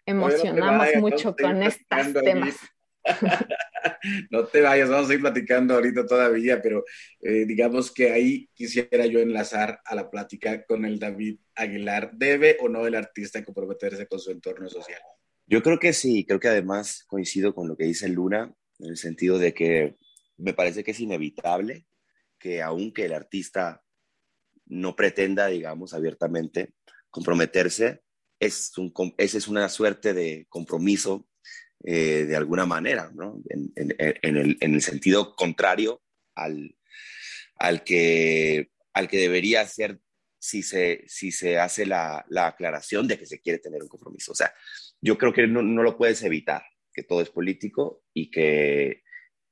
emocionamos 0.05 0.87
mucho 0.97 1.35
con 1.35 1.63
estos 1.63 2.13
temas. 2.23 2.55
no 4.31 4.45
te 4.45 4.61
vayas, 4.61 4.89
vamos 4.89 5.09
a 5.09 5.13
ir 5.13 5.21
platicando 5.21 5.75
ahorita 5.75 6.05
todavía, 6.05 6.61
pero 6.61 6.83
eh, 7.21 7.45
digamos 7.45 7.91
que 7.91 8.11
ahí 8.11 8.49
quisiera 8.53 9.05
yo 9.05 9.19
enlazar 9.19 9.79
a 9.85 9.95
la 9.95 10.09
plática 10.09 10.65
con 10.65 10.85
el 10.85 10.99
David 10.99 11.39
Aguilar. 11.55 12.11
¿Debe 12.13 12.57
o 12.61 12.69
no 12.69 12.87
el 12.87 12.95
artista 12.95 13.43
comprometerse 13.43 14.07
con 14.07 14.19
su 14.19 14.31
entorno 14.31 14.69
social? 14.69 15.01
Yo 15.47 15.61
creo 15.61 15.79
que 15.79 15.93
sí, 15.93 16.25
creo 16.25 16.39
que 16.39 16.47
además 16.47 17.03
coincido 17.07 17.53
con 17.53 17.67
lo 17.67 17.77
que 17.77 17.85
dice 17.85 18.09
Luna, 18.09 18.51
en 18.79 18.89
el 18.89 18.97
sentido 18.97 19.37
de 19.37 19.53
que 19.53 19.95
me 20.37 20.53
parece 20.53 20.83
que 20.83 20.91
es 20.91 20.99
inevitable 20.99 21.85
que 22.39 22.61
aunque 22.61 23.05
el 23.05 23.13
artista 23.13 23.83
no 24.65 24.95
pretenda, 24.95 25.47
digamos, 25.47 25.93
abiertamente 25.93 26.73
comprometerse, 27.09 28.01
es 28.45 28.71
es 29.17 29.47
una 29.47 29.69
suerte 29.69 30.13
de 30.13 30.45
compromiso 30.49 31.27
eh, 31.87 32.25
de 32.25 32.35
alguna 32.35 32.65
manera, 32.65 33.11
¿no? 33.13 33.39
en, 33.49 33.71
en, 33.75 33.93
el, 34.37 34.57
en, 34.59 34.73
el, 34.73 34.81
sentido 34.81 35.35
contrario 35.35 36.01
al, 36.33 36.75
al, 37.57 37.83
que, 37.83 38.71
al 38.93 39.07
que 39.07 39.19
debería 39.19 39.67
ser 39.67 39.99
si 40.39 40.63
se, 40.63 41.03
si 41.07 41.31
se 41.31 41.59
hace 41.59 41.85
la, 41.85 42.25
la, 42.29 42.47
aclaración 42.47 43.07
de 43.07 43.19
que 43.19 43.27
se 43.27 43.39
quiere 43.39 43.59
tener 43.59 43.83
un 43.83 43.89
compromiso. 43.89 44.31
O 44.31 44.35
sea, 44.35 44.51
yo 44.99 45.15
creo 45.17 45.31
que 45.31 45.45
no, 45.45 45.61
no 45.61 45.83
lo 45.83 45.95
puedes 45.95 46.23
evitar, 46.23 46.63
que 46.91 47.03
todo 47.03 47.21
es 47.21 47.29
político 47.29 48.03
y 48.15 48.31
que, 48.31 49.03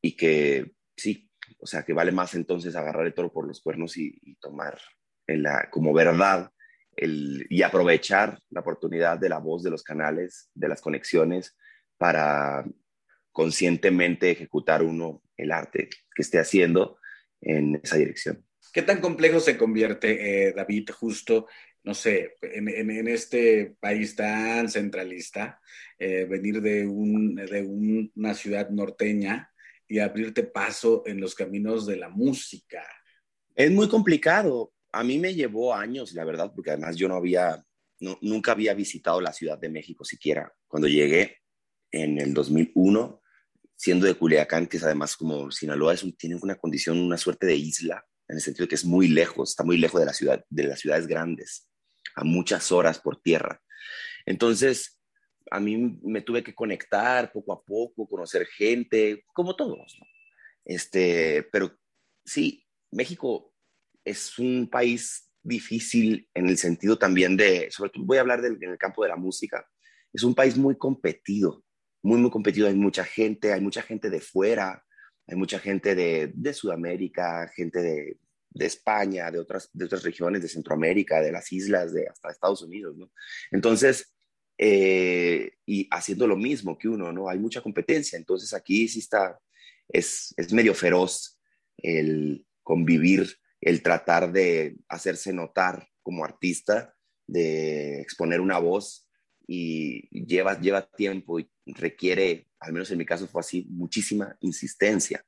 y 0.02 0.16
que 0.16 0.72
sí, 0.98 1.30
o 1.60 1.68
sea, 1.68 1.84
que 1.84 1.94
vale 1.94 2.12
más 2.12 2.34
entonces 2.34 2.76
agarrar 2.76 3.06
el 3.06 3.14
toro 3.14 3.32
por 3.32 3.48
los 3.48 3.62
cuernos 3.62 3.96
y, 3.98 4.18
y 4.24 4.36
tomar 4.38 4.80
en 5.28 5.44
la, 5.44 5.70
como 5.70 5.94
verdad 5.94 6.52
y 6.98 7.62
aprovechar 7.62 8.39
la 8.50 8.62
oportunidad 8.62 9.18
de 9.18 9.30
la 9.30 9.39
voz 9.39 9.64
de 9.64 9.72
los 9.72 9.84
canales, 9.84 10.50
de 10.54 10.68
las 10.68 10.82
conexiones, 10.82 11.56
para 11.98 12.66
conscientemente 13.32 14.32
ejecutar 14.32 14.84
uno 14.84 15.22
el 15.36 15.52
arte 15.52 15.89
que 16.16 16.22
esté 16.22 16.39
haciendo 16.39 16.98
en 17.41 17.80
esa 17.84 17.98
dirección. 17.98 18.46
¿Qué 18.72 18.82
tan 18.82 19.02
complejo 19.02 19.39
se 19.39 19.58
convierte, 19.58 20.48
eh, 20.48 20.54
David, 20.54 20.89
justo, 20.91 21.48
no 21.84 21.94
sé, 21.94 22.38
en, 22.41 23.08
este 23.08 23.76
país 23.80 24.16
tan 24.16 24.70
centralista, 24.70 25.60
eh, 26.00 26.26
venir 26.26 26.62
de, 26.62 26.88
un, 26.88 27.36
de 27.36 28.10
una 28.16 28.34
ciudad 28.34 28.70
norteña 28.70 29.52
y 29.88 30.00
abrirte 30.00 30.44
paso 30.44 31.04
en 31.06 31.20
los 31.20 31.36
caminos 31.36 31.86
de 31.86 31.98
la 31.98 32.10
música? 32.10 32.84
Es 33.56 33.70
muy 33.70 33.89
complicado 33.89 34.74
a 34.94 35.04
mí 35.04 35.18
me 35.18 35.34
llevó 35.34 35.74
años, 35.74 36.14
la 36.14 36.24
verdad, 36.24 36.52
porque 36.56 36.70
además 36.70 36.96
yo 36.96 37.08
no 37.08 37.16
había, 37.16 37.66
nunca 38.22 38.52
había 38.52 38.76
visitado 38.76 39.20
la 39.20 39.34
Ciudad 39.34 39.58
de 39.58 39.70
México 39.70 40.06
siquiera. 40.06 40.54
Cuando 40.68 40.88
llegué 40.88 41.39
en 41.91 42.20
el 42.20 42.34
2001, 42.34 43.22
siendo 43.76 44.06
de 44.06 44.14
Culiacán, 44.14 44.68
que 44.68 44.78
es 44.78 44.84
además 44.84 45.18
como 45.18 45.52
Sinaloa, 45.52 45.96
es 45.96 46.06
tiene 46.18 46.36
una 46.41 46.56
condición, 46.56 47.00
una 47.00 47.18
suerte 47.18 47.48
de 47.48 47.56
isla, 47.56 48.06
en 48.28 48.36
el 48.36 48.41
sentido 48.41 48.68
que 48.68 48.76
es 48.76 48.86
muy 48.86 49.08
lejos, 49.08 49.50
está 49.50 49.64
muy 49.64 49.78
lejos 49.78 50.00
de, 50.00 50.06
la 50.06 50.14
ciudad, 50.14 50.46
de 50.48 50.64
las 50.64 50.80
ciudades 50.80 51.08
grandes, 51.08 51.68
a 52.16 52.24
muchas 52.24 52.72
horas 52.72 53.00
por 53.00 53.20
tierra. 53.20 53.62
Entonces, 54.28 55.02
a 55.50 55.60
mí 55.60 56.00
me 56.04 56.22
tuve 56.22 56.44
que 56.44 56.54
conectar 56.54 57.32
poco 57.32 57.52
a 57.52 57.64
poco, 57.64 58.08
conocer 58.08 58.46
gente, 58.46 59.26
como 59.34 59.56
todos, 59.56 59.98
Este, 60.64 61.44
pero 61.52 61.76
sí, 62.24 62.64
México 62.91 63.53
es 64.06 64.38
un 64.39 64.70
país 64.70 65.30
difícil 65.41 66.28
en 66.34 66.47
el 66.47 66.58
sentido 66.58 66.97
también 66.97 67.36
de, 67.36 67.70
sobre 67.70 67.91
todo 67.91 68.06
voy 68.06 68.18
a 68.18 68.22
hablar 68.22 68.41
del, 68.41 68.58
en 68.62 68.72
el 68.72 68.78
campo 68.78 69.04
de 69.04 69.10
la 69.10 69.16
música, 69.16 69.68
es 70.14 70.24
un 70.24 70.36
país 70.36 70.56
muy 70.58 70.78
competido, 70.78 71.64
muy, 72.04 72.20
muy 72.20 72.30
competido. 72.30 72.68
Hay 72.68 72.76
mucha 72.76 73.04
gente, 73.04 73.51
hay 73.51 73.62
mucha 73.62 73.82
gente 73.82 74.10
de 74.10 74.22
fuera, 74.22 74.84
hay 75.28 75.36
mucha 75.36 75.58
gente 75.58 75.95
de, 75.95 76.32
de 76.36 76.54
Sudamérica, 76.54 77.49
gente 77.56 77.82
de, 77.82 78.18
de, 78.49 78.66
España, 78.66 79.32
de 79.32 79.39
otras, 79.39 79.70
de 79.74 79.86
otras 79.86 80.04
regiones, 80.04 80.41
de 80.41 80.49
Centroamérica, 80.49 81.22
de 81.22 81.32
las 81.32 81.51
islas, 81.51 81.93
de 81.93 82.08
hasta 82.08 82.30
Estados 82.30 82.62
Unidos, 82.62 82.95
¿no? 82.95 83.12
Entonces, 83.51 84.14
eh, 84.58 85.54
y 85.66 85.88
haciendo 85.89 86.28
lo 86.28 86.36
mismo 86.36 86.78
que 86.78 86.89
uno, 86.89 87.12
¿no? 87.12 87.28
Hay 87.30 87.39
mucha 87.39 87.62
competencia, 87.62 88.18
entonces 88.18 88.54
aquí 88.54 88.88
sí 88.88 88.99
está, 88.99 89.39
es, 89.88 90.34
es 90.38 90.54
medio 90.54 90.76
feroz 90.76 91.39
el 91.78 92.45
convivir 92.62 93.36
el 93.66 93.82
tratar 93.82 94.32
de 94.32 94.76
hacerse 94.88 95.34
notar 95.34 95.88
como 96.01 96.26
artista, 96.26 96.95
de 97.28 98.01
exponer 98.01 98.41
una 98.41 98.59
voz 98.59 99.07
y 99.47 100.07
lleva, 100.26 100.59
lleva 100.59 100.89
tiempo 100.89 101.39
y 101.39 101.49
requiere, 101.66 102.47
al 102.59 102.74
menos 102.74 102.91
en 102.91 102.97
mi 102.97 103.05
caso 103.05 103.28
fue 103.28 103.41
así, 103.41 103.66
muchísima 103.70 104.36
insistencia. 104.41 105.26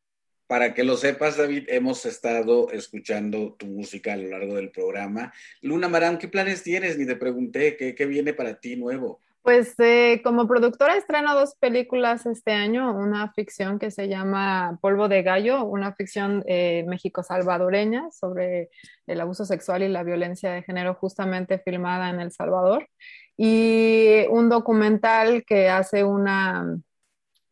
Para 0.48 0.76
que 0.76 0.84
lo 0.84 0.96
sepas, 0.96 1.38
David, 1.38 1.66
hemos 1.70 2.06
estado 2.06 2.72
escuchando 2.72 3.56
tu 3.58 3.66
música 3.66 4.14
a 4.14 4.18
lo 4.18 4.30
largo 4.30 4.56
del 4.56 4.70
programa. 4.70 5.34
Luna 5.62 5.88
Marán, 5.88 6.20
¿qué 6.20 6.28
planes 6.28 6.62
tienes? 6.62 7.00
Ni 7.00 7.06
te 7.08 7.16
pregunté, 7.16 7.76
¿qué, 7.78 7.96
qué 7.96 8.06
viene 8.06 8.34
para 8.34 8.60
ti 8.60 8.76
nuevo? 8.76 9.22
Pues 9.46 9.76
eh, 9.78 10.22
como 10.24 10.48
productora 10.48 10.98
estreno 10.98 11.36
dos 11.36 11.54
películas 11.60 12.26
este 12.26 12.52
año, 12.52 12.98
una 12.98 13.32
ficción 13.32 13.78
que 13.78 13.92
se 13.92 14.08
llama 14.08 14.80
Polvo 14.82 15.08
de 15.08 15.22
Gallo, 15.22 15.66
una 15.66 15.94
ficción 15.94 16.44
eh, 16.48 16.84
México-salvadoreña 16.88 18.10
sobre 18.10 18.72
el 19.06 19.22
abuso 19.22 19.46
sexual 19.46 19.84
y 19.84 19.88
la 19.88 20.02
violencia 20.02 20.52
de 20.52 20.64
género 20.64 20.96
justamente 20.96 21.60
filmada 21.60 22.10
en 22.10 22.22
El 22.22 22.32
Salvador, 22.32 22.90
y 23.38 24.26
un 24.32 24.50
documental 24.50 25.44
que 25.46 25.70
hace 25.70 26.04
una, 26.04 26.80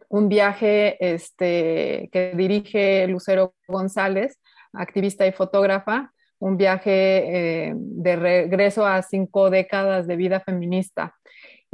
un 0.09 0.29
viaje 0.29 0.97
este, 1.13 2.09
que 2.11 2.33
dirige 2.35 3.07
Lucero 3.07 3.53
González, 3.67 4.39
activista 4.73 5.27
y 5.27 5.31
fotógrafa, 5.31 6.11
un 6.39 6.57
viaje 6.57 7.67
eh, 7.69 7.73
de 7.75 8.15
regreso 8.15 8.83
a 8.83 9.03
cinco 9.03 9.51
décadas 9.51 10.07
de 10.07 10.15
vida 10.15 10.39
feminista. 10.39 11.15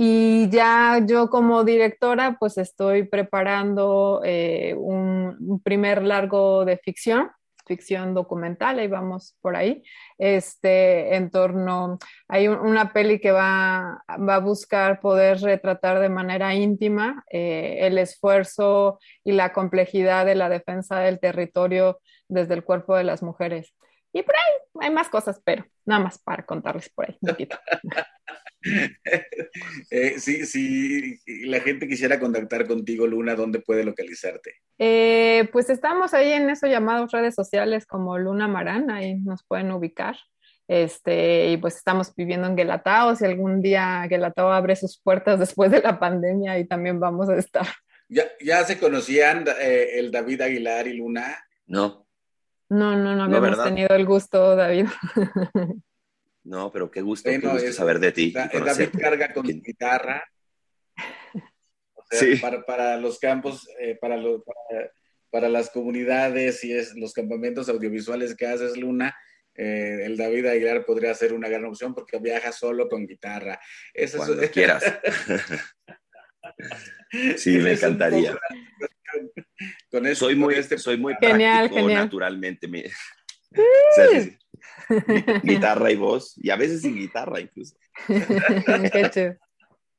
Y 0.02 0.50
ya 0.50 1.04
yo 1.06 1.30
como 1.30 1.66
directora, 1.66 2.38
pues 2.40 2.58
estoy 2.58 3.04
preparando 3.04 4.22
eh, 4.24 4.74
un, 4.78 5.62
primer 5.62 6.04
largo 6.04 6.64
de 6.64 6.78
ficción 6.78 7.30
ficción 7.68 8.14
documental, 8.14 8.80
ahí 8.80 8.88
vamos 8.88 9.38
por 9.42 9.56
ahí, 9.56 9.84
este, 10.18 11.16
en 11.16 11.30
torno, 11.30 12.00
hay 12.28 12.48
una 12.48 12.94
peli 12.94 13.20
que 13.20 13.32
va, 13.32 14.04
va, 14.10 14.36
a 14.36 14.40
buscar 14.40 15.02
poder 15.02 15.40
retratar 15.42 16.00
de 16.00 16.10
manera 16.10 16.56
íntima 16.56 17.24
eh, 17.30 17.80
el 17.82 18.00
esfuerzo 18.00 19.00
y 19.24 19.34
la 19.34 19.54
complejidad 19.54 20.26
de 20.26 20.34
la 20.34 20.50
defensa 20.50 21.00
del 21.00 21.20
territorio 21.20 22.00
desde 22.28 22.56
el 22.56 22.64
cuerpo 22.64 22.96
de 22.96 23.04
las 23.04 23.22
mujeres. 23.22 23.76
Y 24.14 24.24
por 24.24 24.34
ahí 24.36 24.88
hay 24.88 24.92
más 24.92 25.10
cosas, 25.10 25.40
pero 25.44 25.64
nada 25.86 26.06
más 26.06 26.18
para 26.18 26.44
contarles 26.46 26.90
por 26.90 27.06
ahí 27.06 27.18
un 27.22 27.30
poquito. 27.30 27.58
eh, 29.92 30.20
sí, 30.20 30.46
sí, 30.46 31.20
la 31.46 31.60
gente 31.62 31.88
quisiera 31.88 32.20
contactar 32.20 32.68
contigo, 32.68 33.08
Luna, 33.08 33.36
¿dónde 33.36 33.60
puede 33.60 33.84
localizarte? 33.84 34.56
Eh, 34.78 35.48
pues 35.52 35.70
estamos 35.70 36.14
ahí 36.14 36.32
en 36.32 36.50
eso 36.50 36.68
llamados 36.68 37.12
redes 37.12 37.36
sociales 37.36 37.86
como 37.86 38.18
Luna 38.18 38.48
Marán, 38.48 38.92
ahí 38.92 39.16
nos 39.16 39.44
pueden 39.44 39.72
ubicar. 39.72 40.16
Este, 40.68 41.50
y 41.50 41.58
pues 41.58 41.78
estamos 41.78 42.14
viviendo 42.16 42.48
en 42.48 42.56
Guelatao, 42.56 43.16
si 43.16 43.26
algún 43.26 43.62
día 43.62 44.06
Guelatao 44.08 44.52
abre 44.52 44.76
sus 44.76 45.00
puertas 45.02 45.40
después 45.40 45.72
de 45.72 45.82
la 45.82 46.00
pandemia, 46.00 46.52
ahí 46.54 46.66
también 46.68 47.00
vamos 47.00 47.28
a 47.30 47.36
estar. 47.38 47.66
¿Ya, 48.08 48.24
ya 48.40 48.64
se 48.66 48.80
conocían 48.80 49.46
eh, 49.62 50.00
el 50.00 50.12
David 50.12 50.42
Aguilar 50.42 50.88
y 50.88 50.94
Luna? 50.94 51.38
No. 51.66 52.06
No, 52.70 52.96
no, 52.96 53.16
no 53.16 53.24
habíamos 53.24 53.58
no, 53.58 53.64
tenido 53.64 53.96
el 53.96 54.06
gusto, 54.06 54.56
David. 54.56 54.86
No, 56.50 56.72
pero 56.72 56.90
qué 56.90 57.02
gusto, 57.02 57.30
bueno, 57.30 57.42
qué 57.42 57.54
gusto 57.54 57.68
es, 57.68 57.76
saber 57.76 58.00
de 58.00 58.12
ti. 58.12 58.32
David 58.32 58.90
carga 59.00 59.32
con 59.32 59.46
su 59.46 59.62
guitarra. 59.62 60.24
O 61.94 62.02
sea, 62.10 62.20
sí. 62.20 62.38
para, 62.38 62.66
para, 62.66 62.98
los 62.98 63.20
campos, 63.20 63.70
eh, 63.80 63.96
para, 64.02 64.18
los, 64.18 64.42
para, 64.44 64.92
para, 65.30 65.48
las 65.48 65.70
comunidades 65.70 66.64
y 66.64 66.74
es, 66.74 66.96
los 66.96 67.14
campamentos 67.14 67.70
audiovisuales 67.70 68.36
que 68.36 68.48
haces, 68.48 68.78
Luna, 68.78 69.16
eh, 69.54 70.06
el 70.06 70.18
David 70.18 70.48
Aguilar 70.48 70.86
podría 70.86 71.14
ser 71.14 71.34
una 71.34 71.50
gran 71.50 71.66
opción 71.66 71.94
porque 71.94 72.18
viaja 72.18 72.52
solo 72.52 72.90
con 72.90 73.06
guitarra. 73.06 73.60
Eso 73.94 74.18
Cuando 74.18 74.42
es, 74.42 74.50
quieras. 74.52 74.84
sí, 77.38 77.58
me 77.60 77.74
encantaría. 77.74 78.36
Con 79.92 80.08
este, 80.08 80.16
soy, 80.16 80.36
muy, 80.36 80.56
con 80.56 80.64
este... 80.64 80.80
soy 80.80 80.98
muy 80.98 81.14
genial, 81.22 81.58
práctico 81.58 81.76
genial. 81.76 82.04
naturalmente. 82.06 82.68
Me... 82.68 82.86
o 83.52 83.96
sea, 83.96 84.20
sí, 84.20 84.36
guitarra 85.44 85.92
y 85.92 85.96
voz, 85.96 86.36
y 86.38 86.50
a 86.50 86.56
veces 86.56 86.82
sin 86.82 86.96
guitarra 86.96 87.40
incluso. 87.40 87.76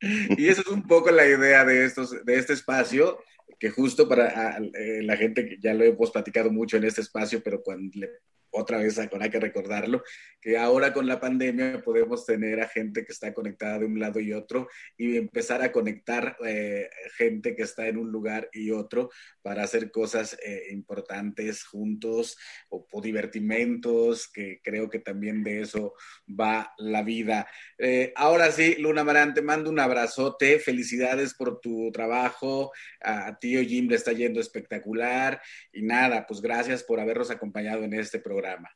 Y 0.03 0.49
eso 0.49 0.63
es 0.63 0.67
un 0.69 0.87
poco 0.87 1.11
la 1.11 1.27
idea 1.27 1.63
de, 1.63 1.85
estos, 1.85 2.25
de 2.25 2.37
este 2.37 2.55
espacio, 2.55 3.19
que 3.59 3.69
justo 3.69 4.09
para 4.09 4.57
eh, 4.57 5.03
la 5.03 5.15
gente 5.19 5.47
que 5.47 5.59
ya 5.61 5.75
lo 5.75 5.85
hemos 5.85 6.11
platicado 6.11 6.51
mucho 6.51 6.79
en 6.79 6.85
este 6.85 7.03
espacio, 7.03 7.43
pero 7.45 7.61
cuando 7.63 7.91
le 7.95 8.09
otra 8.51 8.79
vez 8.79 8.99
hay 8.99 9.09
que 9.31 9.41
recordarlo, 9.41 10.03
que 10.41 10.57
ahora 10.57 10.93
con 10.93 11.07
la 11.07 11.21
pandemia 11.21 11.83
podemos 11.83 12.27
tener 12.27 12.61
a 12.61 12.69
gente 12.69 13.05
que 13.05 13.13
está 13.13 13.33
conectada 13.33 13.79
de 13.79 13.87
un 13.87 14.01
lado 14.01 14.21
y 14.21 14.33
otro 14.33 14.69
y 14.97 15.17
empezar 15.17 15.63
a 15.63 15.71
conectar 15.71 16.37
eh, 16.45 16.89
gente 17.17 17.55
que 17.55 17.63
está 17.63 17.89
en 17.89 17.99
un 17.99 18.11
lugar 18.11 18.49
y 18.53 18.71
otro 18.71 19.11
para 19.43 19.63
hacer 19.63 19.91
cosas 19.91 20.37
eh, 20.45 20.69
importantes 20.71 21.65
juntos 21.65 22.37
o, 22.69 22.87
o, 22.91 23.01
divertimentos, 23.01 24.29
que 24.33 24.61
creo 24.63 24.89
que 24.91 24.99
también 24.99 25.43
de 25.45 25.61
eso 25.61 25.95
va 26.29 26.75
la 26.79 27.03
vida. 27.03 27.47
Eh, 27.79 28.13
ahora 28.17 28.51
sí, 28.51 28.77
Luna 28.79 29.05
Marán, 29.05 29.35
te 29.35 29.43
mando 29.43 29.71
un 29.71 29.79
abrazote, 29.79 30.59
felicidades 30.59 31.35
por 31.35 31.61
tu 31.61 31.91
trabajo, 31.93 32.73
a, 33.01 33.29
a 33.29 33.39
tío 33.39 33.63
Jim 33.63 33.89
le 33.89 33.97
está 33.97 34.13
yendo 34.13 34.41
espectacular 34.41 35.41
y 35.73 35.83
nada, 35.83 36.27
pues 36.27 36.41
gracias 36.41 36.83
por 36.83 36.99
habernos 37.01 37.31
acompañado 37.31 37.85
en 37.85 37.95
este 37.95 38.19
programa 38.19 38.40
programa. 38.41 38.71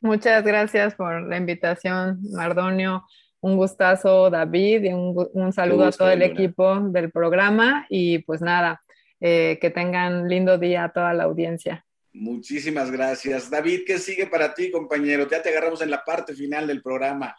Muchas 0.00 0.44
gracias 0.44 0.94
por 0.94 1.22
la 1.22 1.36
invitación, 1.36 2.18
Mardonio. 2.32 3.04
Un 3.40 3.56
gustazo, 3.56 4.30
David, 4.30 4.84
y 4.84 4.92
un, 4.92 5.14
un 5.32 5.52
saludo 5.52 5.86
gusto, 5.86 6.04
a 6.04 6.06
todo 6.06 6.10
el 6.10 6.20
Luna. 6.20 6.32
equipo 6.32 6.80
del 6.80 7.10
programa. 7.10 7.86
Y 7.88 8.18
pues 8.20 8.40
nada, 8.40 8.82
eh, 9.20 9.58
que 9.60 9.70
tengan 9.70 10.28
lindo 10.28 10.58
día 10.58 10.84
a 10.84 10.92
toda 10.92 11.12
la 11.14 11.24
audiencia. 11.24 11.84
Muchísimas 12.12 12.90
gracias. 12.90 13.50
David, 13.50 13.80
¿qué 13.86 13.98
sigue 13.98 14.26
para 14.26 14.54
ti, 14.54 14.70
compañero? 14.70 15.28
Ya 15.28 15.42
te 15.42 15.48
agarramos 15.50 15.82
en 15.82 15.90
la 15.90 16.04
parte 16.04 16.34
final 16.34 16.66
del 16.66 16.82
programa. 16.82 17.34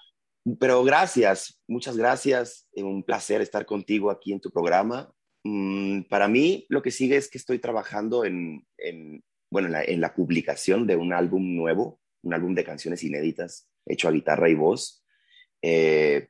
Pero 0.59 0.83
gracias, 0.83 1.59
muchas 1.67 1.97
gracias. 1.97 2.67
Un 2.73 3.03
placer 3.03 3.41
estar 3.41 3.65
contigo 3.65 4.11
aquí 4.11 4.33
en 4.33 4.39
tu 4.39 4.51
programa. 4.51 5.11
Mm, 5.43 6.03
para 6.09 6.27
mí, 6.27 6.65
lo 6.69 6.81
que 6.81 6.91
sigue 6.91 7.15
es 7.17 7.29
que 7.29 7.37
estoy 7.37 7.59
trabajando 7.59 8.25
en, 8.25 8.65
en 8.77 9.23
bueno, 9.49 9.67
en 9.67 9.73
la, 9.73 9.83
en 9.83 10.01
la, 10.01 10.13
publicación 10.13 10.87
de 10.87 10.95
un 10.95 11.13
álbum 11.13 11.55
nuevo, 11.55 11.99
un 12.23 12.33
álbum 12.33 12.55
de 12.55 12.63
canciones 12.63 13.03
inéditas 13.03 13.69
hecho 13.85 14.07
a 14.07 14.11
guitarra 14.11 14.49
y 14.49 14.55
voz. 14.55 15.03
Eh, 15.61 16.29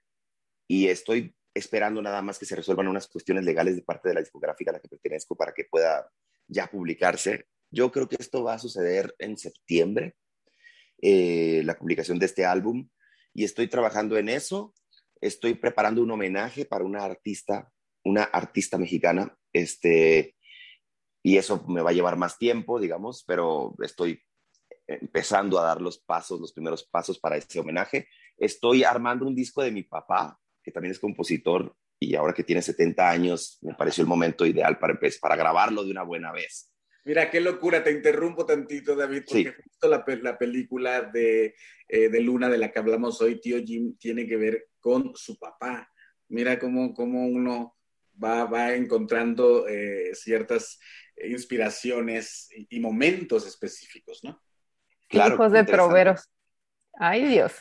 y 0.67 0.87
estoy 0.87 1.35
esperando 1.53 2.01
nada 2.01 2.21
más 2.21 2.37
que 2.37 2.45
se 2.45 2.55
resuelvan 2.55 2.87
unas 2.87 3.07
cuestiones 3.07 3.45
legales 3.45 3.75
de 3.75 3.81
parte 3.81 4.09
de 4.09 4.15
la 4.15 4.19
discográfica 4.19 4.71
a 4.71 4.73
la 4.73 4.79
que 4.79 4.89
pertenezco 4.89 5.35
para 5.35 5.53
que 5.53 5.65
pueda 5.65 6.09
ya 6.47 6.67
publicarse. 6.67 7.45
Yo 7.71 7.91
creo 7.91 8.07
que 8.07 8.17
esto 8.19 8.43
va 8.43 8.55
a 8.55 8.59
suceder 8.59 9.15
en 9.19 9.37
septiembre, 9.37 10.15
eh, 11.01 11.61
la 11.63 11.77
publicación 11.77 12.19
de 12.19 12.25
este 12.25 12.45
álbum, 12.45 12.89
y 13.33 13.43
estoy 13.43 13.67
trabajando 13.67 14.17
en 14.17 14.29
eso. 14.29 14.73
Estoy 15.21 15.55
preparando 15.55 16.01
un 16.01 16.11
homenaje 16.11 16.65
para 16.65 16.83
una 16.83 17.03
artista, 17.03 17.71
una 18.03 18.23
artista 18.23 18.77
mexicana, 18.77 19.37
este, 19.53 20.34
y 21.25 21.37
eso 21.37 21.65
me 21.67 21.81
va 21.81 21.89
a 21.89 21.93
llevar 21.93 22.17
más 22.17 22.37
tiempo, 22.37 22.79
digamos, 22.79 23.23
pero 23.25 23.73
estoy 23.81 24.21
empezando 24.85 25.57
a 25.57 25.63
dar 25.63 25.81
los 25.81 25.97
pasos, 25.97 26.39
los 26.39 26.53
primeros 26.53 26.83
pasos 26.83 27.17
para 27.17 27.35
ese 27.35 27.59
homenaje. 27.59 28.07
Estoy 28.37 28.83
armando 28.83 29.25
un 29.25 29.33
disco 29.33 29.63
de 29.63 29.71
mi 29.71 29.81
papá, 29.81 30.39
que 30.61 30.71
también 30.71 30.91
es 30.91 30.99
compositor, 30.99 31.75
y 31.99 32.13
ahora 32.13 32.31
que 32.31 32.43
tiene 32.43 32.61
70 32.61 33.09
años, 33.09 33.57
me 33.63 33.73
pareció 33.73 34.03
el 34.03 34.07
momento 34.07 34.45
ideal 34.45 34.77
para, 34.77 34.99
para 35.19 35.35
grabarlo 35.35 35.83
de 35.83 35.89
una 35.89 36.03
buena 36.03 36.31
vez. 36.31 36.71
Mira, 37.05 37.31
qué 37.31 37.41
locura, 37.41 37.83
te 37.83 37.91
interrumpo 37.91 38.45
tantito, 38.45 38.95
David, 38.95 39.23
porque 39.27 39.49
sí. 39.49 39.63
justo 39.63 39.87
la, 39.87 40.05
la 40.21 40.37
película 40.37 41.01
de, 41.01 41.55
eh, 41.87 42.09
de, 42.09 42.21
Luna 42.21 42.49
de 42.49 42.59
la 42.59 42.71
que 42.71 42.77
hablamos 42.77 43.19
hoy, 43.23 43.41
Tío 43.41 43.57
Jim, 43.65 43.97
tiene 43.97 44.27
que 44.27 44.37
ver 44.37 44.67
con 44.79 45.11
su 45.15 45.39
papá. 45.39 45.91
Mira 46.27 46.59
cómo, 46.59 46.93
cómo 46.93 47.25
uno 47.25 47.75
va, 48.23 48.45
va 48.45 48.75
encontrando 48.75 49.67
eh, 49.67 50.11
ciertas 50.13 50.77
inspiraciones 51.23 52.49
y, 52.55 52.77
y, 52.77 52.79
momentos 52.79 53.47
específicos, 53.47 54.23
¿no? 54.23 54.41
Claro, 55.07 55.35
Hijos 55.35 55.51
de 55.51 55.63
troveros. 55.63 56.29
Ay, 56.99 57.25
Dios. 57.25 57.53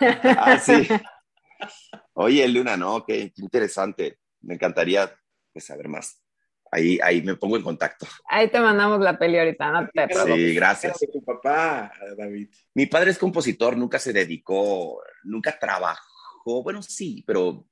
Ah, 0.00 0.58
sí. 0.58 0.88
Oye, 2.14 2.46
Luna, 2.48 2.76
no, 2.76 3.04
qué, 3.04 3.32
qué 3.34 3.42
interesante. 3.42 4.18
Me 4.40 4.54
encantaría 4.54 5.12
pues, 5.52 5.66
saber 5.66 5.88
más. 5.88 6.22
Ahí, 6.70 6.98
ahí 7.02 7.22
me 7.22 7.34
pongo 7.34 7.56
en 7.56 7.62
contacto. 7.62 8.06
Ahí 8.28 8.50
te 8.50 8.60
mandamos 8.60 9.00
la 9.00 9.18
peli 9.18 9.38
ahorita, 9.38 9.72
no 9.72 9.88
te 9.88 10.06
Sí, 10.14 10.54
gracias. 10.54 10.98
Tu 10.98 11.24
papá, 11.24 11.92
David. 12.16 12.50
Mi 12.74 12.86
padre 12.86 13.10
es 13.10 13.18
compositor, 13.18 13.76
nunca 13.76 13.98
se 13.98 14.12
dedicó, 14.12 15.00
nunca 15.24 15.58
trabajó, 15.58 16.62
bueno, 16.62 16.82
sí, 16.82 17.24
pero 17.26 17.66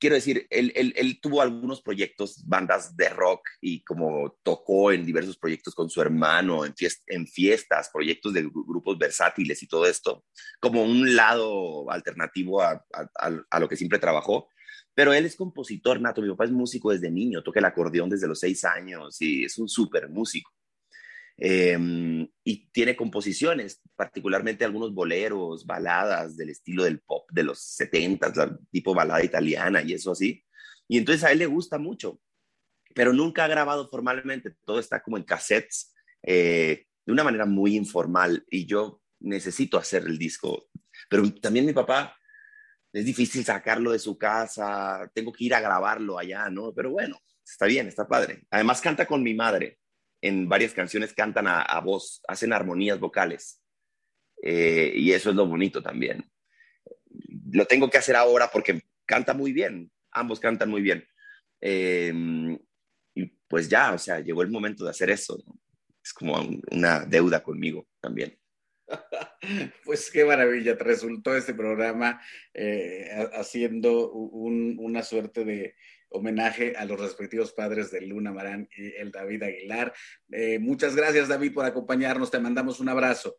quiero 0.00 0.16
decir, 0.16 0.46
él, 0.50 1.20
tuvo 1.20 1.42
algunos 1.42 1.82
proyectos, 1.82 2.42
bandas 2.46 2.96
de 2.96 3.10
rock 3.10 3.46
y 3.60 3.84
como 3.84 4.38
tocó 4.42 4.90
en 4.90 5.04
diversos 5.04 5.36
proyectos 5.36 5.74
con 5.74 5.90
su 5.90 6.00
hermano, 6.00 6.64
en, 6.64 6.74
fiest 6.74 7.02
en 7.06 7.26
fiestas, 7.26 7.90
proyectos 7.92 8.32
de 8.32 8.42
grupos 8.42 8.98
versátiles 8.98 9.62
y 9.62 9.68
todo 9.68 9.86
esto, 9.86 10.24
como 10.58 10.82
un 10.82 11.14
lado 11.14 11.88
alternativo 11.90 12.62
a, 12.62 12.84
a, 12.92 13.30
a, 13.50 13.60
lo 13.60 13.68
que 13.68 13.76
siempre 13.76 13.98
trabajó. 13.98 14.48
Pero 14.94 15.12
él 15.12 15.26
es 15.26 15.36
compositor 15.36 16.00
nato, 16.00 16.22
mi 16.22 16.30
papá 16.30 16.46
es 16.46 16.50
músico 16.50 16.90
desde 16.90 17.10
niño, 17.10 17.42
toca 17.42 17.60
el 17.60 17.66
acordeón 17.66 18.10
desde 18.10 18.26
los 18.26 18.40
seis 18.40 18.64
años 18.64 19.20
y 19.20 19.44
es 19.44 19.58
un 19.58 19.68
súper 19.68 20.08
músico. 20.08 20.50
Eh, 21.42 22.28
y 22.44 22.70
tiene 22.70 22.94
composiciones, 22.94 23.80
particularmente 23.96 24.64
algunos 24.64 24.92
boleros, 24.92 25.64
baladas 25.64 26.36
del 26.36 26.50
estilo 26.50 26.84
del 26.84 27.00
pop 27.00 27.30
de 27.32 27.44
los 27.44 27.62
70, 27.62 28.58
tipo 28.70 28.94
balada 28.94 29.24
italiana 29.24 29.82
y 29.82 29.94
eso 29.94 30.12
así. 30.12 30.44
Y 30.86 30.98
entonces 30.98 31.24
a 31.24 31.32
él 31.32 31.38
le 31.38 31.46
gusta 31.46 31.78
mucho, 31.78 32.20
pero 32.94 33.14
nunca 33.14 33.44
ha 33.44 33.48
grabado 33.48 33.88
formalmente, 33.88 34.54
todo 34.66 34.78
está 34.78 35.02
como 35.02 35.16
en 35.16 35.24
cassettes, 35.24 35.94
eh, 36.22 36.86
de 37.06 37.12
una 37.12 37.24
manera 37.24 37.46
muy 37.46 37.74
informal 37.74 38.44
y 38.50 38.66
yo 38.66 39.00
necesito 39.20 39.78
hacer 39.78 40.04
el 40.04 40.18
disco. 40.18 40.68
Pero 41.08 41.22
también 41.34 41.64
mi 41.64 41.72
papá, 41.72 42.16
es 42.92 43.04
difícil 43.04 43.44
sacarlo 43.44 43.92
de 43.92 43.98
su 43.98 44.18
casa, 44.18 45.10
tengo 45.14 45.32
que 45.32 45.44
ir 45.44 45.54
a 45.54 45.60
grabarlo 45.60 46.18
allá, 46.18 46.50
¿no? 46.50 46.74
Pero 46.74 46.90
bueno, 46.90 47.18
está 47.46 47.66
bien, 47.66 47.86
está 47.86 48.06
padre. 48.06 48.44
Además 48.50 48.80
canta 48.80 49.06
con 49.06 49.22
mi 49.22 49.32
madre 49.32 49.79
en 50.22 50.48
varias 50.48 50.72
canciones 50.72 51.14
cantan 51.14 51.46
a, 51.48 51.80
voz, 51.80 52.22
hacen 52.28 52.52
armonías 52.52 52.98
vocales. 52.98 53.62
Eh, 54.42 54.92
y 54.94 55.12
eso 55.12 55.30
es 55.30 55.36
lo 55.36 55.46
bonito 55.46 55.82
también. 55.82 56.30
Lo 57.52 57.66
tengo 57.66 57.90
que 57.90 57.98
hacer 57.98 58.16
ahora 58.16 58.50
porque 58.52 58.82
canta 59.06 59.34
muy 59.34 59.52
bien, 59.52 59.90
ambos 60.12 60.40
cantan 60.40 60.70
muy 60.70 60.82
bien. 60.82 61.06
Eh, 61.60 62.12
y 63.14 63.26
pues 63.48 63.68
ya, 63.68 63.92
o 63.92 63.98
sea, 63.98 64.20
llegó 64.20 64.42
el 64.42 64.50
momento 64.50 64.84
de 64.84 64.90
hacer 64.90 65.10
eso. 65.10 65.42
es 66.02 66.12
como 66.12 66.36
una 66.70 67.04
deuda 67.04 67.42
conmigo 67.42 67.88
también. 68.00 68.38
Pues 69.84 70.10
qué 70.10 70.24
maravilla, 70.24 70.74
resultó 70.74 71.34
este 71.34 71.54
programa 71.54 72.20
eh, 72.54 73.08
haciendo 73.32 74.12
una 74.12 75.02
suerte 75.02 75.44
de 75.44 75.74
homenaje 76.10 76.74
a 76.76 76.84
los 76.84 77.00
respectivos 77.00 77.52
padres 77.52 77.90
de 77.90 78.02
Luna 78.02 78.32
Marán 78.32 78.68
y 78.76 78.94
el 78.96 79.10
David 79.10 79.42
Aguilar. 79.42 79.94
Eh, 80.30 80.58
muchas 80.58 80.94
gracias, 80.94 81.28
David, 81.28 81.54
por 81.54 81.64
acompañarnos. 81.64 82.30
Te 82.30 82.38
mandamos 82.38 82.80
un 82.80 82.88
abrazo. 82.88 83.36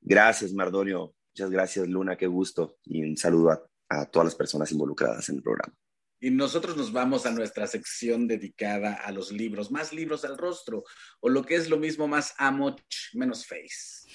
Gracias, 0.00 0.52
Mardonio. 0.52 1.14
Muchas 1.34 1.50
gracias, 1.50 1.88
Luna. 1.88 2.16
Qué 2.16 2.26
gusto. 2.26 2.78
Y 2.84 3.02
un 3.02 3.16
saludo 3.16 3.70
a 3.88 4.06
todas 4.06 4.26
las 4.26 4.34
personas 4.34 4.70
involucradas 4.72 5.28
en 5.28 5.36
el 5.36 5.42
programa. 5.42 5.74
Y 6.20 6.30
nosotros 6.30 6.76
nos 6.76 6.92
vamos 6.92 7.26
a 7.26 7.30
nuestra 7.30 7.68
sección 7.68 8.26
dedicada 8.26 8.94
a 8.94 9.12
los 9.12 9.30
libros, 9.30 9.70
más 9.70 9.92
libros 9.92 10.24
al 10.24 10.36
rostro, 10.36 10.82
o 11.20 11.28
lo 11.28 11.44
que 11.44 11.54
es 11.54 11.70
lo 11.70 11.78
mismo, 11.78 12.08
más 12.08 12.34
amoch, 12.38 12.80
menos 13.12 13.46
face. 13.46 14.08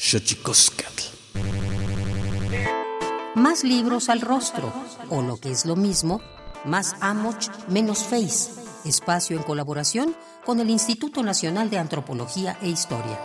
Más 3.36 3.64
libros 3.64 4.10
al 4.10 4.20
rostro, 4.20 4.74
o 5.10 5.22
lo 5.22 5.38
que 5.38 5.52
es 5.52 5.66
lo 5.66 5.78
mismo, 5.78 6.22
más 6.66 6.96
amoch, 7.00 7.50
menos 7.68 8.04
face. 8.04 8.52
Espacio 8.86 9.38
en 9.38 9.44
colaboración 9.44 10.16
con 10.46 10.60
el 10.60 10.70
Instituto 10.70 11.24
Nacional 11.24 11.70
de 11.70 11.78
Antropología 11.78 12.58
e 12.62 12.70
Historia. 12.70 13.20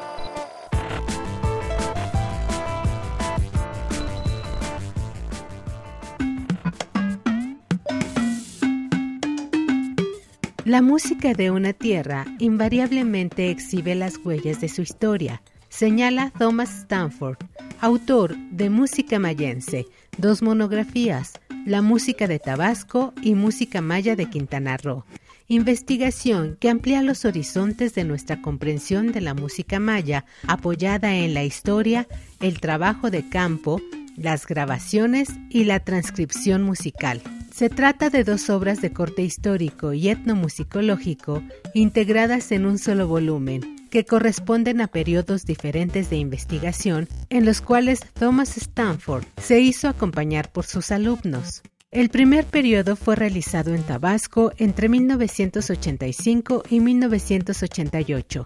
La 10.68 10.82
música 10.82 11.32
de 11.32 11.51
una 11.51 11.72
tierra 11.72 12.26
invariablemente 12.39 13.51
exhibe 13.51 13.95
las 13.95 14.18
huellas 14.18 14.61
de 14.61 14.68
su 14.68 14.82
historia, 14.82 15.41
señala 15.78 16.32
Thomas 16.36 16.80
Stanford, 16.80 17.36
autor 17.80 18.36
de 18.50 18.68
Música 18.68 19.20
Mayense, 19.20 19.86
dos 20.16 20.42
monografías, 20.42 21.34
La 21.66 21.82
música 21.82 22.26
de 22.26 22.40
Tabasco 22.40 23.14
y 23.22 23.36
Música 23.36 23.80
Maya 23.80 24.16
de 24.16 24.26
Quintana 24.28 24.76
Roo. 24.76 25.04
Investigación 25.46 26.56
que 26.58 26.68
amplía 26.68 27.00
los 27.02 27.24
horizontes 27.24 27.94
de 27.94 28.02
nuestra 28.02 28.42
comprensión 28.42 29.12
de 29.12 29.20
la 29.20 29.34
música 29.34 29.78
maya, 29.78 30.24
apoyada 30.48 31.14
en 31.14 31.32
la 31.32 31.44
historia, 31.44 32.08
el 32.40 32.58
trabajo 32.58 33.12
de 33.12 33.28
campo, 33.28 33.80
las 34.16 34.48
grabaciones 34.48 35.28
y 35.48 35.62
la 35.62 35.78
transcripción 35.78 36.64
musical. 36.64 37.22
Se 37.54 37.70
trata 37.70 38.10
de 38.10 38.24
dos 38.24 38.50
obras 38.50 38.80
de 38.80 38.92
corte 38.92 39.22
histórico 39.22 39.92
y 39.92 40.08
etnomusicológico 40.08 41.40
integradas 41.72 42.50
en 42.50 42.66
un 42.66 42.78
solo 42.78 43.06
volumen, 43.06 43.77
que 43.89 44.05
corresponden 44.05 44.80
a 44.80 44.86
periodos 44.86 45.45
diferentes 45.45 46.11
de 46.11 46.16
investigación 46.16 47.09
en 47.30 47.45
los 47.45 47.61
cuales 47.61 48.01
Thomas 48.14 48.57
Stanford 48.57 49.24
se 49.36 49.61
hizo 49.61 49.89
acompañar 49.89 50.51
por 50.53 50.66
sus 50.66 50.91
alumnos. 50.91 51.62
El 51.91 52.11
primer 52.11 52.45
periodo 52.45 52.97
fue 52.97 53.16
realizado 53.16 53.74
en 53.74 53.82
Tabasco 53.82 54.53
entre 54.59 54.89
1985 54.89 56.64
y 56.68 56.80
1988 56.80 58.45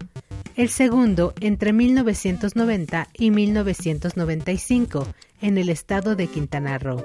el 0.56 0.68
segundo 0.68 1.32
entre 1.40 1.72
1990 1.72 3.08
y 3.14 3.30
1995 3.30 5.06
en 5.40 5.58
el 5.58 5.68
estado 5.68 6.14
de 6.14 6.26
Quintana 6.26 6.78
Roo, 6.78 7.04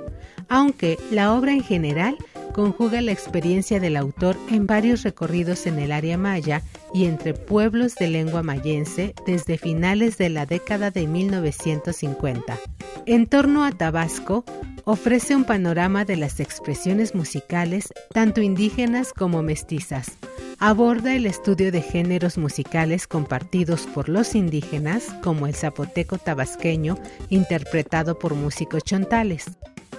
aunque 0.50 0.98
la 1.12 1.34
obra 1.34 1.54
en 1.54 1.64
general 1.64 2.18
conjuga 2.54 3.02
la 3.02 3.12
experiencia 3.12 3.80
del 3.80 3.98
autor 3.98 4.38
en 4.50 4.68
varios 4.68 5.04
recorridos 5.04 5.66
en 5.66 5.80
el 5.80 5.92
área 5.92 6.18
maya 6.18 6.62
y 6.94 7.06
entre 7.06 7.34
pueblos 7.34 7.96
de 7.96 8.08
lengua 8.08 8.44
mayense 8.44 9.14
desde 9.26 9.58
finales 9.58 10.18
de 10.18 10.30
la 10.30 10.46
década 10.46 10.92
de 10.92 11.08
1950. 11.08 12.58
En 13.06 13.28
torno 13.28 13.64
a 13.64 13.72
Tabasco, 13.72 14.44
ofrece 14.86 15.36
un 15.36 15.44
panorama 15.44 16.06
de 16.06 16.16
las 16.16 16.40
expresiones 16.40 17.14
musicales 17.14 17.94
tanto 18.14 18.42
indígenas 18.42 19.14
como 19.14 19.42
mestizas, 19.44 20.18
aborda 20.60 21.14
el 21.14 21.26
estudio 21.26 21.72
de 21.72 21.82
géneros 21.82 22.38
musicales 22.38 23.08
compartidos 23.08 23.82
por 23.88 24.10
los 24.10 24.34
indígenas, 24.34 25.06
como 25.22 25.48
el 25.48 25.56
zapoteco 25.56 26.18
tabasqueño, 26.18 26.98
interpretado 27.30 28.18
por 28.18 28.34
músicos 28.34 28.84
chontales, 28.84 29.46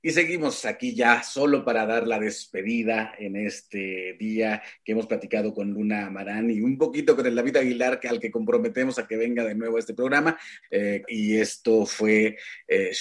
Y 0.00 0.10
seguimos 0.10 0.64
aquí 0.64 0.94
ya 0.94 1.24
solo 1.24 1.64
para 1.64 1.84
dar 1.84 2.06
la 2.06 2.20
despedida 2.20 3.14
en 3.18 3.34
este 3.34 4.16
día 4.16 4.62
que 4.84 4.92
hemos 4.92 5.08
platicado 5.08 5.52
con 5.52 5.72
Luna 5.72 6.08
Marán 6.08 6.52
y 6.52 6.60
un 6.60 6.78
poquito 6.78 7.16
con 7.16 7.26
el 7.26 7.34
David 7.34 7.56
Aguilar, 7.56 7.98
que, 7.98 8.06
al 8.06 8.20
que 8.20 8.30
comprometemos 8.30 9.00
a 9.00 9.08
que 9.08 9.16
venga 9.16 9.44
de 9.44 9.56
nuevo 9.56 9.76
a 9.76 9.80
este 9.80 9.94
programa. 9.94 10.38
Eh, 10.70 11.02
y 11.08 11.36
esto 11.36 11.84
fue 11.84 12.36
eh, 12.68 12.92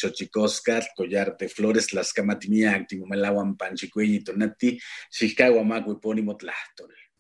Collar 0.95 1.38
de 1.38 1.50
Flores, 1.50 1.93
Las 1.93 2.12
Camatimía, 2.14 2.74
Antimumelawan, 2.74 3.56
Panchicuey, 3.56 4.24
Tonati, 4.24 4.80
Chicago, 5.12 5.64
Epónimo, 5.91 6.36
Tlachtol. 6.36 6.97